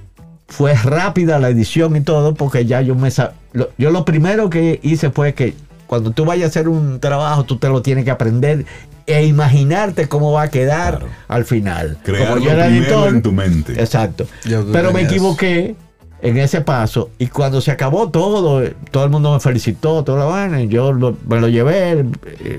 Fue 0.48 0.74
rápida 0.76 1.40
la 1.40 1.50
edición 1.50 1.96
y 1.96 2.02
todo 2.02 2.36
porque 2.36 2.66
ya 2.66 2.82
yo 2.82 2.96
me... 2.96 3.10
Lo, 3.54 3.70
yo 3.78 3.92
lo 3.92 4.06
primero 4.06 4.50
que 4.50 4.80
hice 4.84 5.10
fue 5.10 5.34
que 5.34 5.56
cuando 5.88 6.12
tú 6.12 6.26
vayas 6.26 6.46
a 6.46 6.48
hacer 6.50 6.68
un 6.68 7.00
trabajo, 7.00 7.44
tú 7.44 7.58
te 7.58 7.70
lo 7.70 7.82
tienes 7.82 8.06
que 8.06 8.12
aprender 8.12 8.66
e 9.08 9.26
imaginarte 9.26 10.08
cómo 10.08 10.32
va 10.32 10.44
a 10.44 10.50
quedar 10.50 11.02
al 11.28 11.46
final. 11.46 11.98
Como 12.06 12.40
yo 12.40 12.52
era 12.52 12.68
editor, 12.68 13.10
en 13.10 13.22
tu 13.22 13.32
mente. 13.32 13.74
Exacto. 13.74 14.26
Pero 14.72 14.92
me 14.92 15.04
equivoqué 15.04 15.76
en 16.22 16.38
ese 16.38 16.62
paso 16.62 17.12
y 17.20 17.28
cuando 17.28 17.62
se 17.62 17.72
acabó 17.72 18.10
todo, 18.10 18.64
todo 18.90 19.04
el 19.04 19.10
mundo 19.12 19.34
me 19.34 19.40
felicitó, 19.40 20.04
todo 20.04 20.18
lo 20.18 20.30
bueno, 20.30 20.60
yo 20.62 20.94
me 21.28 21.40
lo 21.40 21.48
llevé, 21.48 22.04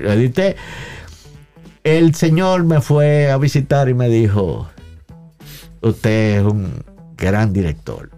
lo 0.01 0.11
edité. 0.13 0.55
El 1.83 2.15
señor 2.15 2.63
me 2.63 2.81
fue 2.81 3.29
a 3.29 3.37
visitar 3.37 3.89
y 3.89 3.93
me 3.93 4.09
dijo, 4.09 4.69
usted 5.81 6.37
es 6.37 6.43
un 6.43 6.83
gran 7.17 7.53
director. 7.53 8.09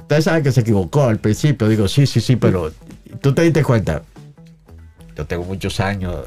Usted 0.00 0.20
sabe 0.20 0.42
que 0.42 0.52
se 0.52 0.60
equivocó 0.60 1.04
al 1.04 1.18
principio. 1.18 1.68
Digo, 1.68 1.88
sí, 1.88 2.06
sí, 2.06 2.20
sí, 2.20 2.36
pero 2.36 2.72
tú 3.20 3.32
te 3.32 3.42
diste 3.42 3.62
cuenta. 3.62 4.02
Yo 5.16 5.26
tengo 5.26 5.44
muchos 5.44 5.78
años 5.80 6.26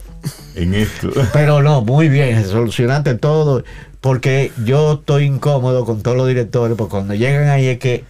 en 0.54 0.76
esto. 0.76 1.10
Pero 1.34 1.64
no, 1.64 1.82
muy 1.82 2.08
bien, 2.08 2.46
solucionaste 2.46 3.16
todo. 3.16 3.64
Porque 4.00 4.52
yo 4.64 4.94
estoy 4.94 5.24
incómodo 5.24 5.86
con 5.86 6.04
todos 6.04 6.16
los 6.16 6.28
directores, 6.28 6.78
porque 6.78 6.92
cuando 6.92 7.16
llegan 7.16 7.50
ahí 7.50 7.66
es 7.66 7.80
que 7.80 8.04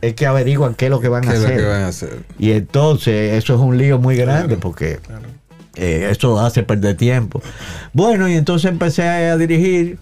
es 0.00 0.14
que 0.14 0.26
averiguan 0.26 0.74
qué 0.74 0.86
es 0.86 0.90
lo 0.90 1.00
que 1.00 1.08
van, 1.08 1.28
a 1.28 1.88
hacer. 1.88 2.24
Y 2.38 2.52
entonces 2.52 3.34
eso 3.34 3.54
es 3.54 3.60
un 3.60 3.76
lío 3.76 3.98
muy 3.98 4.16
grande 4.16 4.56
porque 4.56 5.00
eh, 5.76 6.08
eso 6.10 6.40
hace 6.40 6.62
perder 6.62 6.96
tiempo. 6.96 7.42
Bueno, 7.92 8.28
y 8.28 8.34
entonces 8.34 8.70
empecé 8.70 9.06
a 9.06 9.36
dirigir 9.36 9.98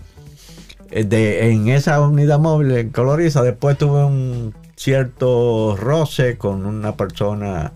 eh, 0.91 1.51
en 1.51 1.69
esa 1.69 2.01
unidad 2.01 2.39
móvil 2.39 2.91
Coloriza, 2.91 3.43
después 3.43 3.79
tuve 3.79 4.05
un 4.05 4.55
cierto 4.77 5.77
roce 5.77 6.37
con 6.37 6.67
una 6.67 6.97
persona 6.97 7.73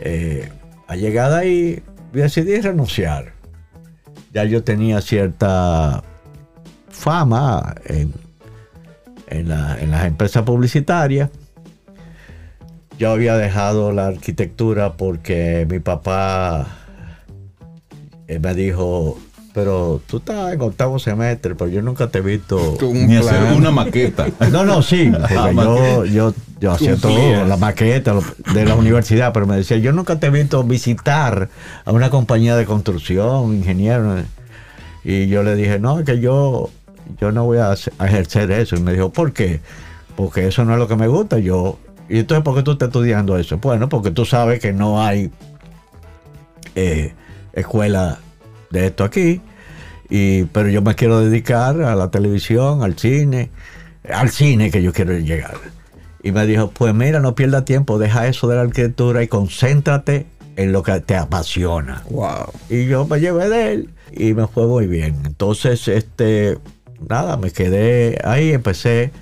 eh, 0.00 0.48
allegada 0.86 1.44
y 1.44 1.82
decidí 2.12 2.60
renunciar. 2.60 3.32
Ya 4.32 4.44
yo 4.44 4.62
tenía 4.62 5.00
cierta 5.00 6.02
fama 6.88 7.74
en, 7.86 8.12
en, 9.28 9.48
las 9.48 10.04
empresas 10.04 10.42
publicitarias. 10.42 11.30
Yo 12.98 13.10
había 13.10 13.36
dejado 13.36 13.92
la 13.92 14.08
arquitectura 14.08 14.94
porque 14.94 15.66
mi 15.70 15.78
papá 15.78 16.66
eh, 18.26 18.38
me 18.38 18.54
dijo, 18.54 19.18
pero 19.58 20.00
tú 20.06 20.18
estás 20.18 20.52
en 20.52 20.60
octavo 20.60 21.00
semestre, 21.00 21.56
pero 21.56 21.68
yo 21.68 21.82
nunca 21.82 22.06
te 22.06 22.18
he 22.18 22.20
visto 22.20 22.78
ni 22.80 23.16
hacer 23.16 23.56
una 23.56 23.72
maqueta. 23.72 24.28
No, 24.52 24.64
no, 24.64 24.82
sí, 24.82 25.10
ah, 25.36 25.50
yo, 25.52 26.04
yo, 26.04 26.32
yo 26.60 26.70
hacía 26.70 26.94
todo, 26.94 27.44
la 27.44 27.56
maqueta 27.56 28.14
de 28.54 28.64
la 28.64 28.76
universidad, 28.76 29.32
pero 29.32 29.48
me 29.48 29.56
decía, 29.56 29.76
yo 29.78 29.92
nunca 29.92 30.20
te 30.20 30.28
he 30.28 30.30
visto 30.30 30.62
visitar 30.62 31.48
a 31.84 31.90
una 31.90 32.08
compañía 32.08 32.54
de 32.54 32.66
construcción, 32.66 33.52
ingeniero. 33.52 34.18
Y 35.02 35.26
yo 35.26 35.42
le 35.42 35.56
dije, 35.56 35.80
no, 35.80 36.04
que 36.04 36.20
yo, 36.20 36.70
yo 37.20 37.32
no 37.32 37.44
voy 37.44 37.58
a, 37.58 37.72
ejercer 37.72 38.52
eso. 38.52 38.76
Y 38.76 38.80
me 38.80 38.92
dijo, 38.92 39.10
¿por 39.10 39.32
qué? 39.32 39.58
Porque 40.14 40.46
eso 40.46 40.64
no 40.64 40.74
es 40.74 40.78
lo 40.78 40.86
que 40.86 40.94
me 40.94 41.08
gusta. 41.08 41.40
Yo, 41.40 41.80
y 42.08 42.20
entonces, 42.20 42.44
¿por 42.44 42.54
qué 42.54 42.62
tú 42.62 42.70
estás 42.70 42.90
estudiando 42.90 43.36
eso? 43.36 43.58
Bueno, 43.58 43.88
porque 43.88 44.12
tú 44.12 44.24
sabes 44.24 44.60
que 44.60 44.72
no 44.72 45.02
hay 45.02 45.32
eh, 46.76 47.12
escuela 47.52 48.20
de 48.70 48.86
esto 48.86 49.02
aquí. 49.02 49.40
Y, 50.10 50.44
pero 50.44 50.68
yo 50.68 50.82
me 50.82 50.94
quiero 50.94 51.20
dedicar 51.20 51.80
a 51.82 51.94
la 51.94 52.10
televisión, 52.10 52.82
al 52.82 52.98
cine, 52.98 53.50
al 54.10 54.30
cine 54.30 54.70
que 54.70 54.82
yo 54.82 54.92
quiero 54.92 55.16
llegar. 55.18 55.56
Y 56.22 56.32
me 56.32 56.46
dijo, 56.46 56.70
pues 56.70 56.94
mira, 56.94 57.20
no 57.20 57.34
pierda 57.34 57.64
tiempo, 57.64 57.98
deja 57.98 58.26
eso 58.26 58.48
de 58.48 58.56
la 58.56 58.62
arquitectura 58.62 59.22
y 59.22 59.28
concéntrate 59.28 60.26
en 60.56 60.72
lo 60.72 60.82
que 60.82 60.98
te 61.00 61.16
apasiona. 61.16 62.02
Wow. 62.10 62.52
Y 62.68 62.86
yo 62.86 63.06
me 63.06 63.20
llevé 63.20 63.48
de 63.48 63.72
él 63.72 63.90
y 64.12 64.34
me 64.34 64.46
fue 64.46 64.66
muy 64.66 64.86
bien. 64.86 65.16
Entonces, 65.24 65.86
este, 65.86 66.58
nada, 67.08 67.36
me 67.36 67.52
quedé 67.52 68.18
ahí, 68.24 68.52
empecé, 68.52 69.12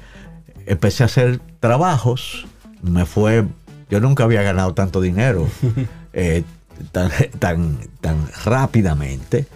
empecé 0.67 1.03
a 1.03 1.07
hacer 1.07 1.41
trabajos. 1.61 2.47
Me 2.81 3.05
fue, 3.05 3.45
yo 3.91 4.01
nunca 4.01 4.25
había 4.25 4.43
ganado 4.43 4.73
tanto 4.73 5.01
dinero 5.01 5.47
eh, 6.15 6.45
tan, 6.93 7.11
tan, 7.39 7.79
tan 8.01 8.27
rápidamente 8.45 9.47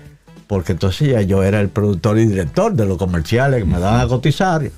porque 0.50 0.72
entonces 0.72 1.10
ya 1.10 1.22
yo 1.22 1.44
era 1.44 1.60
el 1.60 1.68
productor 1.68 2.18
y 2.18 2.26
director 2.26 2.72
de 2.72 2.84
los 2.84 2.98
comerciales 2.98 3.60
que 3.60 3.66
me 3.70 3.78
daban 3.78 4.00
a 4.00 4.08
cotizar. 4.08 4.68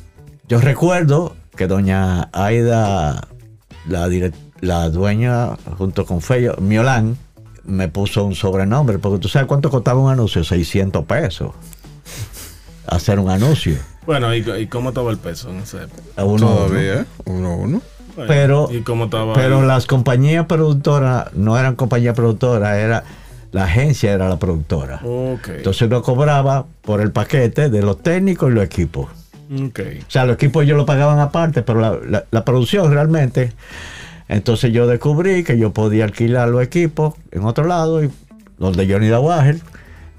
Yo 0.47 0.61
recuerdo 0.61 1.35
que 1.57 1.67
doña 1.67 2.29
Aida, 2.31 3.27
la, 3.89 4.31
la 4.61 4.91
dueña, 4.91 5.57
junto 5.79 6.05
con 6.05 6.21
Feyo, 6.21 6.57
Miolán, 6.59 7.17
me 7.65 7.89
puso 7.89 8.23
un 8.23 8.35
sobrenombre, 8.35 8.99
porque 8.99 9.19
tú 9.19 9.29
sabes 9.29 9.49
cuánto 9.49 9.71
costaba 9.71 9.99
un 9.99 10.11
anuncio, 10.11 10.45
600 10.45 11.07
pesos. 11.07 11.53
Hacer 12.87 13.19
un 13.19 13.31
anuncio. 13.31 13.79
Bueno, 14.05 14.35
¿y, 14.35 14.67
cómo 14.67 14.91
estaba 14.91 15.11
el 15.11 15.17
peso 15.17 15.49
en 15.49 15.61
esa 15.61 15.85
época? 15.85 16.23
Uno, 16.23 16.49
Todavía, 16.49 17.07
uno, 17.25 17.57
uno. 17.57 17.81
pero, 18.29 18.69
pero 19.35 19.63
las 19.65 19.87
compañías 19.87 20.45
productoras 20.45 21.33
no 21.33 21.59
eran 21.59 21.77
compañías 21.77 22.15
productoras, 22.15 22.77
era 22.77 23.05
la 23.53 23.65
agencia 23.65 24.13
era 24.13 24.29
la 24.29 24.39
productora. 24.39 25.01
Entonces 25.47 25.83
uno 25.83 26.03
cobraba 26.03 26.67
por 26.83 27.01
el 27.01 27.13
paquete 27.13 27.71
de 27.71 27.83
los 27.83 28.03
técnicos 28.03 28.51
y 28.51 28.55
los 28.55 28.65
equipos. 28.65 29.09
O 29.51 30.11
sea, 30.11 30.25
los 30.25 30.35
equipos 30.35 30.65
ellos 30.65 30.79
lo 30.79 30.87
pagaban 30.87 31.19
aparte, 31.19 31.63
pero 31.63 32.01
la, 32.03 32.45
producción 32.45 32.91
realmente. 32.91 33.53
Entonces 34.29 34.73
yo 34.73 34.87
descubrí 34.87 35.45
que 35.45 35.59
yo 35.59 35.73
podía 35.73 36.05
alquilar 36.05 36.49
los 36.49 36.63
equipos 36.63 37.15
en 37.31 37.45
otro 37.45 37.65
lado, 37.65 38.03
y 38.03 38.11
los 38.59 38.77
de 38.77 38.91
Johnny 38.91 39.09
Dawager, 39.09 39.59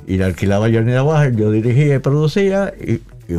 y 0.06 0.18
le 0.18 0.26
alquilaba 0.26 0.68
a 0.68 0.70
Johnny 0.72 0.92
de 0.92 1.36
yo 1.36 1.52
dirigía 1.52 1.96
y 1.96 2.00
producía 2.00 2.74
y, 2.80 3.02
y 3.28 3.38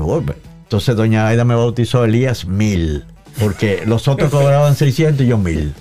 entonces 0.65 0.97
doña 0.97 1.29
Aida 1.29 1.45
me 1.45 1.55
bautizó 1.55 2.05
Elías 2.05 2.47
Mil. 2.47 3.05
Porque 3.41 3.83
los 3.87 4.07
otros 4.09 4.31
cobraban 4.31 4.75
600 4.75 5.25
y 5.25 5.29
yo 5.29 5.39
mil. 5.39 5.75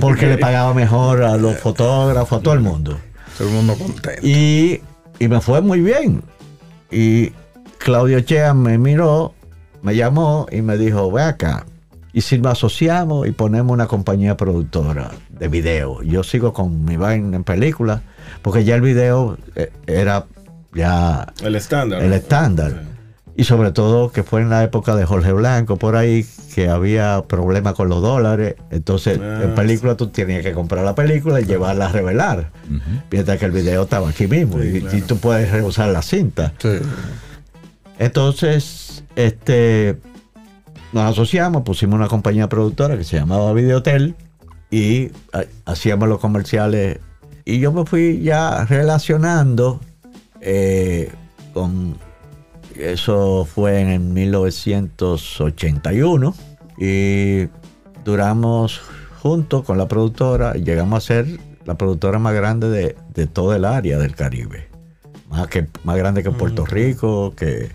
Porque 0.00 0.26
le 0.26 0.38
pagaba 0.38 0.72
mejor 0.74 1.22
a 1.22 1.36
los 1.36 1.56
fotógrafos, 1.58 2.40
a 2.40 2.42
todo 2.42 2.54
el 2.54 2.60
mundo. 2.60 2.98
Todo 3.36 3.48
el 3.48 3.54
mundo 3.54 3.74
contento. 3.74 4.26
Y, 4.26 4.80
y 5.18 5.28
me 5.28 5.40
fue 5.40 5.60
muy 5.60 5.80
bien. 5.80 6.22
Y 6.90 7.32
Claudio 7.78 8.20
Chea 8.20 8.54
me 8.54 8.78
miró, 8.78 9.34
me 9.82 9.94
llamó 9.94 10.46
y 10.50 10.62
me 10.62 10.76
dijo, 10.78 11.10
ve 11.12 11.22
acá. 11.22 11.66
Y 12.12 12.22
si 12.22 12.38
nos 12.38 12.52
asociamos 12.52 13.28
y 13.28 13.32
ponemos 13.32 13.72
una 13.72 13.86
compañía 13.86 14.36
productora 14.36 15.10
de 15.30 15.48
video, 15.48 16.02
yo 16.02 16.24
sigo 16.24 16.52
con 16.52 16.84
mi 16.84 16.96
vaina 16.96 17.36
en 17.36 17.44
película, 17.44 18.02
porque 18.42 18.64
ya 18.64 18.74
el 18.74 18.80
video 18.80 19.36
eh, 19.54 19.70
era 19.86 20.24
ya... 20.74 21.32
El 21.42 21.54
estándar. 21.54 22.02
El 22.02 22.12
estándar. 22.12 22.82
Y 23.38 23.44
sobre 23.44 23.70
todo 23.70 24.10
que 24.10 24.24
fue 24.24 24.40
en 24.40 24.50
la 24.50 24.64
época 24.64 24.96
de 24.96 25.04
Jorge 25.04 25.32
Blanco, 25.32 25.76
por 25.76 25.94
ahí, 25.94 26.26
que 26.56 26.68
había 26.68 27.22
problemas 27.28 27.74
con 27.74 27.88
los 27.88 28.02
dólares. 28.02 28.56
Entonces, 28.72 29.20
ah, 29.22 29.42
en 29.44 29.54
película 29.54 29.96
tú 29.96 30.08
tenías 30.08 30.42
que 30.42 30.52
comprar 30.52 30.84
la 30.84 30.96
película 30.96 31.40
y 31.40 31.44
llevarla 31.44 31.86
a 31.86 31.92
revelar. 31.92 32.50
Mientras 33.12 33.38
que 33.38 33.44
el 33.44 33.52
video 33.52 33.84
estaba 33.84 34.08
aquí 34.08 34.26
mismo 34.26 34.60
y, 34.60 34.80
tú 35.02 35.18
puedes 35.18 35.52
reusar 35.52 35.90
la 35.90 36.02
cinta. 36.02 36.52
Entonces, 38.00 39.04
este, 39.14 39.96
nos 40.92 41.04
asociamos, 41.04 41.62
pusimos 41.62 41.94
una 41.94 42.08
compañía 42.08 42.48
productora 42.48 42.98
que 42.98 43.04
se 43.04 43.18
llamaba 43.18 43.52
Videotel 43.52 44.16
y 44.68 45.12
hacíamos 45.64 46.08
los 46.08 46.18
comerciales. 46.18 46.98
Y 47.44 47.60
yo 47.60 47.70
me 47.70 47.86
fui 47.86 48.20
ya 48.20 48.64
relacionando 48.64 49.78
eh, 50.40 51.12
con 51.54 52.07
eso 52.78 53.44
fue 53.44 53.80
en 53.80 54.14
1981 54.14 56.34
y 56.78 57.48
duramos 58.04 58.80
juntos 59.20 59.64
con 59.64 59.78
la 59.78 59.88
productora 59.88 60.54
llegamos 60.54 61.04
a 61.04 61.06
ser 61.06 61.26
la 61.64 61.76
productora 61.76 62.18
más 62.18 62.34
grande 62.34 62.96
de, 63.14 63.26
todo 63.26 63.54
el 63.54 63.66
área 63.66 63.98
del 63.98 64.14
Caribe. 64.14 64.68
Más, 65.28 65.48
que, 65.48 65.66
más 65.84 65.98
grande 65.98 66.22
que 66.22 66.30
Puerto 66.30 66.62
mm. 66.62 66.66
Rico, 66.66 67.34
que, 67.36 67.72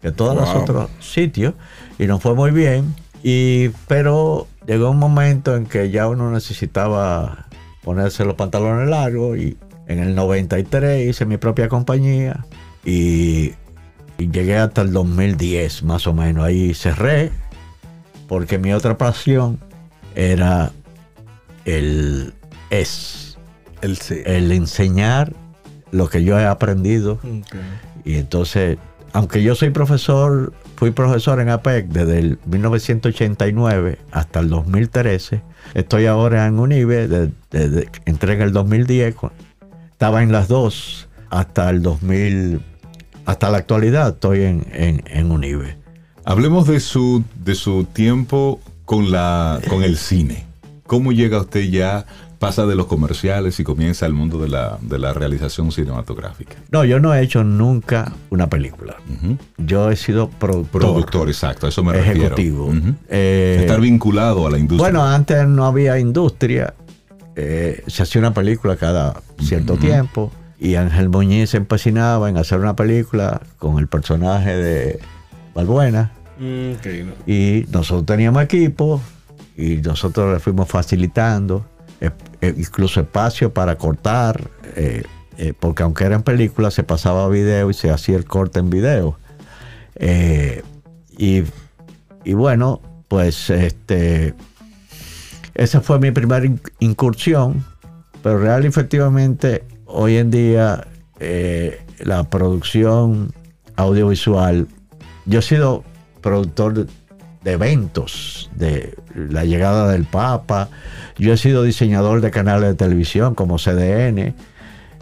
que 0.00 0.12
todos 0.12 0.34
los 0.34 0.48
otros 0.48 0.88
sitios. 1.00 1.52
Y 1.98 2.06
nos 2.06 2.22
fue 2.22 2.34
muy 2.34 2.52
bien. 2.52 2.94
Y, 3.22 3.68
pero 3.86 4.46
llegó 4.66 4.90
un 4.90 4.98
momento 4.98 5.56
en 5.56 5.66
que 5.66 5.90
ya 5.90 6.08
uno 6.08 6.30
necesitaba 6.30 7.48
ponerse 7.82 8.24
los 8.24 8.32
pantalones 8.34 8.88
largos 8.88 9.36
y 9.36 9.58
en 9.88 9.98
el 9.98 10.14
93 10.14 11.10
hice 11.10 11.26
mi 11.26 11.36
propia 11.36 11.68
compañía 11.68 12.46
y 12.82 13.52
y 14.18 14.30
llegué 14.30 14.56
hasta 14.56 14.82
el 14.82 14.92
2010 14.92 15.82
más 15.82 16.06
o 16.06 16.12
menos. 16.12 16.44
Ahí 16.44 16.74
cerré 16.74 17.32
porque 18.28 18.58
mi 18.58 18.72
otra 18.72 18.96
pasión 18.98 19.58
era 20.14 20.72
el 21.64 22.34
es 22.70 23.38
el, 23.82 23.98
el 24.26 24.52
enseñar 24.52 25.32
lo 25.90 26.08
que 26.08 26.24
yo 26.24 26.38
he 26.38 26.46
aprendido. 26.46 27.20
Y 28.04 28.16
entonces, 28.16 28.78
aunque 29.12 29.42
yo 29.42 29.54
soy 29.54 29.70
profesor, 29.70 30.52
fui 30.76 30.90
profesor 30.90 31.40
en 31.40 31.48
APEC 31.48 31.86
desde 31.86 32.18
el 32.18 32.38
1989 32.46 33.98
hasta 34.10 34.40
el 34.40 34.48
2013. 34.48 35.42
Estoy 35.74 36.06
ahora 36.06 36.46
en 36.46 36.58
UNIBE, 36.58 37.30
entré 38.06 38.34
en 38.34 38.42
el 38.42 38.52
2010, 38.52 39.14
estaba 39.92 40.22
en 40.22 40.32
las 40.32 40.48
dos 40.48 41.08
hasta 41.30 41.70
el 41.70 41.82
2000 41.82 42.60
hasta 43.26 43.50
la 43.50 43.58
actualidad 43.58 44.10
estoy 44.10 44.42
en, 44.42 44.64
en, 44.72 45.30
Unive. 45.30 45.76
Hablemos 46.24 46.66
de 46.66 46.80
su, 46.80 47.24
de 47.42 47.54
su 47.54 47.84
tiempo 47.84 48.60
con, 48.84 49.10
la, 49.10 49.60
con 49.68 49.82
el 49.82 49.96
cine. 49.96 50.46
¿Cómo 50.86 51.12
llega 51.12 51.40
usted 51.40 51.62
ya, 51.70 52.06
pasa 52.38 52.66
de 52.66 52.74
los 52.74 52.86
comerciales 52.86 53.58
y 53.58 53.64
comienza 53.64 54.04
el 54.04 54.12
mundo 54.12 54.38
de 54.38 54.48
la, 54.48 54.78
de 54.82 54.98
la 54.98 55.14
realización 55.14 55.72
cinematográfica? 55.72 56.56
No, 56.70 56.84
yo 56.84 57.00
no 57.00 57.14
he 57.14 57.22
hecho 57.22 57.42
nunca 57.44 58.12
una 58.30 58.48
película. 58.48 58.96
Yo 59.56 59.90
he 59.90 59.96
sido 59.96 60.28
productor. 60.28 60.82
Productor, 60.82 61.28
exacto, 61.28 61.66
a 61.66 61.70
eso 61.70 61.82
me 61.82 61.94
refiero. 61.94 62.20
Ejecutivo. 62.20 62.72
Eh, 63.08 63.58
Estar 63.60 63.80
vinculado 63.80 64.46
a 64.46 64.50
la 64.50 64.58
industria. 64.58 64.90
Bueno, 64.90 65.06
antes 65.06 65.46
no 65.48 65.64
había 65.64 65.98
industria. 65.98 66.74
Eh, 67.36 67.82
se 67.86 68.02
hacía 68.02 68.20
una 68.20 68.34
película 68.34 68.76
cada 68.76 69.20
cierto 69.40 69.76
tiempo 69.76 70.30
y 70.58 70.76
Ángel 70.76 71.08
Muñiz 71.08 71.50
se 71.50 71.56
empecinaba 71.56 72.28
en 72.28 72.36
hacer 72.36 72.60
una 72.60 72.76
película 72.76 73.40
con 73.58 73.78
el 73.78 73.88
personaje 73.88 74.56
de 74.56 75.00
Balbuena. 75.54 76.12
Mm, 76.38 77.30
y 77.30 77.64
nosotros 77.70 78.06
teníamos 78.06 78.42
equipo 78.42 79.00
y 79.56 79.76
nosotros 79.76 80.32
le 80.32 80.40
fuimos 80.40 80.68
facilitando 80.68 81.64
eh, 82.00 82.10
eh, 82.40 82.54
incluso 82.56 83.00
espacio 83.00 83.52
para 83.52 83.76
cortar, 83.76 84.50
eh, 84.76 85.04
porque 85.58 85.82
aunque 85.82 86.04
era 86.04 86.16
en 86.16 86.22
película 86.22 86.70
se 86.70 86.82
pasaba 86.82 87.24
a 87.24 87.28
video 87.28 87.70
y 87.70 87.74
se 87.74 87.90
hacía 87.90 88.16
el 88.16 88.24
corte 88.24 88.60
en 88.60 88.70
video. 88.70 89.18
Y, 91.16 91.44
y, 92.24 92.32
bueno, 92.32 92.80
pues 93.06 93.48
este, 93.50 94.34
esa 95.54 95.80
fue 95.80 96.00
mi 96.00 96.10
primera 96.10 96.44
incursión, 96.80 97.64
pero 98.22 98.38
real 98.38 98.64
efectivamente 98.64 99.64
hoy 99.94 100.16
en 100.16 100.30
día 100.30 100.86
eh, 101.20 101.80
la 102.00 102.24
producción 102.24 103.32
audiovisual, 103.76 104.66
yo 105.26 105.38
he 105.38 105.42
sido 105.42 105.84
productor 106.20 106.86
de, 107.42 107.52
eventos, 107.52 108.50
de 108.54 108.94
la 109.14 109.44
llegada 109.44 109.90
del 109.90 110.04
Papa, 110.04 110.68
yo 111.16 111.32
he 111.32 111.36
sido 111.36 111.62
diseñador 111.62 112.20
de 112.20 112.30
canales 112.30 112.70
de 112.70 112.74
televisión 112.74 113.34
como 113.34 113.58
CDN 113.58 114.34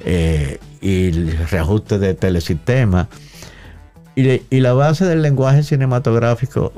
eh, 0.05 0.59
y 0.81 1.11
reajuste 1.11 1.99
de 1.99 2.15
telesistemas. 2.15 3.09
Y, 4.15 4.43
y, 4.51 4.61
la 4.61 4.75
base 4.75 5.07
del 5.07 5.23
lenguaje 5.23 5.63
cinematográfico, 5.63 6.73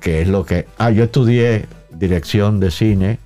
que 0.00 0.22
es 0.22 0.28
lo 0.28 0.46
que... 0.46 0.66
Ah, 0.78 0.90
yo 0.90 1.04
estudié 1.04 1.66
dirección 1.90 2.60
de 2.60 2.70
cine 2.70 3.18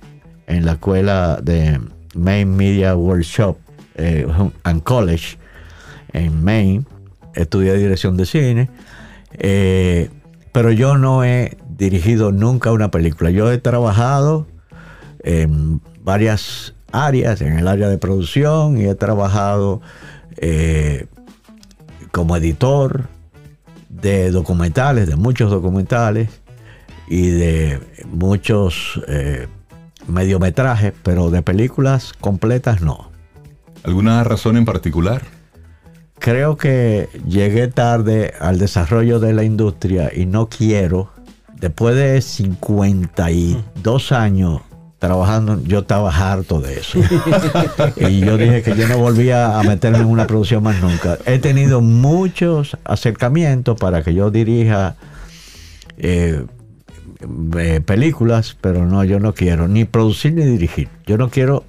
en 0.47 0.65
la 0.65 0.73
escuela 0.73 1.39
de 1.39 1.79
Main 2.15 2.55
Media 2.55 2.95
Workshop 2.95 3.57
eh, 3.95 4.27
College 4.83 5.37
en 6.13 6.43
Maine. 6.43 6.85
Estudié 7.35 7.73
dirección 7.75 8.17
de 8.17 8.25
cine. 8.25 8.69
Eh, 9.33 10.09
pero 10.51 10.71
yo 10.71 10.97
no 10.97 11.23
he 11.23 11.57
dirigido 11.67 12.31
nunca 12.31 12.71
una 12.71 12.91
película. 12.91 13.31
Yo 13.31 13.51
he 13.51 13.57
trabajado 13.57 14.45
en 15.23 15.81
varias 16.03 16.75
áreas, 16.91 17.41
en 17.41 17.57
el 17.57 17.67
área 17.67 17.89
de 17.89 17.97
producción 17.97 18.77
y 18.77 18.85
he 18.85 18.95
trabajado 18.95 19.81
eh, 20.37 21.07
como 22.11 22.37
editor 22.37 23.07
de 23.89 24.31
documentales, 24.31 25.07
de 25.07 25.15
muchos 25.15 25.49
documentales 25.49 26.29
y 27.07 27.29
de 27.29 27.79
muchos 28.05 29.01
eh, 29.07 29.47
mediometrajes, 30.07 30.93
pero 31.03 31.31
de 31.31 31.41
películas 31.41 32.13
completas 32.13 32.81
no. 32.81 33.12
¿Alguna 33.83 34.23
razón 34.23 34.57
en 34.57 34.65
particular? 34.65 35.21
Creo 36.19 36.55
que 36.55 37.09
llegué 37.27 37.67
tarde 37.67 38.33
al 38.39 38.57
desarrollo 38.57 39.19
de 39.19 39.33
la 39.33 39.43
industria 39.43 40.09
y 40.15 40.25
no 40.25 40.47
quiero, 40.47 41.11
después 41.59 41.95
de 41.95 42.21
52 42.21 44.11
años 44.13 44.61
trabajando, 44.99 45.61
yo 45.65 45.79
estaba 45.79 46.15
harto 46.15 46.61
de 46.61 46.75
eso. 46.79 46.97
y 47.97 48.21
yo 48.21 48.37
dije 48.37 48.61
que 48.61 48.73
yo 48.73 48.87
no 48.87 48.97
volvía 48.97 49.59
a 49.59 49.63
meterme 49.63 49.97
en 49.97 50.05
una 50.05 50.27
producción 50.27 50.63
más 50.63 50.81
nunca. 50.81 51.17
He 51.25 51.39
tenido 51.39 51.81
muchos 51.81 52.77
acercamientos 52.85 53.77
para 53.77 54.01
que 54.01 54.13
yo 54.13 54.31
dirija 54.31 54.95
eh, 55.97 56.45
eh, 57.59 57.81
películas, 57.85 58.55
pero 58.61 58.85
no, 58.85 59.03
yo 59.03 59.19
no 59.19 59.33
quiero 59.33 59.67
ni 59.67 59.83
producir 59.83 60.31
ni 60.35 60.45
dirigir. 60.45 60.87
Yo 61.05 61.17
no 61.17 61.29
quiero 61.29 61.65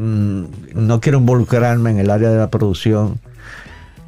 Mm, 0.00 0.44
no 0.72 0.98
quiero 0.98 1.18
involucrarme 1.18 1.90
en 1.90 1.98
el 1.98 2.08
área 2.08 2.30
de 2.30 2.38
la 2.38 2.48
producción 2.48 3.20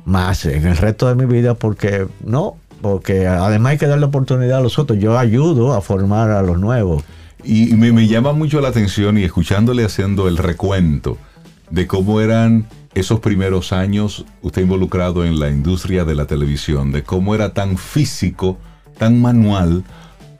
más 0.06 0.46
en 0.46 0.66
el 0.66 0.78
resto 0.78 1.06
de 1.06 1.14
mi 1.14 1.30
vida 1.30 1.52
porque 1.52 2.06
no, 2.24 2.56
porque 2.80 3.26
además 3.26 3.72
hay 3.72 3.78
que 3.78 3.86
darle 3.86 4.06
oportunidad 4.06 4.60
a 4.60 4.60
los 4.62 4.78
otros. 4.78 4.98
Yo 4.98 5.18
ayudo 5.18 5.74
a 5.74 5.82
formar 5.82 6.30
a 6.30 6.40
los 6.40 6.58
nuevos. 6.58 7.04
Y 7.44 7.74
me, 7.74 7.92
me 7.92 8.08
llama 8.08 8.32
mucho 8.32 8.62
la 8.62 8.68
atención 8.68 9.18
y 9.18 9.24
escuchándole 9.24 9.84
haciendo 9.84 10.28
el 10.28 10.38
recuento 10.38 11.18
de 11.68 11.86
cómo 11.86 12.22
eran 12.22 12.66
esos 12.94 13.20
primeros 13.20 13.74
años 13.74 14.24
usted 14.40 14.62
involucrado 14.62 15.26
en 15.26 15.38
la 15.38 15.50
industria 15.50 16.06
de 16.06 16.14
la 16.14 16.24
televisión, 16.24 16.90
de 16.90 17.02
cómo 17.02 17.34
era 17.34 17.52
tan 17.52 17.76
físico, 17.76 18.56
tan 18.96 19.20
manual 19.20 19.84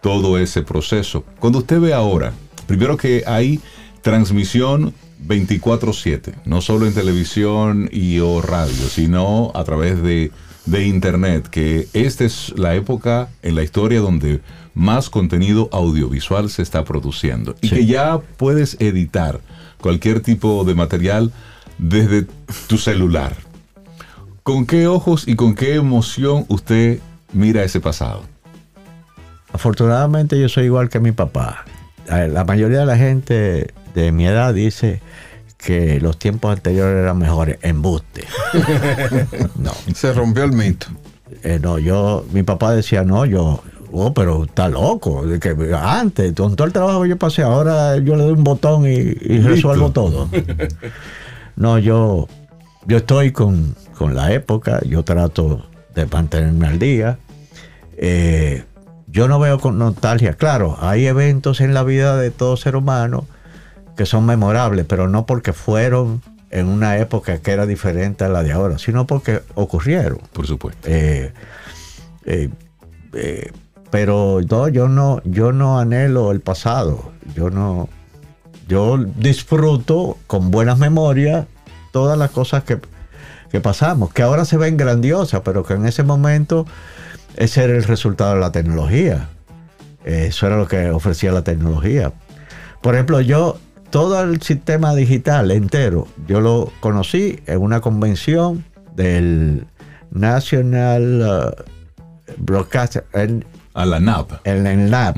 todo 0.00 0.38
ese 0.38 0.62
proceso. 0.62 1.26
Cuando 1.38 1.58
usted 1.58 1.78
ve 1.78 1.92
ahora, 1.92 2.32
primero 2.66 2.96
que 2.96 3.24
hay 3.26 3.60
transmisión 4.00 4.94
24/7, 5.26 6.34
no 6.44 6.60
solo 6.60 6.86
en 6.86 6.94
televisión 6.94 7.88
y 7.92 8.18
o 8.18 8.40
radio, 8.40 8.88
sino 8.88 9.52
a 9.54 9.64
través 9.64 10.02
de, 10.02 10.30
de 10.66 10.86
internet, 10.86 11.48
que 11.48 11.88
esta 11.92 12.24
es 12.24 12.52
la 12.56 12.74
época 12.74 13.28
en 13.42 13.54
la 13.54 13.62
historia 13.62 14.00
donde 14.00 14.40
más 14.74 15.10
contenido 15.10 15.68
audiovisual 15.72 16.50
se 16.50 16.62
está 16.62 16.84
produciendo 16.84 17.54
y 17.60 17.68
que 17.68 17.86
ya 17.86 18.20
puedes 18.36 18.76
editar 18.80 19.40
cualquier 19.80 20.20
tipo 20.20 20.64
de 20.64 20.74
material 20.74 21.32
desde 21.78 22.26
tu 22.68 22.78
celular. 22.78 23.36
¿Con 24.42 24.66
qué 24.66 24.86
ojos 24.86 25.28
y 25.28 25.36
con 25.36 25.54
qué 25.54 25.74
emoción 25.74 26.46
usted 26.48 27.00
mira 27.32 27.62
ese 27.62 27.80
pasado? 27.80 28.22
Afortunadamente 29.52 30.40
yo 30.40 30.48
soy 30.48 30.64
igual 30.64 30.88
que 30.88 30.98
mi 30.98 31.12
papá. 31.12 31.64
La 32.08 32.44
mayoría 32.44 32.80
de 32.80 32.86
la 32.86 32.96
gente 32.96 33.72
de 33.94 34.12
mi 34.12 34.26
edad 34.26 34.54
dice 34.54 35.00
que 35.62 36.00
los 36.00 36.18
tiempos 36.18 36.52
anteriores 36.52 37.02
eran 37.02 37.18
mejores. 37.18 37.58
Embuste. 37.62 38.24
no. 39.56 39.72
Se 39.94 40.12
rompió 40.12 40.44
el 40.44 40.52
mito. 40.52 40.88
Eh, 41.42 41.58
no, 41.62 41.78
yo, 41.78 42.24
mi 42.32 42.42
papá 42.42 42.72
decía, 42.72 43.04
no, 43.04 43.24
yo, 43.24 43.62
oh, 43.92 44.12
pero 44.12 44.44
está 44.44 44.68
loco. 44.68 45.24
De 45.26 45.38
que 45.38 45.56
antes, 45.74 46.34
con 46.34 46.56
todo 46.56 46.66
el 46.66 46.72
trabajo 46.72 47.02
que 47.02 47.10
yo 47.10 47.16
pasé, 47.16 47.42
ahora 47.42 47.96
yo 47.98 48.16
le 48.16 48.24
doy 48.24 48.32
un 48.32 48.44
botón 48.44 48.86
y, 48.86 49.12
resuelvo 49.38 49.92
todo. 49.92 50.28
no, 51.56 51.78
yo, 51.78 52.28
yo 52.86 52.96
estoy 52.96 53.32
con, 53.32 53.74
con, 53.96 54.14
la 54.14 54.32
época, 54.32 54.80
yo 54.84 55.04
trato 55.04 55.66
de 55.94 56.06
mantenerme 56.06 56.66
al 56.66 56.78
día. 56.78 57.18
Eh, 57.96 58.64
yo 59.06 59.28
no 59.28 59.38
veo 59.38 59.60
con 59.60 59.78
nostalgia. 59.78 60.34
Claro, 60.34 60.76
hay 60.80 61.06
eventos 61.06 61.60
en 61.60 61.72
la 61.74 61.84
vida 61.84 62.16
de 62.16 62.30
todo 62.30 62.56
ser 62.56 62.74
humano 62.76 63.26
que 63.96 64.06
son 64.06 64.26
memorables, 64.26 64.86
pero 64.86 65.08
no 65.08 65.26
porque 65.26 65.52
fueron 65.52 66.22
en 66.50 66.68
una 66.68 66.98
época 66.98 67.38
que 67.38 67.50
era 67.50 67.66
diferente 67.66 68.24
a 68.24 68.28
la 68.28 68.42
de 68.42 68.52
ahora, 68.52 68.78
sino 68.78 69.06
porque 69.06 69.42
ocurrieron. 69.54 70.18
Por 70.32 70.46
supuesto. 70.46 70.88
Eh, 70.88 71.32
eh, 72.26 72.50
eh, 73.14 73.50
pero 73.90 74.40
no, 74.48 74.68
yo 74.68 74.88
no, 74.88 75.20
yo 75.24 75.52
no 75.52 75.78
anhelo 75.78 76.30
el 76.30 76.40
pasado. 76.40 77.12
Yo 77.34 77.50
no, 77.50 77.88
yo 78.68 78.98
disfruto 78.98 80.18
con 80.26 80.50
buenas 80.50 80.78
memorias 80.78 81.46
todas 81.90 82.18
las 82.18 82.30
cosas 82.30 82.64
que, 82.64 82.78
que 83.50 83.60
pasamos, 83.60 84.12
que 84.12 84.22
ahora 84.22 84.44
se 84.44 84.56
ven 84.56 84.76
grandiosas, 84.76 85.42
pero 85.44 85.64
que 85.64 85.74
en 85.74 85.86
ese 85.86 86.02
momento 86.02 86.66
ese 87.36 87.64
era 87.64 87.74
el 87.74 87.84
resultado 87.84 88.34
de 88.34 88.40
la 88.40 88.52
tecnología. 88.52 89.28
Eso 90.04 90.46
era 90.46 90.56
lo 90.56 90.66
que 90.66 90.90
ofrecía 90.90 91.32
la 91.32 91.44
tecnología. 91.44 92.12
Por 92.80 92.94
ejemplo, 92.94 93.20
yo, 93.20 93.58
todo 93.92 94.22
el 94.22 94.40
sistema 94.40 94.94
digital 94.94 95.50
entero, 95.50 96.08
yo 96.26 96.40
lo 96.40 96.72
conocí 96.80 97.40
en 97.46 97.60
una 97.60 97.82
convención 97.82 98.64
del 98.96 99.66
National 100.10 101.54
uh, 101.58 101.62
Broadcast. 102.38 102.96
En, 103.12 103.44
a 103.74 103.84
la 103.84 104.00
NAP. 104.00 104.32
En 104.44 104.66
el 104.66 104.90
NAP. 104.90 105.16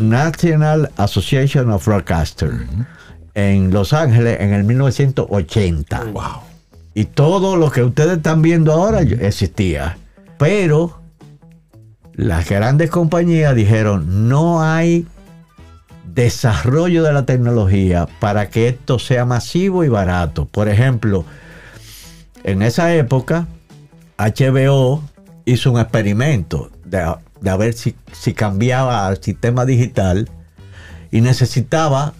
National 0.00 0.90
Association 0.96 1.70
of 1.70 1.86
Broadcasters. 1.86 2.54
En 3.34 3.70
Los 3.70 3.92
Ángeles 3.92 4.40
en 4.40 4.54
el 4.54 4.64
1980. 4.64 6.04
Wow. 6.04 6.22
Y 6.94 7.04
todo 7.04 7.56
lo 7.56 7.70
que 7.70 7.82
ustedes 7.82 8.16
están 8.16 8.40
viendo 8.40 8.72
ahora 8.72 9.02
existía. 9.02 9.98
Pero 10.38 11.00
las 12.14 12.48
grandes 12.48 12.88
compañías 12.88 13.54
dijeron, 13.54 14.28
no 14.30 14.62
hay 14.62 15.06
desarrollo 16.14 17.02
de 17.02 17.12
la 17.12 17.26
tecnología 17.26 18.06
para 18.20 18.48
que 18.48 18.68
esto 18.68 18.98
sea 18.98 19.24
masivo 19.24 19.84
y 19.84 19.88
barato. 19.88 20.46
Por 20.46 20.68
ejemplo, 20.68 21.24
en 22.44 22.62
esa 22.62 22.94
época, 22.94 23.46
HBO 24.16 25.02
hizo 25.44 25.72
un 25.72 25.80
experimento 25.80 26.70
de, 26.84 27.16
ver 27.58 27.74
si, 27.74 27.94
cambiaba 28.34 29.06
al 29.06 29.22
sistema 29.22 29.64
digital 29.64 30.30
y 31.10 31.20
necesitaba, 31.20 32.14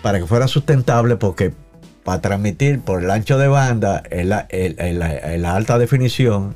para 0.00 0.18
que 0.18 0.26
fuera 0.26 0.48
sustentable, 0.48 1.16
porque 1.16 1.52
para 2.04 2.20
transmitir 2.20 2.80
por 2.80 3.02
el 3.02 3.10
ancho 3.10 3.38
de 3.38 3.48
banda 3.48 4.02
en 4.10 4.28
la 4.28 5.56
alta 5.56 5.78
definición, 5.78 6.54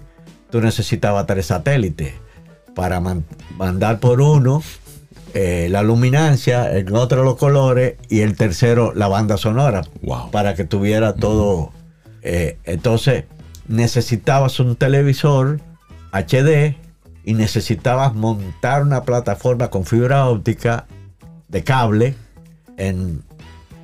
tú 0.50 0.60
necesitabas 0.60 1.26
tres 1.26 1.46
satélites 1.46 2.14
para 2.74 3.00
mandar 3.56 4.00
por 4.00 4.20
uno 4.20 4.62
eh, 5.38 5.68
la 5.68 5.82
luminancia, 5.82 6.78
en 6.78 6.96
otro 6.96 7.22
los 7.22 7.36
colores 7.36 7.96
y 8.08 8.20
el 8.20 8.36
tercero 8.38 8.94
la 8.94 9.06
banda 9.06 9.36
sonora. 9.36 9.82
Para 10.32 10.54
que 10.54 10.64
tuviera 10.64 11.14
todo. 11.14 11.72
Eh, 12.22 12.56
entonces 12.64 13.24
necesitabas 13.68 14.60
un 14.60 14.76
televisor 14.76 15.60
HD 16.10 16.76
y 17.22 17.34
necesitabas 17.34 18.14
montar 18.14 18.82
una 18.82 19.02
plataforma 19.02 19.68
con 19.68 19.84
fibra 19.84 20.24
óptica 20.24 20.86
de 21.48 21.62
cable 21.62 22.14
en, 22.78 23.22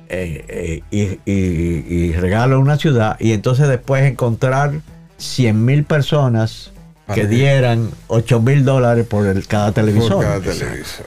eh, 0.09 0.81
y, 0.89 1.19
y, 1.31 2.13
regalo 2.13 2.55
a 2.55 2.59
una 2.59 2.77
ciudad 2.77 3.15
y 3.19 3.31
entonces 3.33 3.67
después 3.67 4.03
encontrar 4.11 4.81
100 5.17 5.63
mil 5.63 5.83
personas 5.83 6.71
que 7.13 7.27
dieran 7.27 7.91
8 8.07 8.41
mil 8.41 8.65
dólares 8.65 9.05
por 9.05 9.27
el, 9.27 9.45
cada 9.45 9.71
televisor. 9.71 10.13
Por 10.13 10.23
cada 10.23 10.39
televisor. 10.39 11.05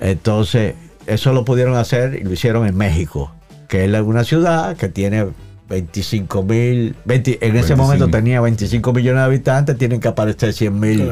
Entonces, 0.00 0.74
eso 1.06 1.32
lo 1.32 1.44
pudieron 1.44 1.76
hacer 1.76 2.14
y 2.14 2.24
lo 2.24 2.32
hicieron 2.32 2.66
en 2.66 2.76
México, 2.76 3.32
que 3.68 3.84
es 3.84 4.00
una 4.00 4.24
ciudad 4.24 4.76
que 4.76 4.88
tiene 4.88 5.26
25 5.68 6.42
mil, 6.42 6.94
en 7.06 7.56
ese 7.56 7.74
momento 7.74 8.08
tenía 8.08 8.40
25 8.40 8.92
millones 8.92 9.20
de 9.20 9.24
habitantes, 9.24 9.78
tienen 9.78 9.98
que 9.98 10.08
aparecer 10.08 10.52
100 10.52 10.80
mil 10.80 11.10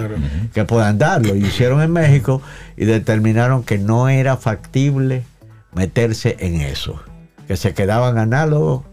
que 0.52 0.64
puedan 0.64 0.98
darlo. 0.98 1.34
Y 1.34 1.46
hicieron 1.46 1.80
en 1.82 1.90
México 1.90 2.42
y 2.76 2.84
determinaron 2.84 3.62
que 3.62 3.78
no 3.78 4.08
era 4.08 4.36
factible 4.36 5.24
meterse 5.72 6.36
en 6.40 6.60
eso, 6.60 7.00
que 7.48 7.56
se 7.56 7.72
quedaban 7.72 8.18
análogos 8.18 8.84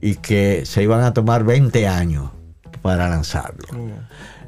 y 0.00 0.14
que 0.14 0.62
se 0.64 0.82
iban 0.82 1.02
a 1.02 1.12
tomar 1.12 1.44
20 1.44 1.88
años 1.88 2.30
para 2.80 3.08
lanzarlo. 3.08 3.66
Oh. 3.72 3.90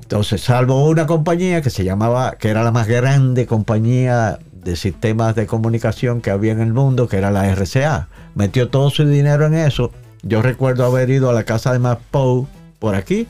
Entonces, 0.01 0.43
salvo 0.43 0.88
una 0.88 1.07
compañía 1.07 1.61
que 1.61 1.70
se 1.70 1.84
llamaba, 1.84 2.36
que 2.38 2.49
era 2.51 2.62
la 2.62 2.70
más 2.70 2.86
grande 2.86 3.47
compañía 3.47 4.38
de 4.65 4.77
sistemas 4.77 5.35
de 5.35 5.47
comunicación 5.47 6.21
que 6.21 6.31
había 6.31 6.53
en 6.53 6.61
el 6.61 6.73
mundo, 6.73 7.09
que 7.09 7.17
era 7.17 7.31
la 7.31 7.53
RCA. 7.55 8.09
Metió 8.35 8.69
todo 8.69 8.91
su 8.91 9.07
dinero 9.07 9.47
en 9.47 9.55
eso. 9.55 9.91
Yo 10.23 10.41
recuerdo 10.43 10.85
haber 10.87 11.11
ido 11.11 11.31
a 11.31 11.33
la 11.33 11.45
casa 11.45 11.73
de 11.73 11.79
Matt 11.79 12.01
por 12.11 12.95
aquí, 12.95 13.27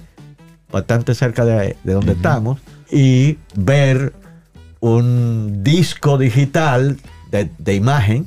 bastante 0.70 1.14
cerca 1.14 1.45
de, 1.45 1.76
donde 1.85 2.12
estamos, 2.12 2.61
y 2.91 3.39
ver 3.55 4.12
un 4.80 5.62
disco 5.62 6.18
digital 6.18 6.99
de, 7.30 7.74
imagen 7.74 8.26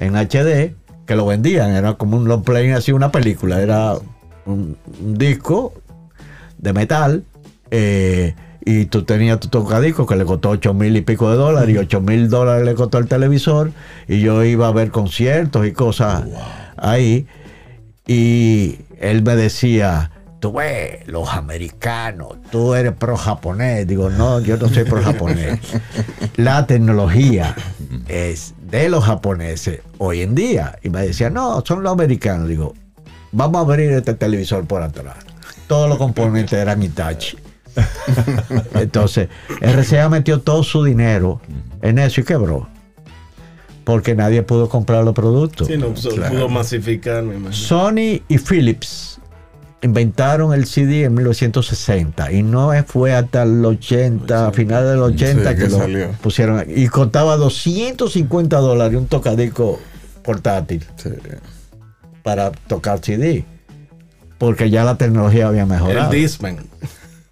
en 0.00 0.14
HD 0.16 0.74
que 1.06 1.14
lo 1.14 1.26
vendían. 1.26 1.70
Era 1.70 1.94
como 1.94 2.16
un 2.16 2.26
long 2.26 2.42
play, 2.42 2.70
así 2.70 2.90
una 2.90 3.12
película. 3.12 3.60
Era 3.62 3.94
un 4.44 4.76
disco 5.00 5.72
de 6.58 6.72
metal 6.72 7.24
eh, 7.70 8.34
y 8.64 8.86
tú 8.86 9.04
tenías 9.04 9.40
tu 9.40 9.48
tocadisco 9.48 10.06
que 10.06 10.16
le 10.16 10.24
costó 10.24 10.50
8 10.50 10.72
mil 10.74 10.96
y 10.96 11.02
pico 11.02 11.30
de 11.30 11.36
dólares 11.36 11.74
y 11.74 11.78
8 11.78 12.00
mil 12.00 12.30
dólares 12.30 12.64
le 12.64 12.74
costó 12.74 12.98
el 12.98 13.06
televisor 13.06 13.72
y 14.08 14.20
yo 14.20 14.42
iba 14.42 14.68
a 14.68 14.72
ver 14.72 14.90
conciertos 14.90 15.66
y 15.66 15.72
cosas 15.72 16.24
ahí. 16.76 17.26
Y 18.06 18.78
él 18.98 19.22
me 19.22 19.36
decía 19.36 20.10
tú 20.40 20.52
ves 20.52 21.06
los 21.06 21.30
americanos 21.30 22.36
tú 22.50 22.74
eres 22.74 22.92
pro 22.92 23.16
japonés 23.16 23.86
digo 23.86 24.10
no 24.10 24.40
yo 24.40 24.58
no 24.58 24.68
soy 24.68 24.84
pro 24.84 25.02
japonés 25.02 25.58
la 26.36 26.66
tecnología 26.66 27.54
es 28.08 28.54
de 28.60 28.90
los 28.90 29.04
japoneses 29.04 29.80
hoy 29.98 30.22
en 30.22 30.34
día. 30.34 30.78
Y 30.82 30.90
me 30.90 31.02
decía 31.02 31.28
no 31.28 31.62
son 31.66 31.82
los 31.82 31.92
americanos 31.92 32.48
digo 32.48 32.74
vamos 33.32 33.58
a 33.58 33.60
abrir 33.60 33.92
este 33.92 34.14
televisor 34.14 34.66
por 34.66 34.82
atrás 34.82 35.16
todos 35.66 35.88
los 35.88 35.98
componentes 35.98 36.58
eran 36.58 36.82
Itachi 36.82 37.36
Entonces, 38.74 39.28
RCA 39.60 40.08
metió 40.08 40.40
todo 40.40 40.62
su 40.62 40.84
dinero 40.84 41.40
en 41.82 41.98
eso 41.98 42.20
y 42.20 42.24
quebró. 42.24 42.68
Porque 43.84 44.14
nadie 44.14 44.42
pudo 44.42 44.68
comprar 44.68 45.04
los 45.04 45.14
productos. 45.14 45.66
Sí, 45.66 45.76
no 45.76 45.92
pudo 45.92 46.48
masificar, 46.48 47.22
Sony 47.50 48.22
y 48.28 48.38
Philips 48.38 49.14
inventaron 49.84 50.54
el 50.54 50.64
CD 50.66 51.04
en 51.04 51.14
1960 51.14 52.32
y 52.32 52.42
no 52.42 52.72
fue 52.86 53.14
hasta 53.14 53.42
el 53.42 53.62
80, 53.62 54.46
a 54.46 54.50
finales 54.52 54.90
del 54.90 55.02
80 55.02 55.56
que, 55.56 55.68
lo 55.68 56.12
pusieron. 56.22 56.64
Y 56.74 56.88
costaba 56.88 57.36
250 57.36 58.56
dólares 58.56 58.98
un 58.98 59.06
tocadico 59.06 59.78
portátil 60.22 60.82
para 62.22 62.50
tocar 62.50 63.00
CD. 63.04 63.44
Porque 64.38 64.70
ya 64.70 64.84
la 64.84 64.96
tecnología 64.96 65.48
había 65.48 65.66
mejorado. 65.66 66.10
El 66.10 66.18
Discman. 66.18 66.58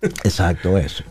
Exacto, 0.03 0.77
eso. 0.79 1.05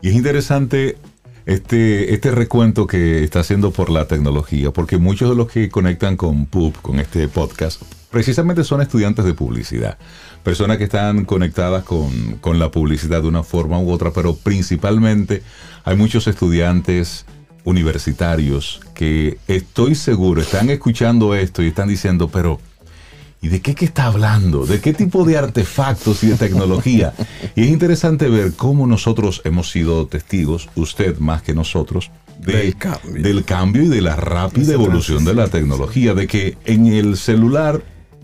Y 0.00 0.10
es 0.10 0.14
interesante 0.14 0.98
este, 1.46 2.14
este 2.14 2.30
recuento 2.30 2.86
que 2.86 3.24
está 3.24 3.40
haciendo 3.40 3.70
por 3.70 3.90
la 3.90 4.06
tecnología, 4.06 4.70
porque 4.70 4.98
muchos 4.98 5.30
de 5.30 5.36
los 5.36 5.50
que 5.50 5.68
conectan 5.68 6.16
con 6.16 6.46
PUB, 6.46 6.74
con 6.80 7.00
este 7.00 7.26
podcast, 7.28 7.82
precisamente 8.10 8.64
son 8.64 8.80
estudiantes 8.80 9.24
de 9.24 9.34
publicidad, 9.34 9.98
personas 10.42 10.78
que 10.78 10.84
están 10.84 11.24
conectadas 11.24 11.84
con, 11.84 12.36
con 12.40 12.58
la 12.58 12.70
publicidad 12.70 13.22
de 13.22 13.28
una 13.28 13.42
forma 13.42 13.78
u 13.78 13.90
otra, 13.90 14.12
pero 14.12 14.36
principalmente 14.36 15.42
hay 15.84 15.96
muchos 15.96 16.26
estudiantes 16.26 17.26
universitarios 17.64 18.80
que 18.94 19.38
estoy 19.48 19.94
seguro 19.94 20.42
están 20.42 20.68
escuchando 20.68 21.34
esto 21.34 21.62
y 21.62 21.68
están 21.68 21.88
diciendo, 21.88 22.28
pero 22.28 22.60
¿y 23.44 23.48
de 23.48 23.60
qué 23.60 23.84
está 23.84 24.06
hablando? 24.06 24.64
¿De 24.64 24.80
qué 24.80 24.94
tipo 24.94 25.26
de 25.26 25.36
artefactos 25.36 26.24
y 26.24 26.28
de 26.28 26.36
tecnología? 26.36 27.12
Y 27.54 27.64
es 27.64 27.68
interesante 27.68 28.30
ver 28.30 28.54
cómo 28.54 28.86
nosotros 28.86 29.42
hemos 29.44 29.70
sido 29.70 30.06
testigos, 30.06 30.70
usted 30.76 31.18
más 31.18 31.42
que 31.42 31.52
nosotros, 31.52 32.10
del, 32.38 32.74
cambio. 32.76 33.22
del 33.22 33.44
cambio 33.44 33.82
y 33.82 33.88
de 33.88 34.00
la 34.00 34.16
rápida 34.16 34.72
evolución 34.72 35.26
de 35.26 35.34
la 35.34 35.48
tecnología, 35.48 36.14
de 36.14 36.26
que 36.26 36.56
en 36.64 36.86
el 36.86 37.18
celular 37.18 37.82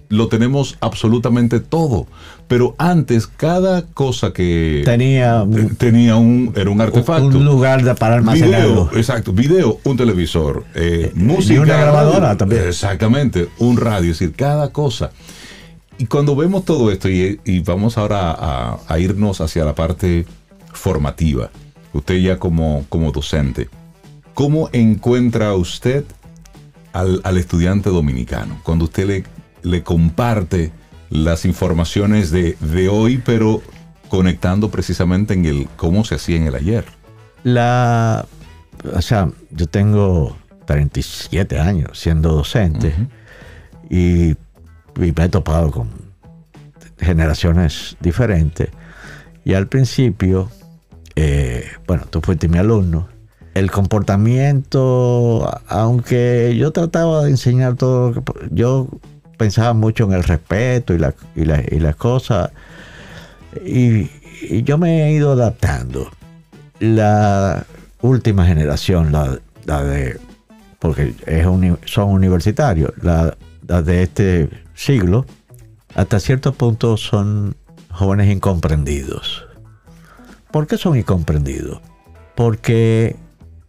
lo 0.09 0.29
tenemos 0.29 0.79
absolutamente 0.81 1.61
todo. 1.61 2.07
Pero 2.51 2.74
antes, 2.78 3.28
cada 3.28 3.86
cosa 3.86 4.32
que 4.32 4.82
tenía, 4.84 5.46
tenía 5.78 6.16
un, 6.16 6.53
era 6.57 6.68
un 6.68 6.80
artefacto. 6.80 7.38
Un 7.38 7.44
lugar 7.44 7.94
para 7.94 8.16
almacenarlo. 8.16 8.86
Video, 8.86 8.98
exacto, 8.98 9.32
video, 9.32 9.78
un 9.84 9.96
televisor, 9.96 10.64
eh, 10.74 11.12
música. 11.14 11.55
Y 11.55 11.59
una 11.59 11.76
grabadora 11.76 12.36
también. 12.36 12.64
Exactamente, 12.66 13.48
un 13.61 13.76
radio, 13.76 14.11
es 14.11 14.18
decir, 14.18 14.34
cada 14.34 14.72
cosa. 14.72 15.12
Y 15.96 16.07
cuando 16.07 16.34
vemos 16.34 16.64
todo 16.64 16.90
esto, 16.90 17.09
y, 17.09 17.38
vamos 17.64 17.96
ahora 17.96 18.36
a, 18.84 18.98
irnos 18.98 19.40
hacia 19.40 19.64
la 19.64 19.76
parte 19.76 20.26
formativa, 20.72 21.51
usted 21.92 22.16
ya 22.16 22.40
como, 22.40 22.84
como 22.88 23.12
docente, 23.12 23.68
¿cómo 24.34 24.70
encuentra 24.72 25.55
usted 25.55 26.05
al, 26.92 27.20
al 27.22 27.38
estudiante 27.38 27.90
dominicano? 27.90 28.59
Cuando 28.64 28.86
usted 28.86 29.07
le 29.07 29.24
le 29.62 29.82
comparte 29.82 30.72
las 31.11 31.45
informaciones 31.45 32.31
de, 32.31 32.57
de 32.61 32.89
hoy, 32.89 33.21
pero 33.25 33.63
conectando 34.09 34.71
precisamente 34.71 35.35
en 35.35 35.45
el 35.45 35.69
cómo 35.77 36.05
se 36.05 36.17
hacía 36.17 36.37
en 36.37 36.47
el 36.47 36.55
ayer. 36.55 36.85
La, 37.45 38.27
o 38.95 39.03
sea, 39.03 39.31
yo 39.51 39.67
tengo 39.67 40.37
37 40.67 41.59
años 41.59 41.99
siendo 41.99 42.33
docente 42.33 42.95
y, 43.89 44.37
me 44.97 45.09
he 45.09 45.29
topado 45.29 45.71
con 45.71 45.89
generaciones 46.99 47.97
diferentes. 48.01 48.69
Y 49.45 49.55
al 49.55 49.67
principio, 49.67 50.51
eh, 51.17 51.65
bueno, 51.87 52.05
tú 52.11 52.21
fuiste 52.21 52.49
mi 52.49 52.59
alumno, 52.59 53.09
el 53.55 53.71
comportamiento, 53.71 55.51
aunque 55.67 56.55
yo 56.57 56.71
trataba 56.73 57.25
de 57.25 57.31
enseñar 57.31 57.77
todo, 57.77 58.23
yo 58.51 58.89
pensaba 59.41 59.72
mucho 59.72 60.05
en 60.05 60.12
el 60.12 60.22
respeto 60.22 60.93
y, 60.93 60.99
la, 60.99 61.14
y, 61.34 61.45
las 61.80 61.97
cosas. 61.97 62.51
Y, 63.64 64.11
yo 64.64 64.76
me 64.76 65.07
he 65.07 65.12
ido 65.12 65.32
adaptando. 65.32 66.11
La 66.78 67.64
última 68.03 68.45
generación, 68.45 69.12
la, 69.12 69.82
de, 69.82 70.20
porque 70.78 71.14
es 71.24 71.47
son 71.86 72.09
universitarios, 72.11 72.93
la, 73.03 73.34
de 73.62 74.03
este 74.03 74.51
siglo, 74.74 75.24
hasta 75.95 76.20
cierto 76.20 76.53
punto 76.53 76.99
son 76.99 77.57
jóvenes 77.91 78.30
incomprendidos. 78.30 79.47
¿Por 80.51 80.66
qué 80.66 80.76
son 80.76 80.99
incomprendidos? 80.99 81.80
Porque 82.34 83.16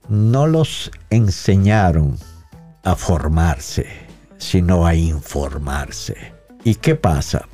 no 0.09 0.47
los 0.47 0.91
enseñaron 1.09 2.17
a 2.83 2.95
formarse 2.97 4.10
sino 4.41 4.87
a 4.87 4.95
informarse. 4.95 6.33
¿Y 6.63 6.75
qué 6.75 6.95
pasa? 6.95 7.47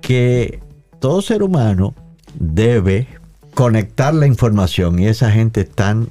Que 0.00 0.60
todo 0.98 1.22
ser 1.22 1.44
humano 1.44 1.94
debe 2.34 3.06
conectar 3.54 4.12
la 4.12 4.26
información 4.26 4.98
y 4.98 5.06
esa 5.06 5.30
gente 5.30 5.64
tan 5.64 6.08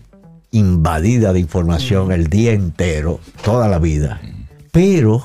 invadida 0.51 1.33
de 1.33 1.41
información 1.41 2.13
el 2.13 2.27
día 2.27 2.53
entero, 2.53 3.19
toda 3.43 3.67
la 3.67 3.79
vida. 3.79 4.21
Pero 4.71 5.23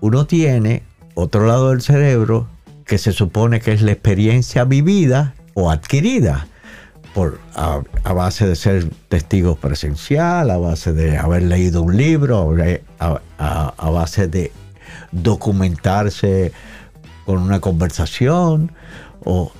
uno 0.00 0.26
tiene 0.26 0.82
otro 1.14 1.46
lado 1.46 1.70
del 1.70 1.82
cerebro 1.82 2.48
que 2.86 2.96
se 2.96 3.12
supone 3.12 3.60
que 3.60 3.72
es 3.72 3.82
la 3.82 3.92
experiencia 3.92 4.64
vivida 4.64 5.34
o 5.52 5.70
adquirida 5.70 6.48
por, 7.14 7.38
a, 7.54 7.80
base 8.12 8.46
de 8.46 8.56
ser 8.56 8.90
testigo 9.08 9.54
presencial, 9.54 10.50
a 10.50 10.58
base 10.58 10.92
de 10.92 11.16
haber 11.16 11.42
leído 11.44 11.82
un 11.82 11.96
libro, 11.96 12.54
a, 12.98 13.90
base 13.90 14.26
de 14.26 14.52
documentarse 15.12 16.52
con 17.24 17.38
una 17.38 17.60
conversación, 17.60 18.72
o 19.24 19.52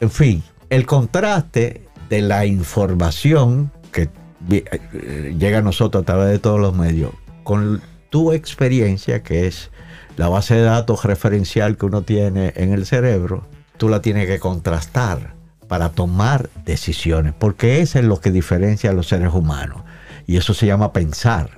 en 0.00 0.10
fin, 0.10 0.42
el 0.68 0.84
contraste 0.84 1.82
de 2.10 2.20
la 2.22 2.44
información 2.44 3.70
que 3.92 4.10
eh, 4.50 5.34
llega 5.38 5.58
a 5.58 5.62
nosotros 5.62 6.02
a 6.02 6.06
través 6.06 6.28
de 6.28 6.38
todos 6.40 6.60
los 6.60 6.74
medios 6.74 7.12
con 7.44 7.80
tu 8.10 8.32
experiencia, 8.32 9.22
que 9.22 9.46
es 9.46 9.70
la 10.16 10.28
base 10.28 10.54
de 10.54 10.62
datos 10.62 11.04
referencial 11.04 11.76
que 11.76 11.86
uno 11.86 12.02
tiene 12.02 12.52
en 12.56 12.72
el 12.72 12.84
cerebro, 12.84 13.46
tú 13.76 13.88
la 13.88 14.02
tienes 14.02 14.26
que 14.26 14.40
contrastar 14.40 15.35
para 15.68 15.90
tomar 15.90 16.50
decisiones, 16.64 17.34
porque 17.38 17.80
eso 17.80 17.98
es 17.98 18.04
lo 18.04 18.20
que 18.20 18.30
diferencia 18.30 18.90
a 18.90 18.92
los 18.92 19.08
seres 19.08 19.32
humanos. 19.32 19.82
Y 20.26 20.36
eso 20.36 20.54
se 20.54 20.66
llama 20.66 20.92
pensar. 20.92 21.50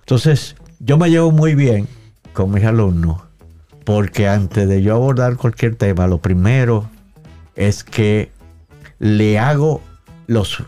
Entonces, 0.00 0.56
yo 0.78 0.98
me 0.98 1.10
llevo 1.10 1.32
muy 1.32 1.54
bien 1.54 1.88
con 2.32 2.50
mis 2.50 2.64
alumnos, 2.64 3.22
porque 3.84 4.28
antes 4.28 4.68
de 4.68 4.82
yo 4.82 4.94
abordar 4.94 5.36
cualquier 5.36 5.76
tema, 5.76 6.06
lo 6.06 6.18
primero 6.18 6.88
es 7.54 7.82
que 7.82 8.30
le 8.98 9.38
hago 9.38 9.80
los, 10.26 10.62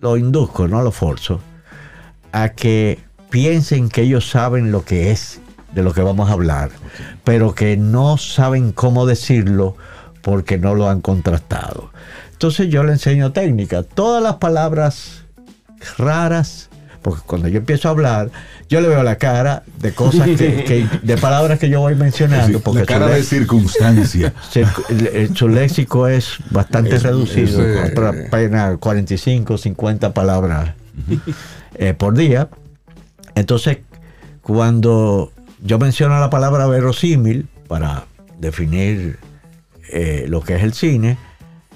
lo 0.00 0.16
induzco, 0.16 0.66
no 0.68 0.82
lo 0.82 0.90
forzo, 0.90 1.40
a 2.32 2.50
que 2.50 2.98
piensen 3.30 3.88
que 3.88 4.02
ellos 4.02 4.28
saben 4.28 4.72
lo 4.72 4.84
que 4.84 5.10
es 5.10 5.40
de 5.72 5.82
lo 5.82 5.92
que 5.92 6.02
vamos 6.02 6.30
a 6.30 6.32
hablar, 6.32 6.70
pero 7.24 7.54
que 7.54 7.76
no 7.76 8.18
saben 8.18 8.72
cómo 8.72 9.06
decirlo 9.06 9.76
porque 10.22 10.58
no 10.58 10.74
lo 10.74 10.88
han 10.88 11.00
contrastado. 11.00 11.90
Entonces 12.32 12.68
yo 12.68 12.82
le 12.84 12.92
enseño 12.92 13.32
técnica. 13.32 13.82
Todas 13.82 14.22
las 14.22 14.36
palabras 14.36 15.24
raras, 15.98 16.70
porque 17.02 17.22
cuando 17.26 17.48
yo 17.48 17.58
empiezo 17.58 17.88
a 17.88 17.90
hablar, 17.90 18.30
yo 18.68 18.80
le 18.80 18.88
veo 18.88 19.02
la 19.02 19.16
cara 19.16 19.62
de 19.78 19.92
cosas 19.92 20.26
que, 20.26 20.86
de 21.02 21.16
palabras 21.16 21.58
que 21.58 21.68
yo 21.68 21.80
voy 21.80 21.94
mencionando. 21.96 22.60
porque 22.60 22.80
la 22.80 22.86
cara 22.86 23.08
de 23.08 23.22
circunstancia. 23.22 24.32
Su, 25.34 25.48
léxico 25.48 26.08
es 26.08 26.36
bastante 26.50 26.98
reducido, 26.98 27.62
apenas 27.82 28.78
45, 28.78 29.58
50 29.58 30.14
palabras 30.14 30.74
eh, 31.74 31.94
por 31.94 32.16
día. 32.16 32.48
Entonces, 33.34 33.78
cuando 34.42 35.32
yo 35.62 35.78
menciono 35.78 36.18
la 36.18 36.30
palabra 36.30 36.66
verosímil 36.66 37.48
para 37.68 38.06
definir 38.38 39.18
eh, 39.92 40.24
lo 40.28 40.42
que 40.42 40.56
es 40.56 40.62
el 40.62 40.72
cine, 40.72 41.16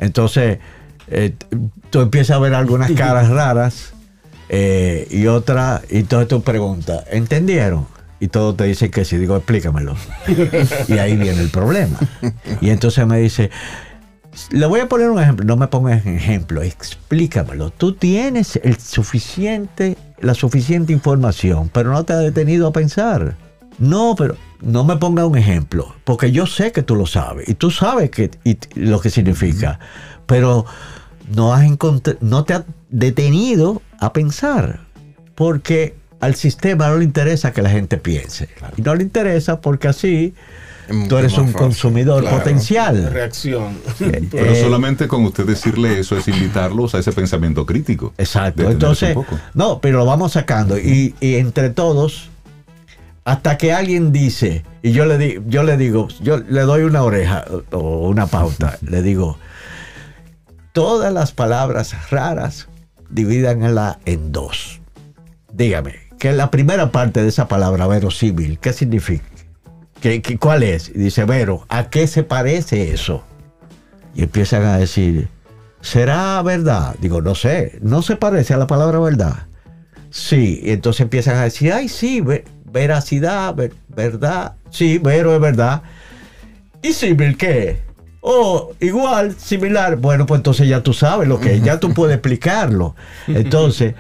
entonces, 0.01 0.59
eh, 1.09 1.35
tú 1.91 2.01
empiezas 2.01 2.37
a 2.37 2.41
ver 2.41 2.55
algunas 2.55 2.91
caras 2.97 3.29
raras 3.29 3.95
eh, 4.49 5.07
y 5.11 5.27
otra, 5.27 5.83
y 5.91 5.99
entonces 5.99 6.29
tú 6.29 6.43
preguntas, 6.43 7.05
¿entendieron? 7.11 7.87
Y 8.21 8.29
todos 8.29 8.57
te 8.57 8.65
dicen 8.65 8.91
que 8.91 9.05
sí, 9.05 9.17
digo, 9.17 9.37
explícamelo. 9.37 9.97
y 10.89 10.99
ahí 10.99 11.17
viene 11.17 11.41
el 11.41 11.51
problema. 11.51 11.99
Y 12.61 12.71
entonces 12.71 13.07
me 13.07 13.19
dice, 13.19 13.51
le 14.51 14.67
voy 14.67 14.81
a 14.81 14.89
poner 14.89 15.11
un 15.11 15.21
ejemplo, 15.21 15.45
no 15.45 15.57
me 15.57 15.67
pongas 15.67 16.07
ejemplo, 16.07 16.63
explícamelo. 16.63 17.71
Tú 17.71 17.95
tienes 17.95 18.57
el 18.63 18.79
suficiente, 18.79 19.97
la 20.21 20.35
suficiente 20.35 20.93
información, 20.93 21.71
pero 21.73 21.93
no 21.93 22.05
te 22.05 22.15
has 22.15 22.21
detenido 22.21 22.69
a 22.69 22.73
pensar. 22.73 23.37
No, 23.79 24.15
pero 24.17 24.37
no 24.61 24.85
me 24.85 24.97
ponga 24.97 25.27
un 25.27 25.37
ejemplo, 25.37 25.95
porque 26.05 26.33
yo 26.33 26.47
sé 26.47 26.73
que 26.73 26.83
tú 26.83 26.97
lo 26.97 27.07
sabes 27.07 27.49
y 27.49 27.55
tú 27.55 27.71
sabes 27.71 28.11
que, 28.11 28.31
lo 28.75 29.01
que 29.01 29.11
significa, 29.11 29.79
pero 30.27 30.65
no, 31.35 31.53
has 31.53 31.65
no 32.21 32.45
te 32.45 32.55
has 32.55 32.65
detenido 32.91 33.83
a 33.99 34.13
pensar, 34.13 34.81
porque 35.35 35.95
al 36.21 36.35
sistema 36.35 36.89
no 36.89 36.99
le 36.99 37.05
interesa 37.05 37.53
que 37.53 37.63
la 37.63 37.71
gente 37.71 37.99
piense. 37.99 38.49
Y 38.77 38.83
no 38.83 38.95
le 38.95 39.03
interesa 39.03 39.61
porque 39.61 39.89
así 39.89 40.35
tú 41.09 41.17
eres 41.19 41.37
un 41.37 41.53
consumidor 41.53 42.29
potencial. 42.29 43.11
Reacción. 43.13 43.79
Eh, 44.01 44.27
pero 44.31 44.53
eh, 44.53 44.61
solamente 44.61 45.09
con 45.09 45.25
usted 45.25 45.45
decirle 45.45 45.99
eso 45.99 46.17
es 46.17 46.27
invitarlos 46.29 46.95
a 46.95 46.99
ese 46.99 47.13
pensamiento 47.13 47.67
crítico. 47.67 48.13
Exacto. 48.19 48.71
Entonces, 48.71 49.17
no, 49.55 49.81
pero 49.81 49.99
lo 49.99 50.07
vamos 50.07 50.33
sacando 50.33 50.79
y, 50.79 51.15
y 51.21 51.35
entre 51.35 51.71
todos 51.71 52.31
hasta 53.25 53.57
que 53.57 53.73
alguien 53.73 54.13
dice, 54.13 54.65
y 54.83 54.93
yo 54.93 55.07
le, 55.07 55.17
di, 55.17 55.39
yo 55.47 55.63
le 55.63 55.77
digo, 55.77 56.09
yo 56.21 56.39
le 56.39 56.61
doy 56.63 56.83
una 56.83 57.03
oreja 57.03 57.45
o 57.73 58.09
una 58.09 58.27
pauta, 58.27 58.79
le 58.87 59.03
digo, 59.03 59.39
todas 60.73 61.13
las 61.13 61.33
palabras 61.33 62.11
raras 62.11 62.69
divídanla 63.09 63.99
en 64.05 64.31
dos. 64.31 64.81
Dígame, 65.53 65.95
que 66.19 66.33
la 66.33 66.51
primera 66.51 66.93
parte 66.93 67.23
de 67.23 67.29
esa 67.29 67.49
palabra 67.49 67.87
verosímil, 67.87 68.59
¿qué 68.59 68.73
significa? 68.73 69.25
¿Qué, 70.01 70.21
qué, 70.21 70.37
cuál 70.37 70.63
es? 70.63 70.91
Y 70.91 70.99
dice, 70.99 71.25
Vero, 71.25 71.65
¿a 71.69 71.89
qué 71.89 72.07
se 72.07 72.25
parece 72.25 72.93
eso? 72.93 73.25
Y 74.15 74.25
empiezan 74.25 74.65
a 74.65 74.77
decir, 74.77 75.29
¿será 75.81 76.43
verdad? 76.43 76.95
Digo, 77.01 77.23
no 77.23 77.35
sé, 77.35 77.79
no 77.81 78.03
se 78.03 78.17
parece 78.17 78.53
a 78.53 78.59
la 78.59 78.67
palabra 78.67 78.99
verdad. 78.99 79.47
Sí, 80.11 80.61
y 80.63 80.71
entonces 80.71 81.01
empiezan 81.01 81.37
a 81.37 81.45
decir, 81.45 81.73
ay, 81.73 81.89
sí, 81.89 82.23
veracidad, 82.75 83.55
verdad, 83.89 84.57
sí, 84.69 84.99
Vero 84.99 85.33
es 85.35 85.41
verdad. 85.41 85.83
¿Y 86.83 86.93
símil 86.93 87.39
qué? 87.39 87.79
Oh, 88.21 88.73
igual, 88.81 89.37
similar. 89.39 89.97
Bueno, 89.97 90.27
pues 90.27 90.41
entonces 90.41 90.69
ya 90.69 90.83
tú 90.83 90.93
sabes 90.93 91.29
lo 91.29 91.41
que 91.41 91.55
es, 91.55 91.63
ya 91.63 91.79
tú 91.79 91.95
puedes 91.95 92.15
explicarlo. 92.17 92.97
Entonces, 93.29 93.95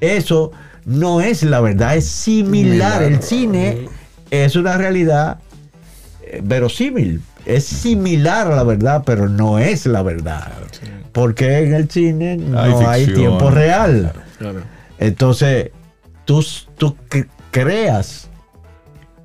eso 0.00 0.52
no 0.86 1.20
es 1.20 1.42
la 1.42 1.60
verdad, 1.60 1.96
es 1.96 2.06
similar. 2.06 3.02
El 3.02 3.20
cine 3.20 3.88
es 4.30 4.54
una 4.54 4.78
realidad 4.78 5.40
eh, 6.22 6.40
verosímil, 6.42 7.20
es 7.44 7.64
similar 7.64 8.46
a 8.46 8.56
la 8.56 8.62
verdad, 8.62 9.02
pero 9.04 9.28
no 9.28 9.58
es 9.58 9.86
la 9.86 10.02
verdad. 10.02 10.52
Porque 11.12 11.58
en 11.58 11.74
el 11.74 11.90
cine 11.90 12.36
no 12.36 12.88
hay, 12.88 13.06
tiempo 13.06 13.50
real. 13.50 14.12
Entonces, 14.98 15.72
tú, 16.24 16.44
tú 16.76 16.96
creas 17.50 18.28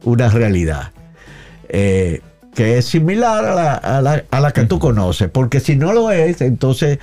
una 0.03 0.29
realidad 0.29 0.91
eh, 1.69 2.21
que 2.53 2.77
es 2.77 2.85
similar 2.85 3.45
a 3.45 4.01
la, 4.01 4.51
que 4.51 4.65
tú 4.65 4.79
conoces. 4.79 5.29
Porque 5.29 5.59
si 5.59 5.75
no 5.75 5.91
lo 5.93 6.11
es, 6.11 6.41
entonces 6.41 6.99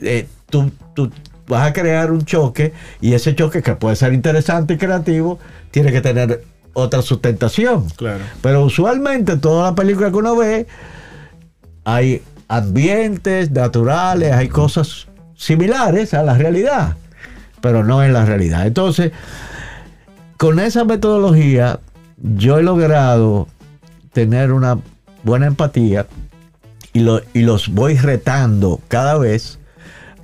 eh, 0.00 0.26
tú, 0.50 0.72
tú 0.94 1.10
vas 1.46 1.68
a 1.68 1.72
crear 1.72 2.10
un 2.10 2.24
choque 2.24 2.72
y 3.00 3.14
ese 3.14 3.34
choque 3.34 3.62
que 3.62 3.74
puede 3.76 3.96
ser 3.96 4.12
interesante 4.12 4.74
y 4.74 4.78
creativo, 4.78 5.38
tiene 5.70 5.92
que 5.92 6.00
tener 6.00 6.44
otra 6.72 7.02
sustentación. 7.02 7.88
Claro. 7.90 8.24
Pero 8.42 8.64
usualmente 8.64 9.32
en 9.32 9.40
todas 9.40 9.70
las 9.70 9.76
películas 9.76 10.10
que 10.10 10.16
uno 10.16 10.36
ve 10.36 10.66
hay 11.84 12.22
ambientes 12.48 13.50
naturales, 13.50 14.32
hay 14.32 14.48
cosas 14.48 15.06
similares 15.36 16.14
a 16.14 16.22
la 16.22 16.34
realidad, 16.34 16.96
pero 17.60 17.84
no 17.84 18.02
en 18.02 18.12
la 18.12 18.24
realidad. 18.24 18.66
Entonces, 18.66 19.12
con 20.40 20.58
esa 20.58 20.86
metodología, 20.86 21.80
yo 22.16 22.58
he 22.58 22.62
logrado 22.62 23.46
tener 24.14 24.52
una 24.52 24.78
buena 25.22 25.46
empatía 25.46 26.06
y, 26.94 27.00
y 27.34 27.42
los 27.42 27.68
voy 27.68 27.98
retando 27.98 28.80
cada 28.88 29.18
vez 29.18 29.58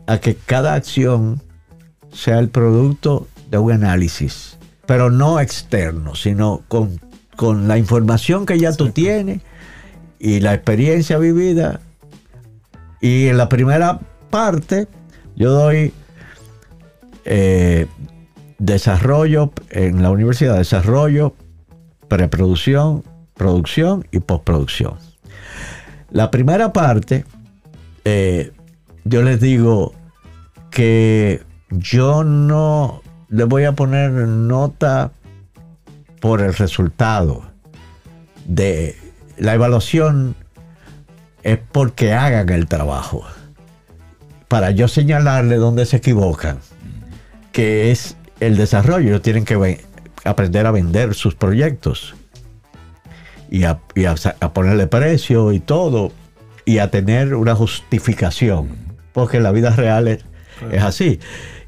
a 0.07 0.17
que 0.17 0.35
cada 0.35 0.73
acción 0.73 1.43
sea 2.15 2.39
el 2.39 2.49
producto 2.49 3.29
de 3.51 3.59
un 3.59 3.73
análisis, 3.73 4.57
pero 4.87 5.11
no 5.11 5.39
externo, 5.39 6.15
sino 6.15 6.63
con, 6.67 7.69
la 7.69 7.77
información 7.77 8.47
que 8.47 8.59
ya 8.59 8.73
tú 8.73 8.93
tienes 8.93 9.43
y 10.19 10.41
la 10.41 10.55
experiencia 10.55 11.19
vivida. 11.19 11.81
Y 13.03 13.27
en 13.27 13.37
la 13.37 13.51
primera 13.51 14.01
parte 14.31 14.89
yo 15.37 15.51
doy 15.51 15.93
eh, 17.27 17.87
desarrollo 18.59 19.53
en 19.71 20.03
la 20.03 20.11
universidad, 20.11 20.57
desarrollo, 20.57 21.35
preproducción, 22.09 23.03
producción 23.35 24.07
y 24.11 24.21
postproducción. 24.21 24.95
La 26.11 26.31
primera 26.31 26.73
parte 26.73 27.25
eh, 28.05 28.53
yo 29.05 29.23
les 29.23 29.41
digo 29.41 29.95
que 30.71 31.43
yo 31.71 32.25
no 32.25 33.03
le 33.29 33.45
voy 33.45 33.65
a 33.65 33.73
poner 33.73 34.13
nota 34.13 35.11
por 36.21 36.41
el 36.41 36.55
resultado 36.55 37.43
de 38.45 38.97
la 39.37 39.55
evaluación 39.55 40.37
es 41.43 41.59
porque 41.73 42.13
hagan 42.13 42.49
el 42.51 42.67
trabajo 42.67 43.25
para 44.49 44.71
yo 44.71 44.89
señalarle 44.89 45.57
dónde 45.57 45.87
se 45.87 45.97
equivocan 45.97 46.59
que 47.53 47.91
es 47.91 48.16
el 48.41 48.57
desarrollo 48.57 49.09
ellos 49.09 49.23
tienen 49.23 49.45
que 49.45 49.85
aprender 50.25 50.67
a 50.67 50.71
vender 50.71 51.15
sus 51.15 51.35
proyectos 51.35 52.15
y 53.51 53.65
a 53.65 53.79
ponerle 54.53 54.87
precio 54.87 55.53
y 55.53 55.61
todo 55.61 56.13
y 56.65 56.79
a 56.79 56.91
tener 56.91 57.35
una 57.35 57.55
justificación 57.55 58.87
porque 59.17 59.41
la 59.41 59.51
vida 59.51 59.71
real 59.71 60.09
es, 60.09 60.27
así. 60.79 61.21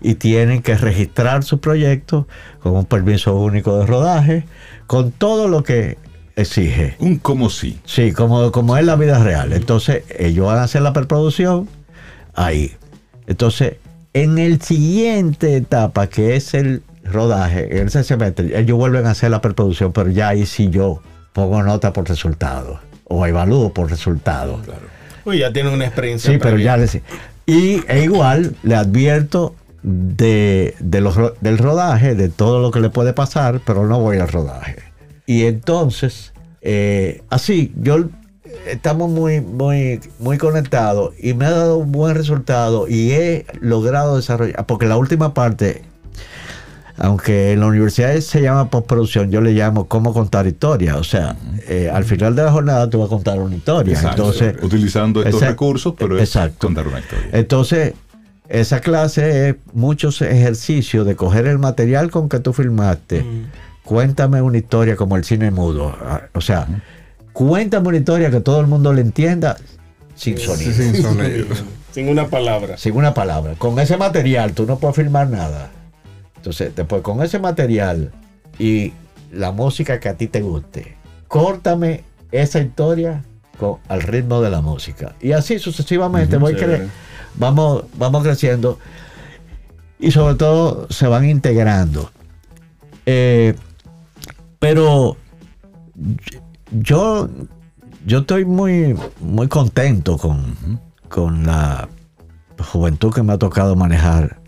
Y 0.02 0.16
tienen 0.16 0.60
que 0.60 0.76
registrar 0.76 1.44
su 1.44 1.60
proyecto 1.60 2.28
con 2.60 2.76
un 2.76 2.84
permiso 2.84 3.36
único 3.36 3.78
de 3.78 3.86
rodaje, 3.86 4.44
con 4.86 5.12
todo 5.12 5.48
lo 5.48 5.62
que 5.62 5.96
exige. 6.36 6.94
Un 6.98 7.16
como 7.16 7.48
sí. 7.48 7.80
Sí, 7.86 8.12
como, 8.12 8.52
como 8.52 8.76
es 8.76 8.84
la 8.84 8.96
vida 8.96 9.24
real. 9.24 9.54
Entonces, 9.54 10.04
ellos 10.18 10.46
van 10.46 10.58
a 10.58 10.64
hacer 10.64 10.82
la 10.82 10.92
preproducción 10.92 11.70
ahí. 12.34 12.76
Entonces, 13.26 13.76
en 14.12 14.38
el 14.38 14.61
siguiente 14.61 15.56
etapa, 15.56 16.09
que 16.09 16.36
es 16.36 16.54
el 16.54 16.82
rodaje, 17.04 17.80
ese 17.80 18.04
semestre, 18.04 18.59
ellos 18.59 18.76
vuelven 18.76 19.06
a 19.06 19.11
hacer 19.11 19.30
la 19.30 19.40
preproducción, 19.40 19.92
pero 19.92 20.11
ya 20.11 20.28
ahí 20.28 20.46
sí 20.46 20.70
yo 20.70 21.02
pongo 21.32 21.62
nota 21.62 21.92
por 21.92 22.09
resultado 22.09 22.80
o 23.04 23.26
evalúo 23.26 23.72
por 23.72 23.90
resultado. 23.90 24.61
Claro. 24.64 24.82
Uy, 25.24 25.38
ya 25.38 25.52
tienen 25.52 25.72
una 25.72 25.86
experiencia. 25.86 26.32
Sí, 26.32 26.38
pero 26.38 26.59
ya 26.59 26.76
les, 26.76 27.00
y 27.46 27.82
e 27.88 28.04
igual 28.04 28.54
le 28.62 28.74
advierto 28.74 29.54
de, 29.82 30.74
los, 30.80 31.16
del 31.40 31.59
rodaje, 31.59 32.14
de 32.14 32.28
todo 32.28 32.61
lo 32.61 32.70
que 32.70 32.80
le 32.80 32.90
puede 32.90 33.12
pasar, 33.12 33.61
pero 33.64 33.86
no 33.86 34.00
voy 34.00 34.18
al 34.18 34.28
rodaje. 34.28 34.76
Y 35.26 35.44
entonces, 35.44 36.32
eh, 36.61 37.22
así, 37.30 37.72
yo 37.76 38.09
estamos 38.66 39.11
muy, 39.11 39.40
muy, 39.40 40.00
muy 40.18 40.38
conectados 40.38 41.14
y 41.18 41.34
me 41.34 41.46
ha 41.46 41.50
dado 41.50 41.78
un 41.78 41.92
buen 41.92 42.14
resultado 42.14 42.88
y 42.88 43.12
he 43.12 43.46
logrado 43.61 44.16
desarrollar, 44.16 44.66
porque 44.66 44.86
la 44.86 44.96
última 44.96 45.34
parte 45.34 45.82
aunque 46.98 47.52
en 47.52 47.61
la 47.61 47.66
universidad 47.66 48.18
se 48.18 48.42
llama 48.42 48.70
postproducción, 48.70 49.30
yo 49.30 49.40
le 49.40 49.52
llamo 49.52 49.86
cómo 49.86 50.12
contar 50.12 50.46
historia. 50.46 50.96
O 50.96 51.04
sea, 51.04 51.36
eh, 51.68 51.88
al 51.92 52.04
final 52.04 52.34
de 52.34 52.42
la 52.42 52.50
jornada 52.50 52.90
tú 52.90 52.98
vas 52.98 53.06
a 53.06 53.11
contar 53.11 53.38
una 53.38 53.54
historia. 53.54 53.98
Entonces, 54.00 54.56
Utilizando 54.62 55.22
estos 55.22 55.40
recursos, 55.40 55.94
pero 55.96 56.18
es 56.18 56.36
contar 56.59 56.88
una 56.88 56.98
historia. 56.98 57.28
Entonces, 57.32 57.94
esa 58.48 58.80
clase 58.80 59.48
es 59.48 59.56
muchos 59.74 60.22
ejercicios 60.22 61.06
de 61.06 61.14
coger 61.14 61.46
el 61.46 61.59
material 61.59 62.11
con 62.11 62.28
que 62.28 62.40
tú 62.40 62.52
filmaste. 62.52 63.24
Cuéntame 63.84 64.42
una 64.42 64.59
historia 64.59 64.96
como 64.96 65.16
el 65.16 65.24
cine 65.24 65.50
mudo. 65.50 65.96
Ah, 66.02 66.22
o 66.34 66.40
sea, 66.40 66.66
una 67.47 67.97
historia 67.97 68.30
que 68.30 68.41
todo 68.41 68.61
el 68.61 68.66
mundo 68.66 68.93
le 68.93 69.01
entienda 69.01 69.57
sin 70.14 70.39
sonido. 70.39 70.72
sin 70.72 71.03
sonido. 71.03 71.47
sin 71.93 72.09
una 72.09 72.28
palabra. 72.28 72.76
Sin 72.76 72.97
una 72.97 73.14
palabra. 73.14 73.55
Con 73.55 73.78
ese 73.78 73.97
material 73.97 74.53
tú 74.53 74.66
no 74.66 74.78
puedes 74.78 74.97
filmar 74.97 75.28
nada. 75.28 75.70
Entonces, 76.36 76.74
después 76.74 77.03
con 77.03 77.22
ese 77.22 77.39
material 77.39 78.12
y 78.59 78.93
la 79.32 79.53
música 79.53 80.01
que 80.01 80.09
a 80.09 80.16
ti 80.16 80.26
te 80.26 80.41
guste, 80.41 80.97
córtame 81.28 82.05
esa 82.32 82.61
historia 82.61 83.24
con, 83.59 83.78
al 83.89 84.03
ritmo 84.03 84.41
de 84.41 84.51
la 84.51 84.61
música. 84.61 85.14
Y 85.20 85.32
así 85.32 85.59
sucesivamente 85.59 86.36
voy 86.36 86.57
vamos, 87.34 87.84
vamos 87.97 88.22
creciendo 88.22 88.78
y 89.99 90.11
sobre 90.11 90.34
todo 90.34 90.86
se 90.91 91.07
van 91.07 91.28
integrando. 91.28 92.11
Eh, 93.07 93.55
pero 94.59 95.16
yo, 96.70 97.28
yo 98.06 98.18
estoy 98.20 98.44
muy, 98.44 98.96
muy 99.20 99.48
contento 99.48 100.16
con, 100.18 100.54
con 101.08 101.46
la 101.46 101.88
juventud 102.58 103.12
que 103.12 103.22
me 103.22 103.32
ha 103.32 103.38
tocado 103.38 103.76
manejar. 103.76 104.40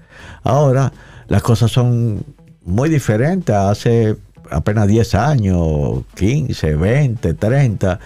Ahora, 0.43 0.93
las 1.29 1.43
cosas 1.43 1.71
son 1.71 2.25
muy 2.65 2.89
diferentes. 2.89 3.55
Hace 3.55 4.17
apenas 4.51 4.89
10 4.89 5.15
años, 5.15 6.05
15, 6.15 6.77
20, 6.77 7.35
30. 7.35 8.01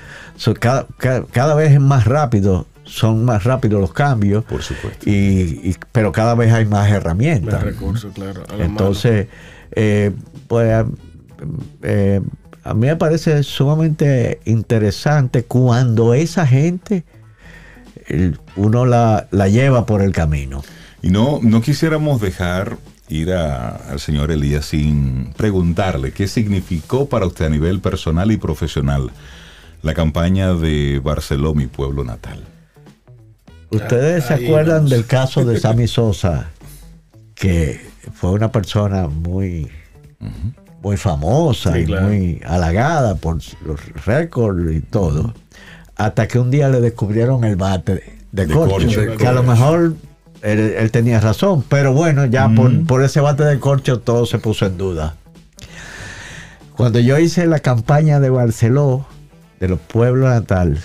cada, 1.32 1.54
vez 1.54 1.72
es 1.72 1.80
más 1.80 2.04
rápido, 2.04 2.66
son 2.84 3.24
más 3.24 3.44
rápidos 3.44 3.80
los 3.80 3.92
cambios. 3.92 4.44
Por 4.44 4.62
supuesto. 4.62 5.08
Y, 5.08 5.74
pero 5.92 6.12
cada 6.12 6.34
vez 6.34 6.52
hay 6.52 6.66
más 6.66 6.90
herramientas. 6.90 7.54
Más 7.54 7.64
recursos, 7.64 8.12
claro. 8.12 8.42
Entonces, 8.58 9.28
eh, 9.72 10.12
pues 10.46 10.84
eh, 11.82 12.20
a 12.64 12.74
mí 12.74 12.86
me 12.86 12.96
parece 12.96 13.42
sumamente 13.42 14.40
interesante 14.44 15.44
cuando 15.44 16.14
esa 16.14 16.46
gente 16.46 17.04
uno 18.56 18.84
la, 18.86 19.28
la 19.30 19.48
lleva 19.48 19.86
por 19.86 20.02
el 20.02 20.12
camino. 20.12 20.62
Y 21.02 21.10
no, 21.10 21.40
no 21.42 21.60
quisiéramos 21.60 22.20
dejar 22.20 22.76
ir 23.08 23.32
al 23.32 24.00
señor 24.00 24.30
Elías 24.30 24.66
sin 24.66 25.32
preguntarle 25.36 26.12
qué 26.12 26.26
significó 26.26 27.08
para 27.08 27.26
usted 27.26 27.46
a 27.46 27.50
nivel 27.50 27.80
personal 27.80 28.32
y 28.32 28.36
profesional 28.36 29.10
la 29.82 29.94
campaña 29.94 30.54
de 30.54 31.00
Barceló, 31.04 31.54
mi 31.54 31.66
pueblo 31.66 32.04
natal. 32.04 32.42
¿Ustedes 33.70 34.24
se 34.24 34.34
acuerdan 34.34 34.88
del 34.88 35.04
caso 35.04 35.44
de 35.44 35.60
Sammy 35.60 35.86
Sosa? 35.88 36.50
que 37.34 37.80
fue 38.12 38.30
una 38.30 38.52
persona 38.52 39.08
muy, 39.08 39.68
muy 40.84 40.98
famosa 40.98 41.78
y 41.78 41.86
muy 41.86 42.40
halagada 42.46 43.14
por 43.14 43.38
los 43.64 44.04
récords 44.04 44.70
y 44.70 44.80
todo. 44.80 45.32
Hasta 45.96 46.28
que 46.28 46.38
un 46.38 46.50
día 46.50 46.68
le 46.68 46.80
descubrieron 46.82 47.42
el 47.44 47.56
bate 47.56 48.18
de, 48.30 48.46
corcho, 48.46 49.16
que 49.16 49.26
a 49.26 49.32
lo 49.32 49.42
mejor 49.42 49.94
él, 50.42 50.90
tenía 50.90 51.20
razón, 51.20 51.64
pero 51.68 51.94
bueno, 51.94 52.26
ya 52.26 52.50
por, 52.50 52.84
por, 52.86 53.02
ese 53.02 53.20
bate 53.20 53.44
de 53.44 53.58
corcho 53.58 54.00
todo 54.00 54.26
se 54.26 54.38
puso 54.38 54.66
en 54.66 54.76
duda. 54.76 55.16
Cuando 56.76 56.98
yo 56.98 57.18
hice 57.18 57.46
la 57.46 57.60
campaña 57.60 58.20
de 58.20 58.28
Barceló, 58.28 59.06
de 59.60 59.68
los 59.68 59.80
pueblos 59.80 60.28
natal, 60.28 60.78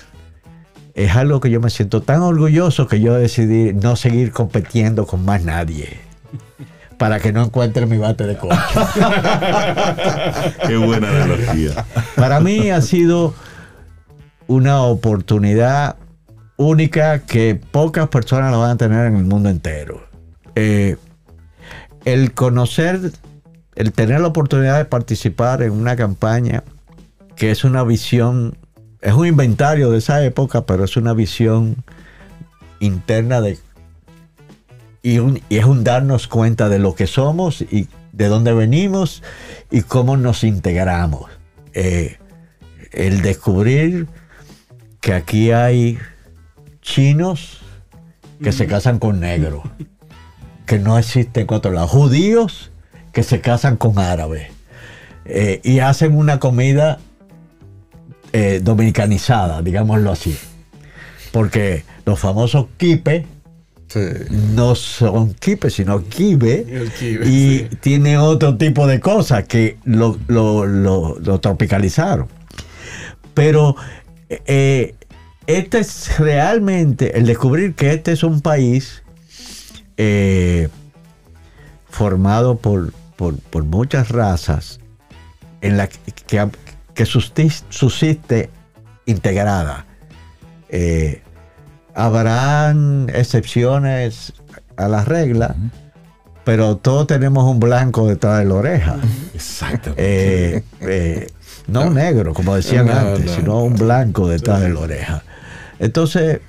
es 0.94 1.14
algo 1.16 1.42
que 1.42 1.50
yo 1.50 1.60
me 1.60 1.70
siento 1.70 2.02
tan 2.02 2.22
orgulloso 2.22 2.88
que 2.88 3.02
yo 3.02 3.16
decidí 3.16 3.74
no 3.74 3.98
seguir 3.98 4.32
compitiendo 4.32 5.06
con 5.06 5.26
más 5.26 5.44
nadie 5.44 6.10
para 7.00 7.20
que 7.20 7.32
no 7.32 7.46
encuentre 7.46 7.88
mi 7.88 7.98
bate 7.98 8.28
de 8.28 8.38
coche. 8.38 8.56
Qué 10.68 10.78
buena 10.78 11.08
analogía. 11.08 11.86
Para 12.16 12.42
mí 12.42 12.70
ha 12.70 12.82
sido 12.82 13.34
una 14.48 14.82
oportunidad 14.82 15.96
única 16.58 17.20
que 17.20 17.56
pocas 17.56 18.10
personas 18.10 18.52
la 18.52 18.58
van 18.58 18.72
a 18.72 18.78
tener 18.78 19.06
en 19.06 19.16
el 19.16 19.24
mundo 19.24 19.50
entero. 19.50 20.06
Eh, 20.56 20.98
el 22.04 22.34
conocer, 22.34 23.00
el 23.76 23.94
tener 23.94 24.20
la 24.20 24.28
oportunidad 24.28 24.78
de 24.78 24.86
participar 24.86 25.64
en 25.64 25.72
una 25.72 25.96
campaña 25.96 26.64
que 27.38 27.52
es 27.52 27.64
una 27.64 27.84
visión, 27.84 28.58
es 29.00 29.14
un 29.14 29.26
inventario 29.26 29.90
de 29.90 30.00
esa 30.00 30.22
época, 30.26 30.66
pero 30.66 30.84
es 30.84 30.98
una 30.98 31.14
visión 31.14 31.78
interna 32.82 33.40
de 33.40 33.58
y, 35.02 35.18
es 35.50 35.66
un 35.66 35.84
darnos 35.84 36.28
cuenta 36.28 36.70
de 36.70 36.80
lo 36.80 36.96
que 36.96 37.08
somos 37.08 37.62
y 37.62 37.88
de 38.12 38.28
dónde 38.28 38.54
venimos 38.54 39.24
y 39.72 39.82
cómo 39.82 40.18
nos 40.18 40.44
integramos. 40.44 41.30
Eh, 41.74 42.18
el 42.92 43.22
descubrir 43.22 44.08
que 45.02 45.14
aquí 45.14 45.52
hay 45.52 45.98
chinos 46.82 47.60
que 48.42 48.52
se 48.52 48.68
casan 48.68 49.00
con 49.00 49.20
negros, 49.20 49.64
que 50.66 50.80
no 50.80 50.98
existen 50.98 51.44
en 51.48 51.54
otro 51.54 51.72
lado, 51.72 51.88
judíos 51.88 52.72
que 53.12 53.24
se 53.24 53.42
casan 53.42 53.76
con 53.76 54.00
árabes 54.00 54.50
eh, 55.26 55.62
y 55.64 55.80
hacen 55.80 56.16
una 56.16 56.40
comida 56.40 57.00
eh, 58.34 58.62
dominicanizada, 58.64 59.62
digámoslo 59.62 60.12
así. 60.12 60.38
Porque 61.32 61.84
los 62.06 62.20
famosos 62.20 62.68
kipe 62.78 63.26
no 64.56 64.76
son 64.76 65.34
kipe, 65.34 65.70
sino 65.70 66.04
kibe. 66.04 66.66
y 67.26 67.64
tiene 67.82 68.18
otro 68.18 68.58
tipo 68.58 68.88
de 68.88 69.00
cosas 69.00 69.46
que 69.46 69.78
lo, 69.86 70.18
tropicalizaron. 71.42 72.28
Pero 73.34 73.76
eh, 74.30 74.96
este 75.48 75.80
es 75.80 76.18
realmente 76.20 77.18
el 77.18 77.26
descubrir 77.26 77.74
que 77.74 77.92
este 77.94 78.12
es 78.12 78.24
un 78.24 78.42
país 78.42 79.04
eh, 79.98 80.70
formado 81.90 82.58
por, 82.58 82.94
muchas 83.66 84.10
razas 84.10 84.80
en 85.62 85.78
la 85.78 85.88
que, 85.88 86.50
que 86.94 87.06
subsiste, 87.06 88.50
integrada. 89.06 89.86
Eh, 90.70 91.24
habrán 92.00 93.08
excepciones 93.14 94.34
a 94.78 94.88
la 94.88 95.04
regla, 95.04 95.56
pero 96.46 96.78
todos 96.78 97.08
tenemos 97.08 97.44
un 97.44 97.60
blanco 97.60 98.08
detrás 98.08 98.40
de 98.40 98.46
la 98.46 98.54
oreja. 98.54 98.98
Exacto. 99.34 99.94
Eh, 99.98 100.64
eh, 100.82 101.28
no 101.68 101.88
un 101.88 101.96
negro, 101.96 102.34
como 102.34 102.56
decían 102.56 102.90
antes, 102.90 103.32
sino 103.32 103.64
un 103.64 103.76
blanco 103.76 104.28
detrás 104.28 104.62
de 104.62 104.70
la 104.70 104.80
oreja. 104.80 105.24
Entonces, 105.80 106.40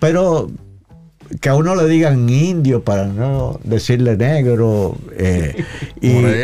pero 0.00 0.50
que 1.40 1.48
a 1.48 1.54
uno 1.54 1.74
le 1.74 1.86
digan 1.88 2.28
indio 2.28 2.82
para 2.82 3.06
no 3.06 3.60
decirle 3.64 4.16
negro, 4.16 4.96
eh, 5.12 5.64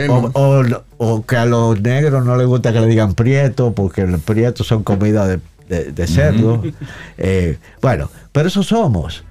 o, 0.09 1.25
que 1.27 1.37
a 1.37 1.47
los 1.47 1.81
negros 1.81 2.25
no 2.25 2.37
les 2.37 2.47
gusta 2.47 2.73
que 2.73 2.81
le 2.81 2.87
digan 2.87 3.15
prieto, 3.15 3.73
porque 3.73 4.07
los 4.07 4.21
prietos 4.21 4.67
son 4.67 4.83
comida 4.83 5.27
de 5.27 5.41
de, 5.69 6.07
cerdo. 6.07 6.63
Eh, 7.19 7.59
bueno, 7.81 8.11
pero 8.33 8.49
eso 8.49 8.63
somos. 8.63 9.25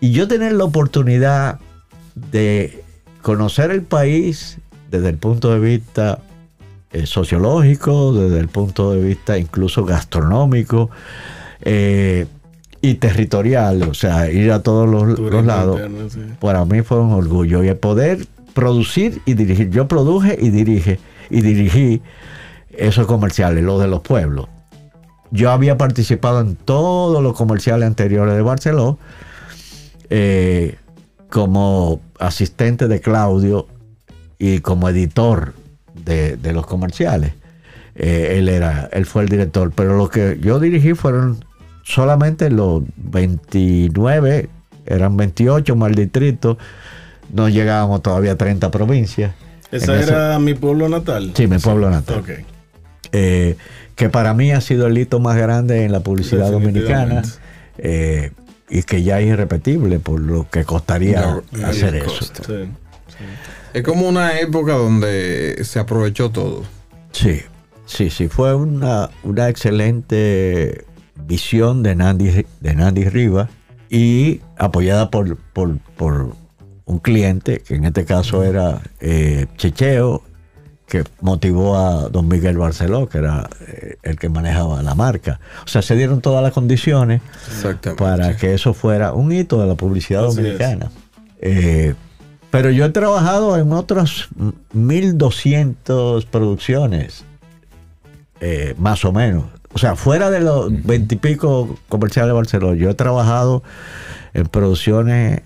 Y 0.00 0.12
yo 0.12 0.26
tener 0.28 0.52
la 0.52 0.64
oportunidad 0.64 1.58
de 2.14 2.82
conocer 3.22 3.70
el 3.70 3.82
país 3.82 4.58
desde 4.90 5.10
el 5.10 5.18
punto 5.18 5.52
de 5.52 5.60
vista 5.60 6.20
eh, 6.92 7.06
sociológico, 7.06 8.12
desde 8.12 8.40
el 8.40 8.48
punto 8.48 8.92
de 8.92 9.02
vista 9.02 9.38
incluso 9.38 9.84
gastronómico 9.84 10.90
eh, 11.60 12.26
y 12.80 12.94
territorial, 12.94 13.82
o 13.82 13.94
sea, 13.94 14.30
ir 14.30 14.50
a 14.50 14.62
todos 14.62 14.88
los, 14.88 15.44
lados, 15.44 15.80
para 16.40 16.64
mí 16.64 16.82
fue 16.82 16.98
un 16.98 17.12
orgullo. 17.12 17.62
Y 17.62 17.68
el 17.68 17.76
poder 17.76 18.26
producir 18.54 19.20
y 19.26 19.34
dirigir. 19.34 19.70
Yo 19.70 19.86
produje 19.86 20.36
y 20.40 20.50
dirige 20.50 20.98
y 21.28 21.42
dirigí 21.42 22.02
esos 22.70 23.06
comerciales, 23.06 23.62
los 23.62 23.80
de 23.80 23.86
los 23.86 24.00
pueblos. 24.00 24.48
Yo 25.30 25.50
había 25.50 25.76
participado 25.76 26.40
en 26.40 26.56
todos 26.56 27.22
los 27.22 27.36
comerciales 27.36 27.86
anteriores 27.86 28.34
de 28.34 28.42
Barceló 28.42 28.98
eh, 30.08 30.76
como 31.28 32.00
asistente 32.18 32.88
de 32.88 33.00
Claudio 33.00 33.68
y 34.38 34.60
como 34.60 34.88
editor 34.88 35.54
de, 35.94 36.52
los 36.52 36.66
comerciales. 36.66 37.34
Eh, 37.94 38.36
él, 38.38 38.48
era, 38.48 38.88
él 38.92 39.06
fue 39.06 39.22
el 39.22 39.28
director, 39.28 39.72
pero 39.74 39.96
lo 39.96 40.08
que 40.08 40.38
yo 40.40 40.58
dirigí 40.58 40.94
fueron 40.94 41.44
solamente 41.84 42.50
los 42.50 42.82
29, 42.96 44.48
eran 44.86 45.16
28 45.16 45.76
más 45.76 45.90
el 45.90 45.96
distrito, 45.96 46.58
no 47.32 47.48
llegábamos 47.48 48.02
todavía 48.02 48.32
a 48.32 48.36
30 48.36 48.70
provincias. 48.70 49.34
¿Esa 49.70 50.00
era 50.00 50.38
mi 50.40 50.54
pueblo 50.54 50.88
natal? 50.88 51.32
Sí, 51.34 51.46
mi 51.46 51.58
pueblo 51.58 51.90
natal. 51.90 52.20
Okay. 52.20 52.44
Eh, 53.12 53.56
que 53.96 54.08
para 54.08 54.32
mí 54.34 54.50
ha 54.52 54.60
sido 54.60 54.86
el 54.86 54.96
hito 54.96 55.20
más 55.20 55.36
grande 55.36 55.84
en 55.84 55.92
la 55.92 56.00
publicidad 56.00 56.50
dominicana 56.50 57.22
eh, 57.76 58.30
y 58.68 58.82
que 58.84 59.02
ya 59.02 59.20
es 59.20 59.26
irrepetible 59.26 59.98
por 59.98 60.20
lo 60.20 60.48
que 60.48 60.64
costaría 60.64 61.40
hacer 61.64 61.96
eso. 61.96 62.32
Es 63.74 63.82
como 63.82 64.08
una 64.08 64.40
época 64.40 64.72
donde 64.72 65.62
se 65.64 65.78
aprovechó 65.78 66.30
todo. 66.30 66.62
Sí, 67.12 67.42
sí, 67.84 68.10
sí, 68.10 68.28
fue 68.28 68.54
una, 68.54 69.10
una 69.22 69.48
excelente 69.48 70.84
visión 71.26 71.82
de 71.82 71.94
Nandi, 71.94 72.46
de 72.60 72.74
Nandi 72.74 73.04
Rivas 73.04 73.50
y 73.90 74.40
apoyada 74.56 75.10
por, 75.10 75.36
por, 75.36 76.34
un 76.86 76.98
cliente, 76.98 77.60
que 77.60 77.74
en 77.74 77.84
este 77.84 78.04
caso 78.04 78.42
era 78.42 78.80
eh, 79.00 79.46
Checheo 79.56 80.22
que 80.90 81.04
motivó 81.20 81.78
a 81.78 82.08
don 82.08 82.26
Miguel 82.26 82.58
Barceló, 82.58 83.08
que 83.08 83.18
era 83.18 83.48
eh, 83.60 83.96
el 84.02 84.18
que 84.18 84.28
manejaba 84.28 84.82
la 84.82 84.96
marca. 84.96 85.38
O 85.64 85.68
sea, 85.68 85.82
se 85.82 85.94
dieron 85.94 86.20
todas 86.20 86.42
las 86.42 86.52
condiciones 86.52 87.22
para 87.96 88.36
que 88.36 88.54
eso 88.54 88.74
fuera 88.74 89.12
un 89.14 89.32
hito 89.32 89.60
de 89.60 89.68
la 89.68 89.76
publicidad 89.76 90.22
dominicana. 90.22 90.90
Eh, 91.40 91.94
pero 92.50 92.70
yo 92.70 92.84
he 92.84 92.90
trabajado 92.90 93.56
en 93.56 93.72
otras 93.72 94.28
1200 94.72 96.26
producciones, 96.26 97.24
eh, 98.40 98.74
más 98.76 99.04
o 99.04 99.12
menos. 99.12 99.44
O 99.72 99.78
sea, 99.78 99.94
fuera 99.94 100.28
de 100.28 100.40
los 100.40 100.70
veintipico 100.84 101.78
comerciales 101.88 102.30
de 102.30 102.34
Barcelona, 102.34 102.76
yo 102.76 102.90
he 102.90 102.94
trabajado 102.94 103.62
en 104.34 104.46
producciones 104.48 105.42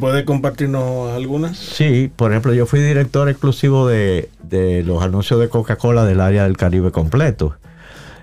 ¿Puede, 0.00 0.24
compartirnos 0.24 1.12
algunas? 1.12 1.56
Sí, 1.56 2.10
por 2.14 2.32
ejemplo, 2.32 2.52
yo 2.54 2.66
fui 2.66 2.80
director 2.80 3.28
exclusivo 3.28 3.86
de, 3.86 4.28
los 4.84 5.02
anuncios 5.02 5.38
de 5.38 5.48
Coca-Cola 5.48 6.04
del 6.04 6.20
área 6.20 6.44
del 6.44 6.56
Caribe 6.56 6.90
completo. 6.90 7.56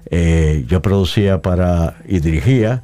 Eh, 0.09 0.65
yo 0.67 0.81
producía 0.81 1.41
para 1.41 1.95
y 2.05 2.19
dirigía 2.19 2.83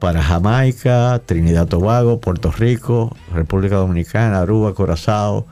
para 0.00 0.22
Jamaica, 0.22 1.20
Trinidad 1.24 1.66
Tobago, 1.66 2.20
Puerto 2.20 2.50
Rico, 2.50 3.16
República 3.32 3.76
Dominicana, 3.76 4.40
Aruba, 4.40 4.74
Curazao. 4.74 5.46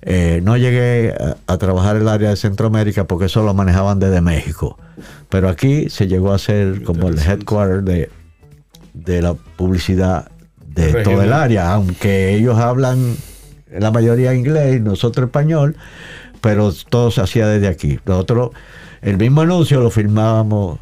Eh, 0.00 0.40
no 0.42 0.56
llegué 0.56 1.14
a, 1.46 1.58
trabajar 1.58 1.96
en 1.96 2.02
el 2.02 2.08
área 2.08 2.30
de 2.30 2.36
Centroamérica 2.36 3.04
porque 3.04 3.26
eso 3.26 3.42
lo 3.42 3.52
manejaban 3.52 3.98
desde 3.98 4.22
México. 4.22 4.78
Pero 5.28 5.50
aquí 5.50 5.90
se 5.90 6.06
llegó 6.06 6.32
a 6.32 6.38
ser 6.38 6.82
como 6.82 7.08
el 7.08 7.18
headquarter 7.18 7.82
de, 7.82 8.10
de 8.94 9.20
la 9.20 9.34
publicidad 9.34 10.30
de 10.78 11.02
todo 11.02 11.22
el 11.22 11.32
área, 11.32 11.72
aunque 11.72 12.34
ellos 12.34 12.58
hablan 12.58 13.16
la 13.70 13.90
mayoría 13.90 14.34
inglés, 14.34 14.80
nosotros 14.80 15.26
español, 15.26 15.76
pero 16.40 16.72
todo 16.88 17.10
se 17.10 17.20
hacía 17.20 17.46
desde 17.46 17.68
aquí. 17.68 17.98
Nosotros, 18.06 18.50
el 19.02 19.18
mismo 19.18 19.42
anuncio 19.42 19.80
lo 19.80 19.90
filmábamos 19.90 20.78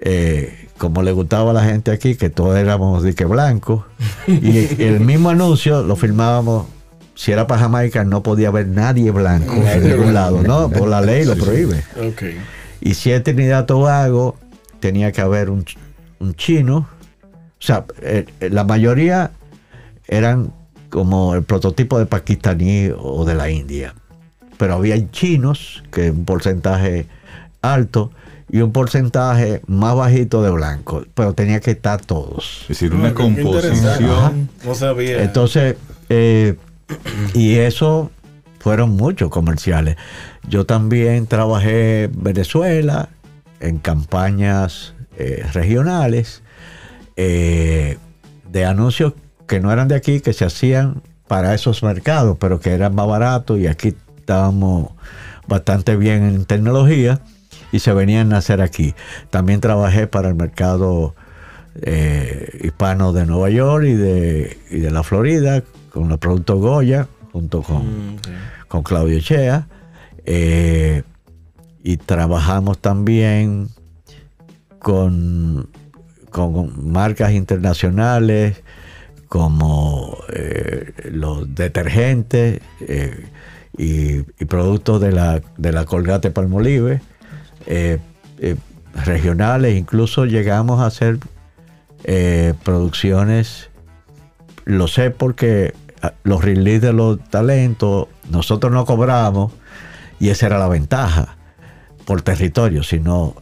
eh, 0.00 0.66
como 0.78 1.02
le 1.02 1.12
gustaba 1.12 1.50
a 1.52 1.54
la 1.54 1.64
gente 1.64 1.90
aquí, 1.90 2.16
que 2.16 2.30
todos 2.30 2.56
éramos 2.56 3.02
de 3.02 3.14
que 3.14 3.24
blancos, 3.24 3.84
y 4.26 4.82
el 4.82 5.00
mismo 5.06 5.30
anuncio 5.30 5.82
lo 5.82 5.96
filmábamos. 5.96 6.66
Si 7.14 7.32
era 7.32 7.46
para 7.46 7.62
Jamaica, 7.62 8.04
no 8.04 8.22
podía 8.22 8.48
haber 8.48 8.68
nadie 8.68 9.10
blanco 9.10 9.54
en 9.54 9.88
ningún 9.88 10.12
lado, 10.12 10.42
¿no? 10.42 10.68
Por 10.68 10.88
la 10.88 11.00
ley 11.00 11.24
lo 11.24 11.34
prohíbe. 11.34 11.82
Y 12.82 12.92
si 12.92 13.10
es 13.10 13.22
Trinidad 13.22 13.64
Tobago, 13.64 14.36
tenía 14.80 15.12
que 15.12 15.22
haber 15.22 15.48
un, 15.48 15.64
chino. 16.34 16.86
O 17.58 17.62
sea, 17.62 17.84
eh, 18.02 18.26
eh, 18.40 18.50
la 18.50 18.64
mayoría 18.64 19.30
eran 20.06 20.52
como 20.90 21.34
el 21.34 21.42
prototipo 21.42 21.98
de 21.98 22.06
pakistaní 22.06 22.90
o 22.96 23.24
de 23.24 23.34
la 23.34 23.50
India. 23.50 23.94
Pero 24.56 24.74
había 24.74 25.10
chinos, 25.10 25.82
que 25.90 26.10
un 26.10 26.24
porcentaje 26.24 27.06
alto, 27.62 28.10
y 28.50 28.60
un 28.60 28.72
porcentaje 28.72 29.60
más 29.66 29.96
bajito 29.96 30.42
de 30.42 30.50
blanco, 30.50 31.04
pero 31.14 31.34
tenía 31.34 31.60
que 31.60 31.72
estar 31.72 32.00
todos. 32.00 32.62
Es 32.62 32.68
decir, 32.68 32.94
una 32.94 33.12
composición. 33.12 34.48
No 34.64 34.74
sabía. 34.74 35.22
Entonces, 35.22 35.76
eh, 36.08 36.54
y 37.34 37.56
eso 37.56 38.10
fueron 38.60 38.90
muchos 38.90 39.30
comerciales. 39.30 39.96
Yo 40.48 40.64
también 40.64 41.26
trabajé 41.26 42.04
en 42.04 42.22
Venezuela 42.22 43.08
en 43.60 43.78
campañas 43.78 44.94
eh, 45.18 45.44
regionales 45.52 46.42
eh, 47.16 47.98
de 48.50 48.64
anuncios 48.64 49.14
que 49.46 49.60
no 49.60 49.72
eran 49.72 49.88
de 49.88 49.94
aquí, 49.94 50.20
que 50.20 50.32
se 50.32 50.44
hacían 50.44 51.02
para 51.26 51.54
esos 51.54 51.82
mercados, 51.82 52.36
pero 52.38 52.60
que 52.60 52.70
eran 52.70 52.94
más 52.94 53.06
baratos 53.06 53.58
y 53.58 53.66
aquí 53.66 53.94
estábamos 54.16 54.90
bastante 55.46 55.96
bien 55.96 56.24
en 56.24 56.44
tecnología 56.44 57.20
y 57.72 57.80
se 57.80 57.92
venían 57.92 58.32
a 58.32 58.38
hacer 58.38 58.60
aquí. 58.60 58.94
También 59.30 59.60
trabajé 59.60 60.06
para 60.06 60.28
el 60.28 60.34
mercado 60.34 61.14
eh, 61.82 62.60
hispano 62.62 63.12
de 63.12 63.26
Nueva 63.26 63.50
York 63.50 63.84
y 63.86 63.94
de, 63.94 64.58
de 64.70 64.90
la 64.90 65.02
Florida 65.02 65.62
con 65.90 66.08
los 66.08 66.18
productos 66.18 66.58
Goya 66.58 67.08
junto 67.32 67.62
con, 67.62 68.14
mm, 68.14 68.16
con 68.68 68.82
Claudio 68.82 69.20
Chea. 69.20 69.68
Eh, 70.24 71.02
y 71.82 71.98
trabajamos 71.98 72.78
también 72.78 73.68
con, 74.78 75.68
con 76.44 76.92
marcas 76.92 77.32
internacionales 77.32 78.62
como 79.28 80.18
eh, 80.32 80.92
los 81.10 81.54
detergentes 81.54 82.60
y, 83.76 84.22
productos 84.46 85.00
de 85.00 85.12
la, 85.12 85.40
de 85.56 85.72
la 85.72 85.84
Colgate 85.84 86.30
Palmolive 86.30 87.00
eh, 87.66 87.98
eh, 88.38 88.56
regionales, 89.04 89.76
incluso 89.76 90.24
llegamos 90.24 90.80
a 90.80 90.86
hacer 90.86 91.18
eh, 92.04 92.54
producciones, 92.64 93.70
lo 94.64 94.88
sé 94.88 95.10
porque 95.10 95.74
ah, 96.02 96.12
los 96.22 96.44
release 96.44 96.80
de 96.80 96.92
los 96.92 97.22
talentos, 97.28 98.08
nosotros 98.30 98.72
no 98.72 98.84
cobramos 98.86 99.52
y 100.18 100.30
esa 100.30 100.46
era 100.46 100.58
la 100.58 100.68
ventaja 100.68 101.36
por 102.04 102.22
territorio, 102.22 102.82
sino 102.82 103.34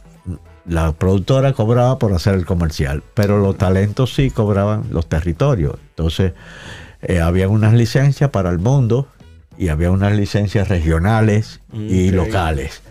la 0.67 0.91
productora 0.93 1.53
cobraba 1.53 1.99
por 1.99 2.13
hacer 2.13 2.35
el 2.35 2.45
comercial, 2.45 3.03
pero 3.13 3.39
los 3.39 3.57
talentos 3.57 4.13
sí 4.13 4.31
cobraban 4.31 4.85
los 4.91 5.07
territorios. 5.07 5.75
Entonces, 5.89 6.33
había 7.21 7.47
unas 7.49 7.73
licencias 7.73 8.31
para 8.31 8.49
el 8.49 8.57
mundo 8.57 9.07
y 9.57 9.67
había 9.67 9.91
unas 9.91 10.15
licencias 10.15 10.67
regionales 10.69 11.61
y 11.71 12.09
locales 12.09 12.81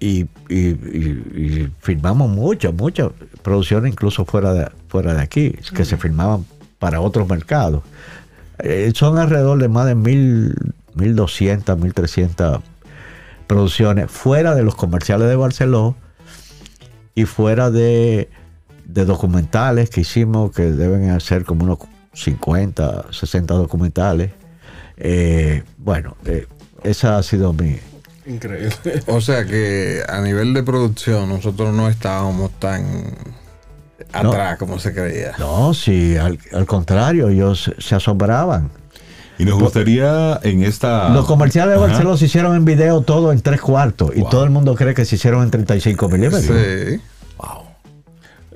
y, 0.00 0.26
y, 0.48 1.68
filmamos 1.80 2.30
muchas, 2.30 2.72
muchas 2.72 3.10
producciones 3.42 3.92
incluso 3.92 4.24
fuera 4.24 4.52
de, 4.52 4.70
fuera 4.88 5.14
de 5.14 5.22
aquí, 5.22 5.54
que 5.74 5.84
se 5.84 5.96
filmaban 5.96 6.44
para 6.78 7.00
otros 7.00 7.28
mercados. 7.28 7.82
Eh, 8.60 8.92
son 8.94 9.18
alrededor 9.18 9.58
de 9.58 9.68
más 9.68 9.86
de 9.86 9.94
mil, 9.94 10.54
1200, 10.94 11.78
1300 11.78 12.60
producciones 13.46 14.10
fuera 14.10 14.54
de 14.54 14.62
los 14.62 14.74
comerciales 14.74 15.28
de 15.28 15.36
Barcelona 15.36 15.96
y 17.18 17.24
fuera 17.24 17.68
de, 17.72 18.28
documentales 18.84 19.90
que 19.90 20.02
hicimos, 20.02 20.52
que 20.52 20.70
deben 20.70 21.18
ser 21.20 21.44
como 21.44 21.64
unos 21.64 21.78
50, 22.12 23.06
60 23.10 23.54
documentales. 23.54 24.30
Eh, 24.96 25.64
bueno, 25.78 26.16
eh, 26.24 26.46
esa 26.84 27.18
ha 27.18 27.22
sido 27.24 27.52
mi, 27.52 27.76
Increíble. 28.24 28.72
O 29.08 29.20
sea 29.20 29.44
que 29.46 30.02
a 30.08 30.20
nivel 30.20 30.54
de 30.54 30.62
producción 30.62 31.28
nosotros 31.28 31.74
no 31.74 31.88
estábamos 31.88 32.52
tan 32.60 32.84
atrás 34.12 34.56
como 34.56 34.78
se 34.78 34.94
creía. 34.94 35.32
No, 35.38 35.74
sí, 35.74 36.16
al, 36.16 36.38
contrario, 36.66 37.30
ellos 37.30 37.74
se 37.78 37.94
asombraban. 37.96 38.70
Y 39.38 39.44
nos 39.44 39.58
gustaría 39.58 40.40
en 40.42 40.64
esta... 40.64 41.10
Los 41.10 41.26
comerciales 41.26 41.74
de 41.74 41.80
Barcelona 41.80 42.16
se 42.16 42.26
hicieron 42.26 42.56
en 42.56 42.64
video 42.64 43.02
todo 43.02 43.32
en 43.32 43.40
tres 43.40 43.60
cuartos 43.60 44.10
y 44.16 44.22
todo 44.24 44.44
el 44.44 44.50
mundo 44.50 44.74
cree 44.74 44.94
que 44.94 45.04
se 45.04 45.14
hicieron 45.14 45.44
en 45.44 45.50
35 45.50 46.08
milímetros. 46.08 46.44
Sí. 46.44 47.00
Wow. 47.36 47.62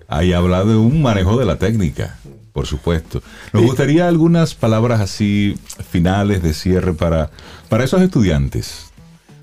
Ahí 0.08 0.32
habla 0.32 0.64
de 0.64 0.76
un 0.76 1.00
manejo 1.00 1.38
de 1.38 1.46
la 1.46 1.56
técnica, 1.56 2.18
por 2.52 2.66
supuesto. 2.66 3.22
Nos 3.52 3.62
gustaría 3.62 4.08
algunas 4.08 4.54
palabras 4.54 5.00
así 5.00 5.56
finales 5.90 6.42
de 6.42 6.52
cierre 6.52 6.94
para, 6.94 7.30
para 7.68 7.84
esos 7.84 8.02
estudiantes 8.02 8.92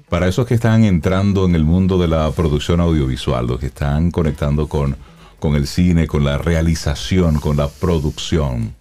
para 0.09 0.27
esos 0.27 0.47
que 0.47 0.55
están 0.55 0.83
entrando 0.83 1.45
en 1.45 1.55
el 1.55 1.63
mundo 1.63 1.99
de 1.99 2.07
la 2.07 2.31
producción 2.31 2.81
audiovisual, 2.81 3.45
los 3.45 3.59
que 3.59 3.67
están 3.67 4.09
conectando 4.09 4.67
con, 4.67 4.97
con 5.39 5.55
el 5.55 5.67
cine, 5.67 6.07
con 6.07 6.25
la 6.25 6.37
realización, 6.37 7.39
con 7.39 7.57
la 7.57 7.67
producción? 7.67 8.73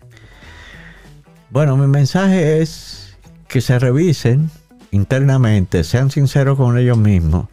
Bueno, 1.51 1.79
mi 1.79 1.87
mensaje 1.87 2.61
es 2.61 3.17
que 3.49 3.63
se 3.63 3.79
revisen 3.79 4.51
internamente, 4.91 5.83
sean 5.83 6.11
sinceros 6.11 6.59
con 6.59 6.77
ellos 6.77 6.99
mismos 6.99 7.49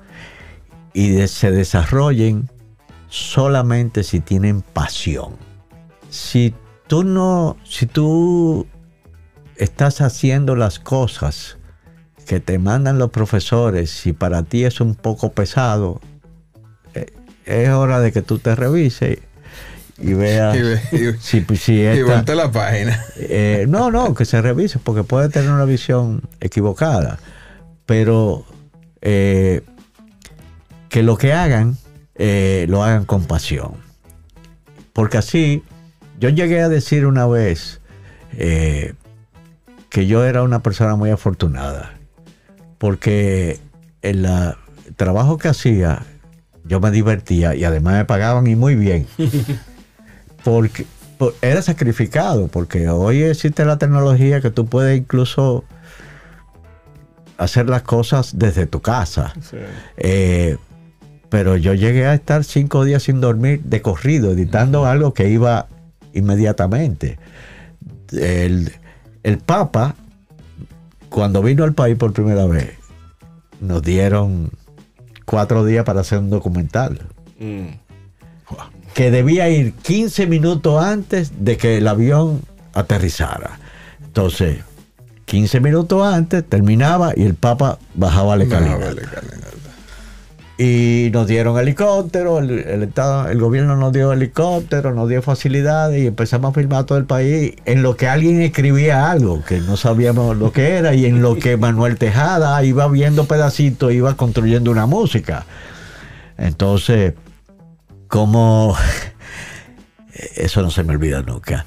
y 0.93 1.25
se 1.27 1.51
desarrollen 1.51 2.49
solamente 3.07 4.03
si 4.03 4.19
tienen 4.19 4.61
pasión. 4.61 5.37
Si 6.09 6.53
tú 6.87 7.05
no, 7.05 7.55
si 7.63 7.85
tú 7.85 8.67
estás 9.55 10.01
haciendo 10.01 10.57
las 10.57 10.79
cosas 10.79 11.57
que 12.27 12.41
te 12.41 12.59
mandan 12.59 12.99
los 12.99 13.11
profesores, 13.11 13.91
si 13.91 14.11
para 14.11 14.43
ti 14.43 14.65
es 14.65 14.81
un 14.81 14.95
poco 14.95 15.31
pesado, 15.31 16.01
eh, 16.95 17.13
es 17.45 17.69
hora 17.69 18.01
de 18.01 18.11
que 18.11 18.21
tú 18.21 18.39
te 18.39 18.55
revises 18.55 19.19
y 19.97 20.13
veas 20.13 20.57
si, 21.19 21.45
si 21.55 21.81
esta, 21.81 22.35
la 22.35 22.51
página. 22.51 23.03
Eh, 23.17 23.65
no, 23.67 23.91
no, 23.91 24.13
que 24.13 24.25
se 24.25 24.41
revise 24.41 24.79
porque 24.79 25.03
puede 25.03 25.29
tener 25.29 25.49
una 25.49 25.65
visión 25.65 26.21
equivocada, 26.41 27.19
pero 27.85 28.45
eh, 29.01 29.61
que 30.89 31.03
lo 31.03 31.17
que 31.17 31.33
hagan 31.33 31.77
lo 32.17 32.83
hagan 32.83 33.05
con 33.05 33.25
pasión, 33.25 33.73
porque 34.93 35.17
así 35.17 35.63
yo 36.19 36.29
llegué 36.29 36.61
a 36.61 36.69
decir 36.69 37.05
una 37.05 37.27
vez 37.27 37.81
que 38.31 40.07
yo 40.07 40.25
era 40.25 40.43
una 40.43 40.61
persona 40.61 40.95
muy 40.95 41.09
afortunada 41.09 41.95
porque 42.77 43.59
el, 44.01 44.27
trabajo 44.95 45.37
que 45.37 45.47
hacía 45.47 46.03
yo 46.63 46.79
me 46.79 46.91
divertía 46.91 47.55
y 47.55 47.63
además 47.63 47.95
me 47.95 48.05
pagaban 48.05 48.47
y 48.47 48.55
muy 48.55 48.75
bien. 48.75 49.07
Porque 50.45 50.85
era 51.41 51.61
sacrificado, 51.61 52.47
porque 52.47 52.87
hoy 52.87 53.23
existe 53.23 53.65
la 53.65 53.77
tecnología 53.77 54.39
que 54.39 54.51
tú 54.51 54.65
puedes 54.65 54.97
incluso 54.97 55.65
hacer 57.37 57.67
las 57.67 57.81
cosas 57.81 58.37
desde 58.37 58.65
tu 58.65 58.81
casa. 58.81 59.33
Eh, 59.97 60.57
pero 61.29 61.57
yo 61.57 61.73
llegué 61.73 62.05
a 62.05 62.13
estar 62.13 62.45
cinco 62.45 62.85
días 62.85 63.03
sin 63.03 63.19
dormir 63.19 63.61
de 63.63 63.81
corrido, 63.81 64.31
editando 64.31 64.85
algo 64.85 65.13
que 65.13 65.29
iba 65.29 65.67
inmediatamente. 66.13 67.19
El, 68.13 68.71
el 69.23 69.37
Papa 69.39 69.95
cuando 71.15 71.41
vino 71.41 71.63
al 71.63 71.73
país 71.73 71.95
por 71.95 72.11
primera 72.11 72.45
vez, 72.45 72.73
nos 73.61 73.81
dieron 73.81 74.51
cuatro 75.23 75.63
días 75.63 75.85
para 75.85 76.01
hacer 76.01 76.19
un 76.19 76.29
documental. 76.29 76.99
Mm. 77.39 77.67
Que 78.95 79.11
debía 79.11 79.47
ir 79.49 79.73
15 79.73 80.25
minutos 80.25 80.83
antes 80.83 81.45
de 81.45 81.57
que 81.57 81.77
el 81.77 81.87
avión 81.87 82.41
aterrizara. 82.73 83.59
Entonces, 84.03 84.57
15 85.25 85.59
minutos 85.59 86.03
antes 86.03 86.43
terminaba 86.43 87.13
y 87.15 87.23
el 87.23 87.35
Papa 87.35 87.77
bajaba 87.93 88.35
la 88.35 88.45
escalera 88.45 88.91
y 90.57 91.09
nos 91.11 91.27
dieron 91.27 91.57
helicóptero, 91.57 92.39
el, 92.39 92.83
estado, 92.83 93.27
el 93.29 93.39
gobierno 93.39 93.75
nos 93.75 93.91
dio 93.91 94.13
helicóptero, 94.13 94.93
nos 94.93 95.09
dio 95.09 95.21
facilidades 95.21 96.01
y 96.01 96.07
empezamos 96.07 96.51
a 96.51 96.53
filmar 96.53 96.85
todo 96.85 96.97
el 96.97 97.05
país 97.05 97.55
en 97.65 97.81
lo 97.81 97.97
que 97.97 98.07
alguien 98.07 98.41
escribía 98.41 99.11
algo 99.11 99.43
que 99.43 99.59
no 99.59 99.75
sabíamos 99.75 100.37
lo 100.37 100.53
que 100.53 100.75
era 100.75 100.93
y 100.93 101.05
en 101.05 101.21
lo 101.21 101.35
que 101.35 101.57
Manuel 101.57 101.97
Tejada 101.97 102.63
iba 102.63 102.87
viendo 102.87 103.25
pedacitos, 103.25 103.91
iba 103.91 104.15
construyendo 104.15 104.71
una 104.71 104.85
música. 104.85 105.45
Entonces, 106.37 107.13
como 108.07 108.75
eso 110.35 110.61
no 110.61 110.71
se 110.71 110.83
me 110.83 110.93
olvida 110.93 111.21
nunca. 111.21 111.65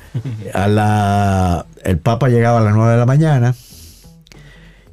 A 0.55 0.69
la, 0.69 1.67
el 1.85 1.99
Papa 1.99 2.29
llegaba 2.29 2.59
a 2.59 2.63
las 2.63 2.75
9 2.75 2.93
de 2.93 2.99
la 2.99 3.07
mañana 3.07 3.55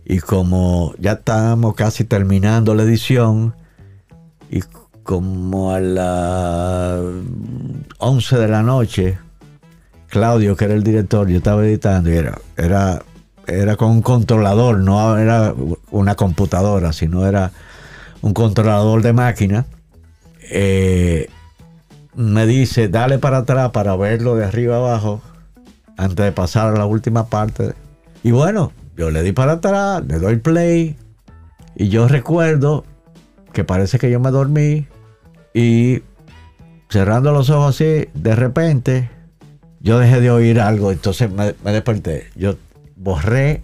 y 0.05 0.19
como 0.19 0.93
ya 0.99 1.13
estábamos 1.13 1.75
casi 1.75 2.03
terminando 2.03 2.75
la 2.75 2.83
edición 2.83 3.55
y 4.49 4.61
como 5.03 5.71
a 5.71 5.79
las 5.79 6.99
11 7.99 8.37
de 8.37 8.47
la 8.47 8.63
noche, 8.63 9.17
Claudio, 10.09 10.55
que 10.55 10.65
era 10.65 10.73
el 10.73 10.83
director, 10.83 11.27
yo 11.27 11.37
estaba 11.37 11.65
editando 11.65 12.09
y 12.09 12.15
era, 12.15 12.37
era, 12.57 13.03
era 13.47 13.75
con 13.75 13.91
un 13.91 14.01
controlador, 14.01 14.79
no 14.79 15.17
era 15.17 15.53
una 15.91 16.15
computadora, 16.15 16.93
sino 16.93 17.25
era 17.25 17.51
un 18.21 18.33
controlador 18.33 19.01
de 19.01 19.13
máquina. 19.13 19.65
Eh, 20.49 21.29
me 22.15 22.45
dice, 22.45 22.87
dale 22.87 23.19
para 23.19 23.39
atrás 23.39 23.71
para 23.71 23.95
verlo 23.95 24.35
de 24.35 24.45
arriba 24.45 24.77
abajo 24.77 25.21
antes 25.97 26.25
de 26.25 26.31
pasar 26.31 26.73
a 26.73 26.77
la 26.77 26.85
última 26.85 27.27
parte. 27.27 27.73
Y 28.23 28.31
bueno, 28.31 28.71
yo 28.95 29.11
le 29.11 29.23
di 29.23 29.31
para 29.31 29.53
atrás, 29.53 30.03
le 30.07 30.19
doy 30.19 30.37
play 30.37 30.97
y 31.75 31.89
yo 31.89 32.07
recuerdo 32.07 32.85
que 33.53 33.63
parece 33.63 33.99
que 33.99 34.09
yo 34.09 34.19
me 34.19 34.31
dormí 34.31 34.87
y 35.53 36.01
cerrando 36.89 37.31
los 37.31 37.49
ojos 37.49 37.75
así, 37.75 38.09
de 38.13 38.35
repente 38.35 39.09
yo 39.79 39.99
dejé 39.99 40.21
de 40.21 40.31
oír 40.31 40.59
algo, 40.59 40.91
entonces 40.91 41.29
me, 41.29 41.53
desperté. 41.71 42.27
Yo 42.35 42.55
borré 42.95 43.61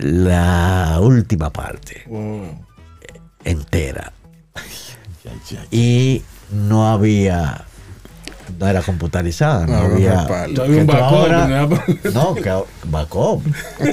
la 0.00 0.98
última 1.00 1.50
parte 1.50 2.04
entera 3.44 4.12
y 5.70 6.22
no 6.50 6.88
había 6.88 7.64
no 8.58 8.68
era 8.68 8.82
computarizada, 8.82 9.66
no, 9.66 9.76
había. 9.76 10.48
No 10.48 10.62
había 10.62 10.80
un 10.80 10.86
backup. 10.86 11.88
no, 12.14 12.34
que 12.34 12.62
backup. 12.84 13.42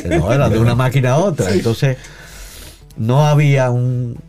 no 0.06 0.34
era 0.34 0.50
de 0.50 0.60
una 0.60 0.76
máquina 0.76 1.12
a 1.12 1.18
otra. 1.18 1.52
Entonces, 1.52 1.98
no 2.98 3.26
había 3.26 3.72
un, 3.72 4.20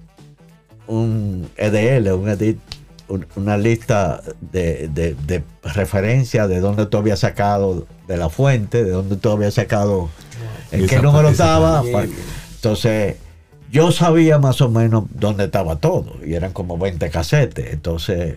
un 0.86 1.50
EDL, 1.56 2.12
un 2.12 2.28
edit, 2.28 2.58
una 3.36 3.58
lista 3.58 4.22
de, 4.40 4.88
de, 4.88 5.42
referencia 5.62 6.46
de 6.46 6.60
dónde 6.60 6.86
tú 6.86 6.96
habías 6.98 7.18
sacado 7.18 7.86
de 8.08 8.16
la 8.16 8.30
fuente, 8.30 8.84
de 8.84 8.90
dónde 8.90 9.16
tú 9.16 9.30
habías 9.30 9.54
sacado, 9.54 10.08
en 10.70 10.86
qué 10.86 10.98
número 11.00 11.28
estaba. 11.28 11.82
Entonces, 12.54 13.16
yo 13.72 13.90
sabía 13.90 14.38
más 14.38 14.60
o 14.60 14.68
menos 14.68 15.04
dónde 15.14 15.44
estaba 15.44 15.76
todo 15.76 16.18
y 16.22 16.34
eran 16.34 16.52
como 16.52 16.76
20 16.76 17.08
casetes. 17.08 17.72
Entonces 17.72 18.36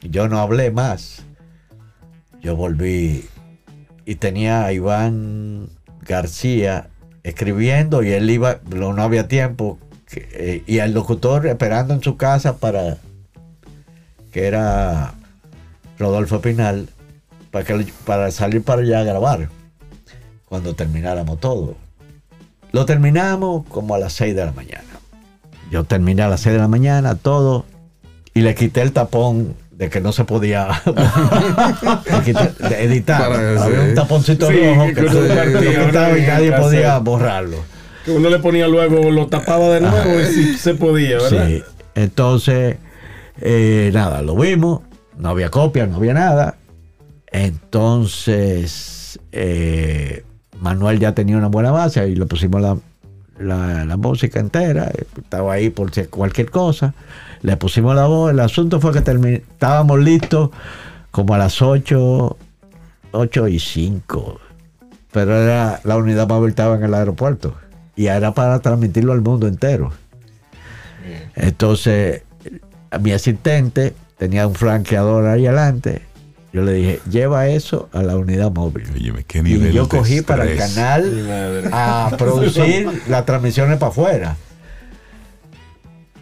yo 0.00 0.28
no 0.28 0.38
hablé 0.38 0.70
más. 0.70 1.26
Yo 2.40 2.56
volví 2.56 3.28
y 4.06 4.14
tenía 4.14 4.64
a 4.64 4.72
Iván 4.72 5.68
García 6.00 6.88
escribiendo 7.22 8.02
y 8.02 8.12
él 8.12 8.30
iba, 8.30 8.60
no 8.64 9.00
había 9.02 9.28
tiempo, 9.28 9.78
eh, 10.14 10.64
y 10.66 10.78
el 10.78 10.92
locutor 10.92 11.46
esperando 11.46 11.92
en 11.92 12.02
su 12.02 12.16
casa 12.16 12.56
para, 12.56 12.96
que 14.32 14.46
era 14.46 15.12
Rodolfo 15.98 16.40
Pinal, 16.40 16.88
para, 17.50 17.64
que, 17.64 17.92
para 18.06 18.30
salir 18.30 18.64
para 18.64 18.80
allá 18.82 19.00
a 19.00 19.04
grabar, 19.04 19.50
cuando 20.46 20.74
termináramos 20.74 21.38
todo. 21.38 21.76
Lo 22.72 22.86
terminamos 22.86 23.64
como 23.68 23.94
a 23.94 23.98
las 23.98 24.14
6 24.14 24.34
de 24.34 24.44
la 24.46 24.52
mañana. 24.52 24.84
Yo 25.70 25.84
terminé 25.84 26.22
a 26.22 26.28
las 26.28 26.40
6 26.40 26.54
de 26.54 26.58
la 26.58 26.68
mañana 26.68 27.14
todo 27.14 27.64
y 28.34 28.40
le 28.40 28.54
quité 28.54 28.82
el 28.82 28.92
tapón 28.92 29.54
de 29.72 29.90
que 29.90 30.00
no 30.00 30.12
se 30.12 30.24
podía 30.24 30.68
editar. 32.78 33.32
Había 33.32 33.80
un 33.80 33.94
taponcito 33.94 34.50
rojo 34.50 34.86
que, 34.86 35.86
quitaba 35.86 36.18
y 36.18 36.22
nadie 36.22 36.52
podía 36.52 36.98
borrarlo. 36.98 37.58
Que 38.04 38.10
uno 38.10 38.30
le 38.30 38.38
ponía 38.38 38.68
luego, 38.68 39.10
lo 39.10 39.26
tapaba 39.28 39.74
de 39.74 39.80
nuevo 39.80 40.20
y 40.20 40.24
sí 40.26 40.58
se 40.58 40.74
podía, 40.74 41.18
¿verdad? 41.18 41.46
Sí. 41.46 41.62
Entonces, 41.94 42.76
eh, 43.40 43.90
nada, 43.92 44.22
lo 44.22 44.34
vimos, 44.36 44.80
no 45.16 45.28
había 45.28 45.50
copia, 45.50 45.86
no 45.86 45.96
había 45.96 46.14
nada. 46.14 46.56
Entonces, 47.30 49.18
eh, 49.30 50.24
Manuel 50.62 51.00
ya 51.00 51.12
tenía 51.12 51.36
una 51.36 51.48
buena 51.48 51.72
base 51.72 52.08
y 52.08 52.14
le 52.14 52.24
pusimos 52.24 52.62
la, 52.62 53.96
música 53.96 54.38
entera, 54.38 54.92
estaba 55.20 55.54
ahí 55.54 55.70
por 55.70 55.90
cualquier 56.08 56.50
cosa, 56.50 56.94
le 57.42 57.56
pusimos 57.56 57.96
la 57.96 58.06
voz, 58.06 58.30
el 58.30 58.38
asunto 58.38 58.80
fue 58.80 58.92
que 58.92 59.00
estábamos 59.00 59.98
listos 59.98 60.50
como 61.10 61.34
a 61.34 61.38
las 61.38 61.60
8, 61.60 62.36
8 63.10 63.48
y 63.48 63.58
5, 63.58 64.40
pero 65.10 65.36
era, 65.36 65.80
la 65.82 65.96
unidad 65.96 66.28
móvil 66.28 66.50
estaba 66.50 66.76
en 66.76 66.84
el 66.84 66.94
aeropuerto 66.94 67.56
y 67.96 68.06
era 68.06 68.32
para 68.32 68.60
transmitirlo 68.60 69.12
al 69.12 69.20
mundo 69.20 69.48
entero. 69.48 69.90
Entonces, 71.34 72.22
mi 73.00 73.10
asistente 73.10 73.94
tenía 74.16 74.46
un 74.46 74.54
franqueador 74.54 75.26
ahí 75.26 75.44
adelante 75.44 76.11
yo 76.52 76.62
le 76.62 76.74
dije, 76.74 77.00
lleva 77.10 77.48
eso 77.48 77.88
a 77.92 78.02
la 78.02 78.16
unidad 78.16 78.52
móvil. 78.52 78.84
y 78.96 79.72
yo 79.72 79.88
cogí 79.88 80.20
para 80.20 80.44
el 80.44 80.58
canal 80.58 81.68
a 81.72 82.14
producir 82.18 83.02
las 83.08 83.24
transmisiones 83.24 83.78
para 83.78 83.90
afuera. 83.90 84.36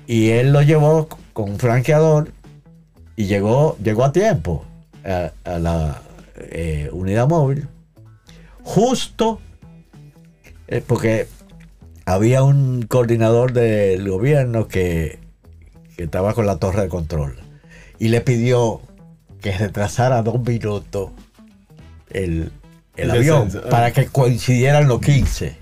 Y 0.07 0.31
él 0.31 0.53
lo 0.53 0.63
llevó 0.63 1.09
con 1.33 1.51
un 1.51 1.59
franqueador 1.59 2.33
y 3.17 3.27
llegó, 3.27 3.77
llegó 3.83 4.05
a 4.05 4.13
tiempo 4.13 4.65
a, 5.05 5.59
la 5.59 6.03
eh, 6.37 6.89
unidad 6.93 7.29
móvil. 7.29 7.67
Justo 8.63 9.41
eh, 10.69 10.83
porque 10.87 11.27
había 12.05 12.45
un 12.45 12.83
coordinador 12.83 13.53
del 13.53 14.09
gobierno 14.09 14.69
que, 14.69 15.19
que 15.97 16.05
estaba 16.05 16.35
con 16.35 16.47
la 16.47 16.59
torre 16.59 16.83
de 16.83 16.89
control 16.89 17.37
y 17.99 18.09
le 18.09 18.21
pidió 18.21 18.81
que 19.41 19.57
retrasara 19.57 20.23
dos 20.23 20.41
minutos 20.41 21.11
el, 22.11 22.53
avión 23.11 23.51
para 23.71 23.93
que 23.93 24.07
coincidieran 24.07 24.89
los 24.89 25.01
15. 25.01 25.57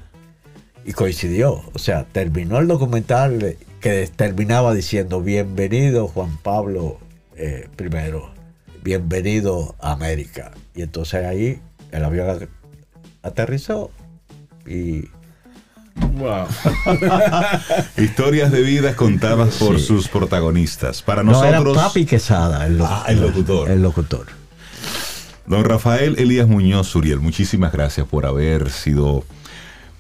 Y 0.85 0.93
coincidió. 0.93 1.63
O 1.75 1.79
sea, 1.79 2.05
terminó 2.05 2.59
el 2.59 2.67
documental 2.67 3.57
que 3.81 4.07
terminaba 4.15 4.75
diciendo 4.75 5.21
bienvenido 5.21 6.09
Juan 6.09 6.39
Pablo 6.39 6.99
eh, 7.37 7.69
I, 7.79 8.83
bienvenido 8.83 9.77
a 9.81 9.93
América. 9.93 10.53
Y 10.75 10.83
entonces 10.83 11.25
ahí 11.25 11.61
el 11.93 12.05
avión 12.05 12.49
aterrizó 13.23 13.91
y 14.67 15.09
Wow. 16.19 16.47
Historias 17.97 18.51
de 18.51 18.63
vidas 18.63 18.95
contadas 18.97 19.57
por 19.57 19.79
sus 19.81 20.09
protagonistas. 20.09 21.03
Para 21.03 21.23
nosotros. 21.23 21.65
No, 21.65 21.73
era 21.73 21.83
Papi 21.83 22.07
Quesada, 22.07 22.67
el, 22.67 22.81
ah, 22.83 23.05
el 23.09 23.21
locutor. 23.21 23.71
El 23.71 23.83
locutor. 23.83 24.27
Don 25.47 25.65
Rafael 25.65 26.17
Elías 26.19 26.47
Muñoz 26.47 26.95
Uriel, 26.95 27.21
muchísimas 27.21 27.73
gracias 27.73 28.07
por 28.07 28.27
haber 28.27 28.71
sido 28.71 29.25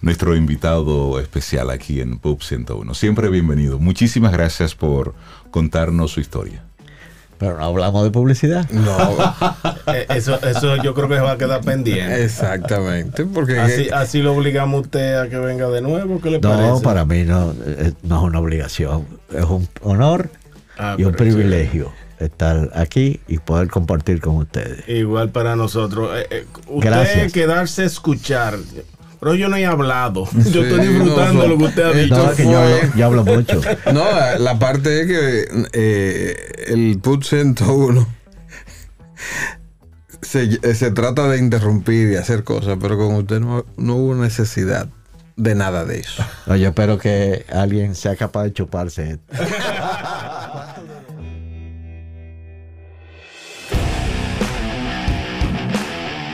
nuestro 0.02 0.36
invitado 0.36 1.18
especial 1.20 1.70
aquí 1.70 2.00
en 2.00 2.18
Pub 2.18 2.42
101. 2.42 2.92
Siempre 2.94 3.28
bienvenido. 3.30 3.78
Muchísimas 3.78 4.32
gracias 4.32 4.74
por 4.74 5.14
contarnos 5.50 6.12
su 6.12 6.20
historia. 6.20 6.67
Pero 7.38 7.56
no 7.56 7.64
hablamos 7.64 8.04
de 8.04 8.10
publicidad. 8.10 8.68
No, 8.70 8.98
eh, 9.94 10.06
eso, 10.10 10.40
eso 10.42 10.76
yo 10.82 10.92
creo 10.94 11.08
que 11.08 11.20
va 11.20 11.32
a 11.32 11.38
quedar 11.38 11.60
pendiente. 11.60 12.24
Exactamente, 12.24 13.24
porque 13.24 13.58
así, 13.58 13.88
así 13.90 14.22
lo 14.22 14.34
obligamos 14.34 14.78
a 14.78 14.80
usted 14.82 15.14
a 15.14 15.28
que 15.28 15.38
venga 15.38 15.68
de 15.68 15.80
nuevo. 15.80 16.20
¿Qué 16.20 16.30
le 16.30 16.40
no, 16.40 16.80
para 16.82 17.04
mí 17.04 17.22
no, 17.24 17.54
eh, 17.64 17.92
no 18.02 18.16
es 18.16 18.22
una 18.22 18.40
obligación, 18.40 19.06
es 19.32 19.44
un 19.44 19.68
honor 19.82 20.30
ah, 20.78 20.96
y 20.98 21.04
un 21.04 21.12
privilegio. 21.12 21.92
estar 22.18 22.70
aquí 22.74 23.20
y 23.28 23.38
poder 23.38 23.68
compartir 23.68 24.20
con 24.20 24.36
ustedes. 24.36 24.88
Igual 24.88 25.30
para 25.30 25.54
nosotros. 25.54 26.10
Eh, 26.30 26.44
usted 26.66 26.90
Gracias. 26.90 27.32
quedarse 27.32 27.82
a 27.82 27.86
escuchar 27.86 28.58
pero 29.20 29.34
yo 29.34 29.48
no 29.48 29.56
he 29.56 29.66
hablado. 29.66 30.28
yo 30.52 30.62
estoy 30.62 30.86
disfrutando 30.86 31.46
lo 31.46 31.58
que 31.58 31.64
usted 31.64 31.82
ha 31.82 31.92
dicho. 31.92 32.16
No, 32.16 32.34
que 32.34 32.44
yo, 32.44 33.06
hablo, 33.06 33.24
mucho. 33.24 33.60
No, 33.92 34.04
la 34.38 34.58
parte 34.58 35.00
es 35.00 35.06
que 35.06 35.68
eh, 35.72 36.64
el 36.68 36.98
PUT 37.02 37.24
101 37.24 38.06
se, 40.22 40.74
se, 40.74 40.90
trata 40.90 41.28
de 41.28 41.38
interrumpir 41.38 42.12
y 42.12 42.16
hacer 42.16 42.44
cosas, 42.44 42.76
pero 42.80 42.96
con 42.96 43.14
usted 43.14 43.40
no, 43.40 43.64
no 43.76 43.94
hubo 43.94 44.14
necesidad 44.14 44.88
de 45.38 45.54
nada 45.54 45.84
de 45.84 46.00
eso. 46.00 46.24
No, 46.46 46.56
yo 46.56 46.68
espero 46.68 46.98
que 46.98 47.46
alguien 47.50 47.94
sea 47.94 48.16
capaz 48.16 48.44
de 48.44 48.52
chuparse 48.52 49.10
esto. 49.12 49.44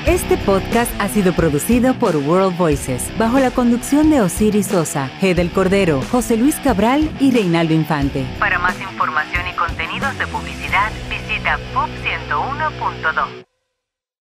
Este 0.06 0.36
podcast 0.36 0.92
ha 1.00 1.08
sido 1.08 1.32
producido 1.32 1.94
por 1.94 2.14
World 2.16 2.58
Voices, 2.58 3.10
bajo 3.16 3.38
la 3.38 3.50
conducción 3.50 4.10
de 4.10 4.20
Osiris 4.20 4.66
Sosa, 4.66 5.10
G. 5.18 5.34
del 5.34 5.50
Cordero, 5.50 6.02
José 6.10 6.36
Luis 6.36 6.56
Cabral 6.56 7.10
y 7.20 7.30
Reinaldo 7.30 7.72
Infante. 7.72 8.26
Para 8.38 8.58
más 8.58 8.78
información 8.82 9.48
y 9.48 9.56
contenidos 9.56 10.18
de 10.18 10.26
publicidad, 10.26 10.92
visita 11.08 11.58
pub101.do. 11.72 13.53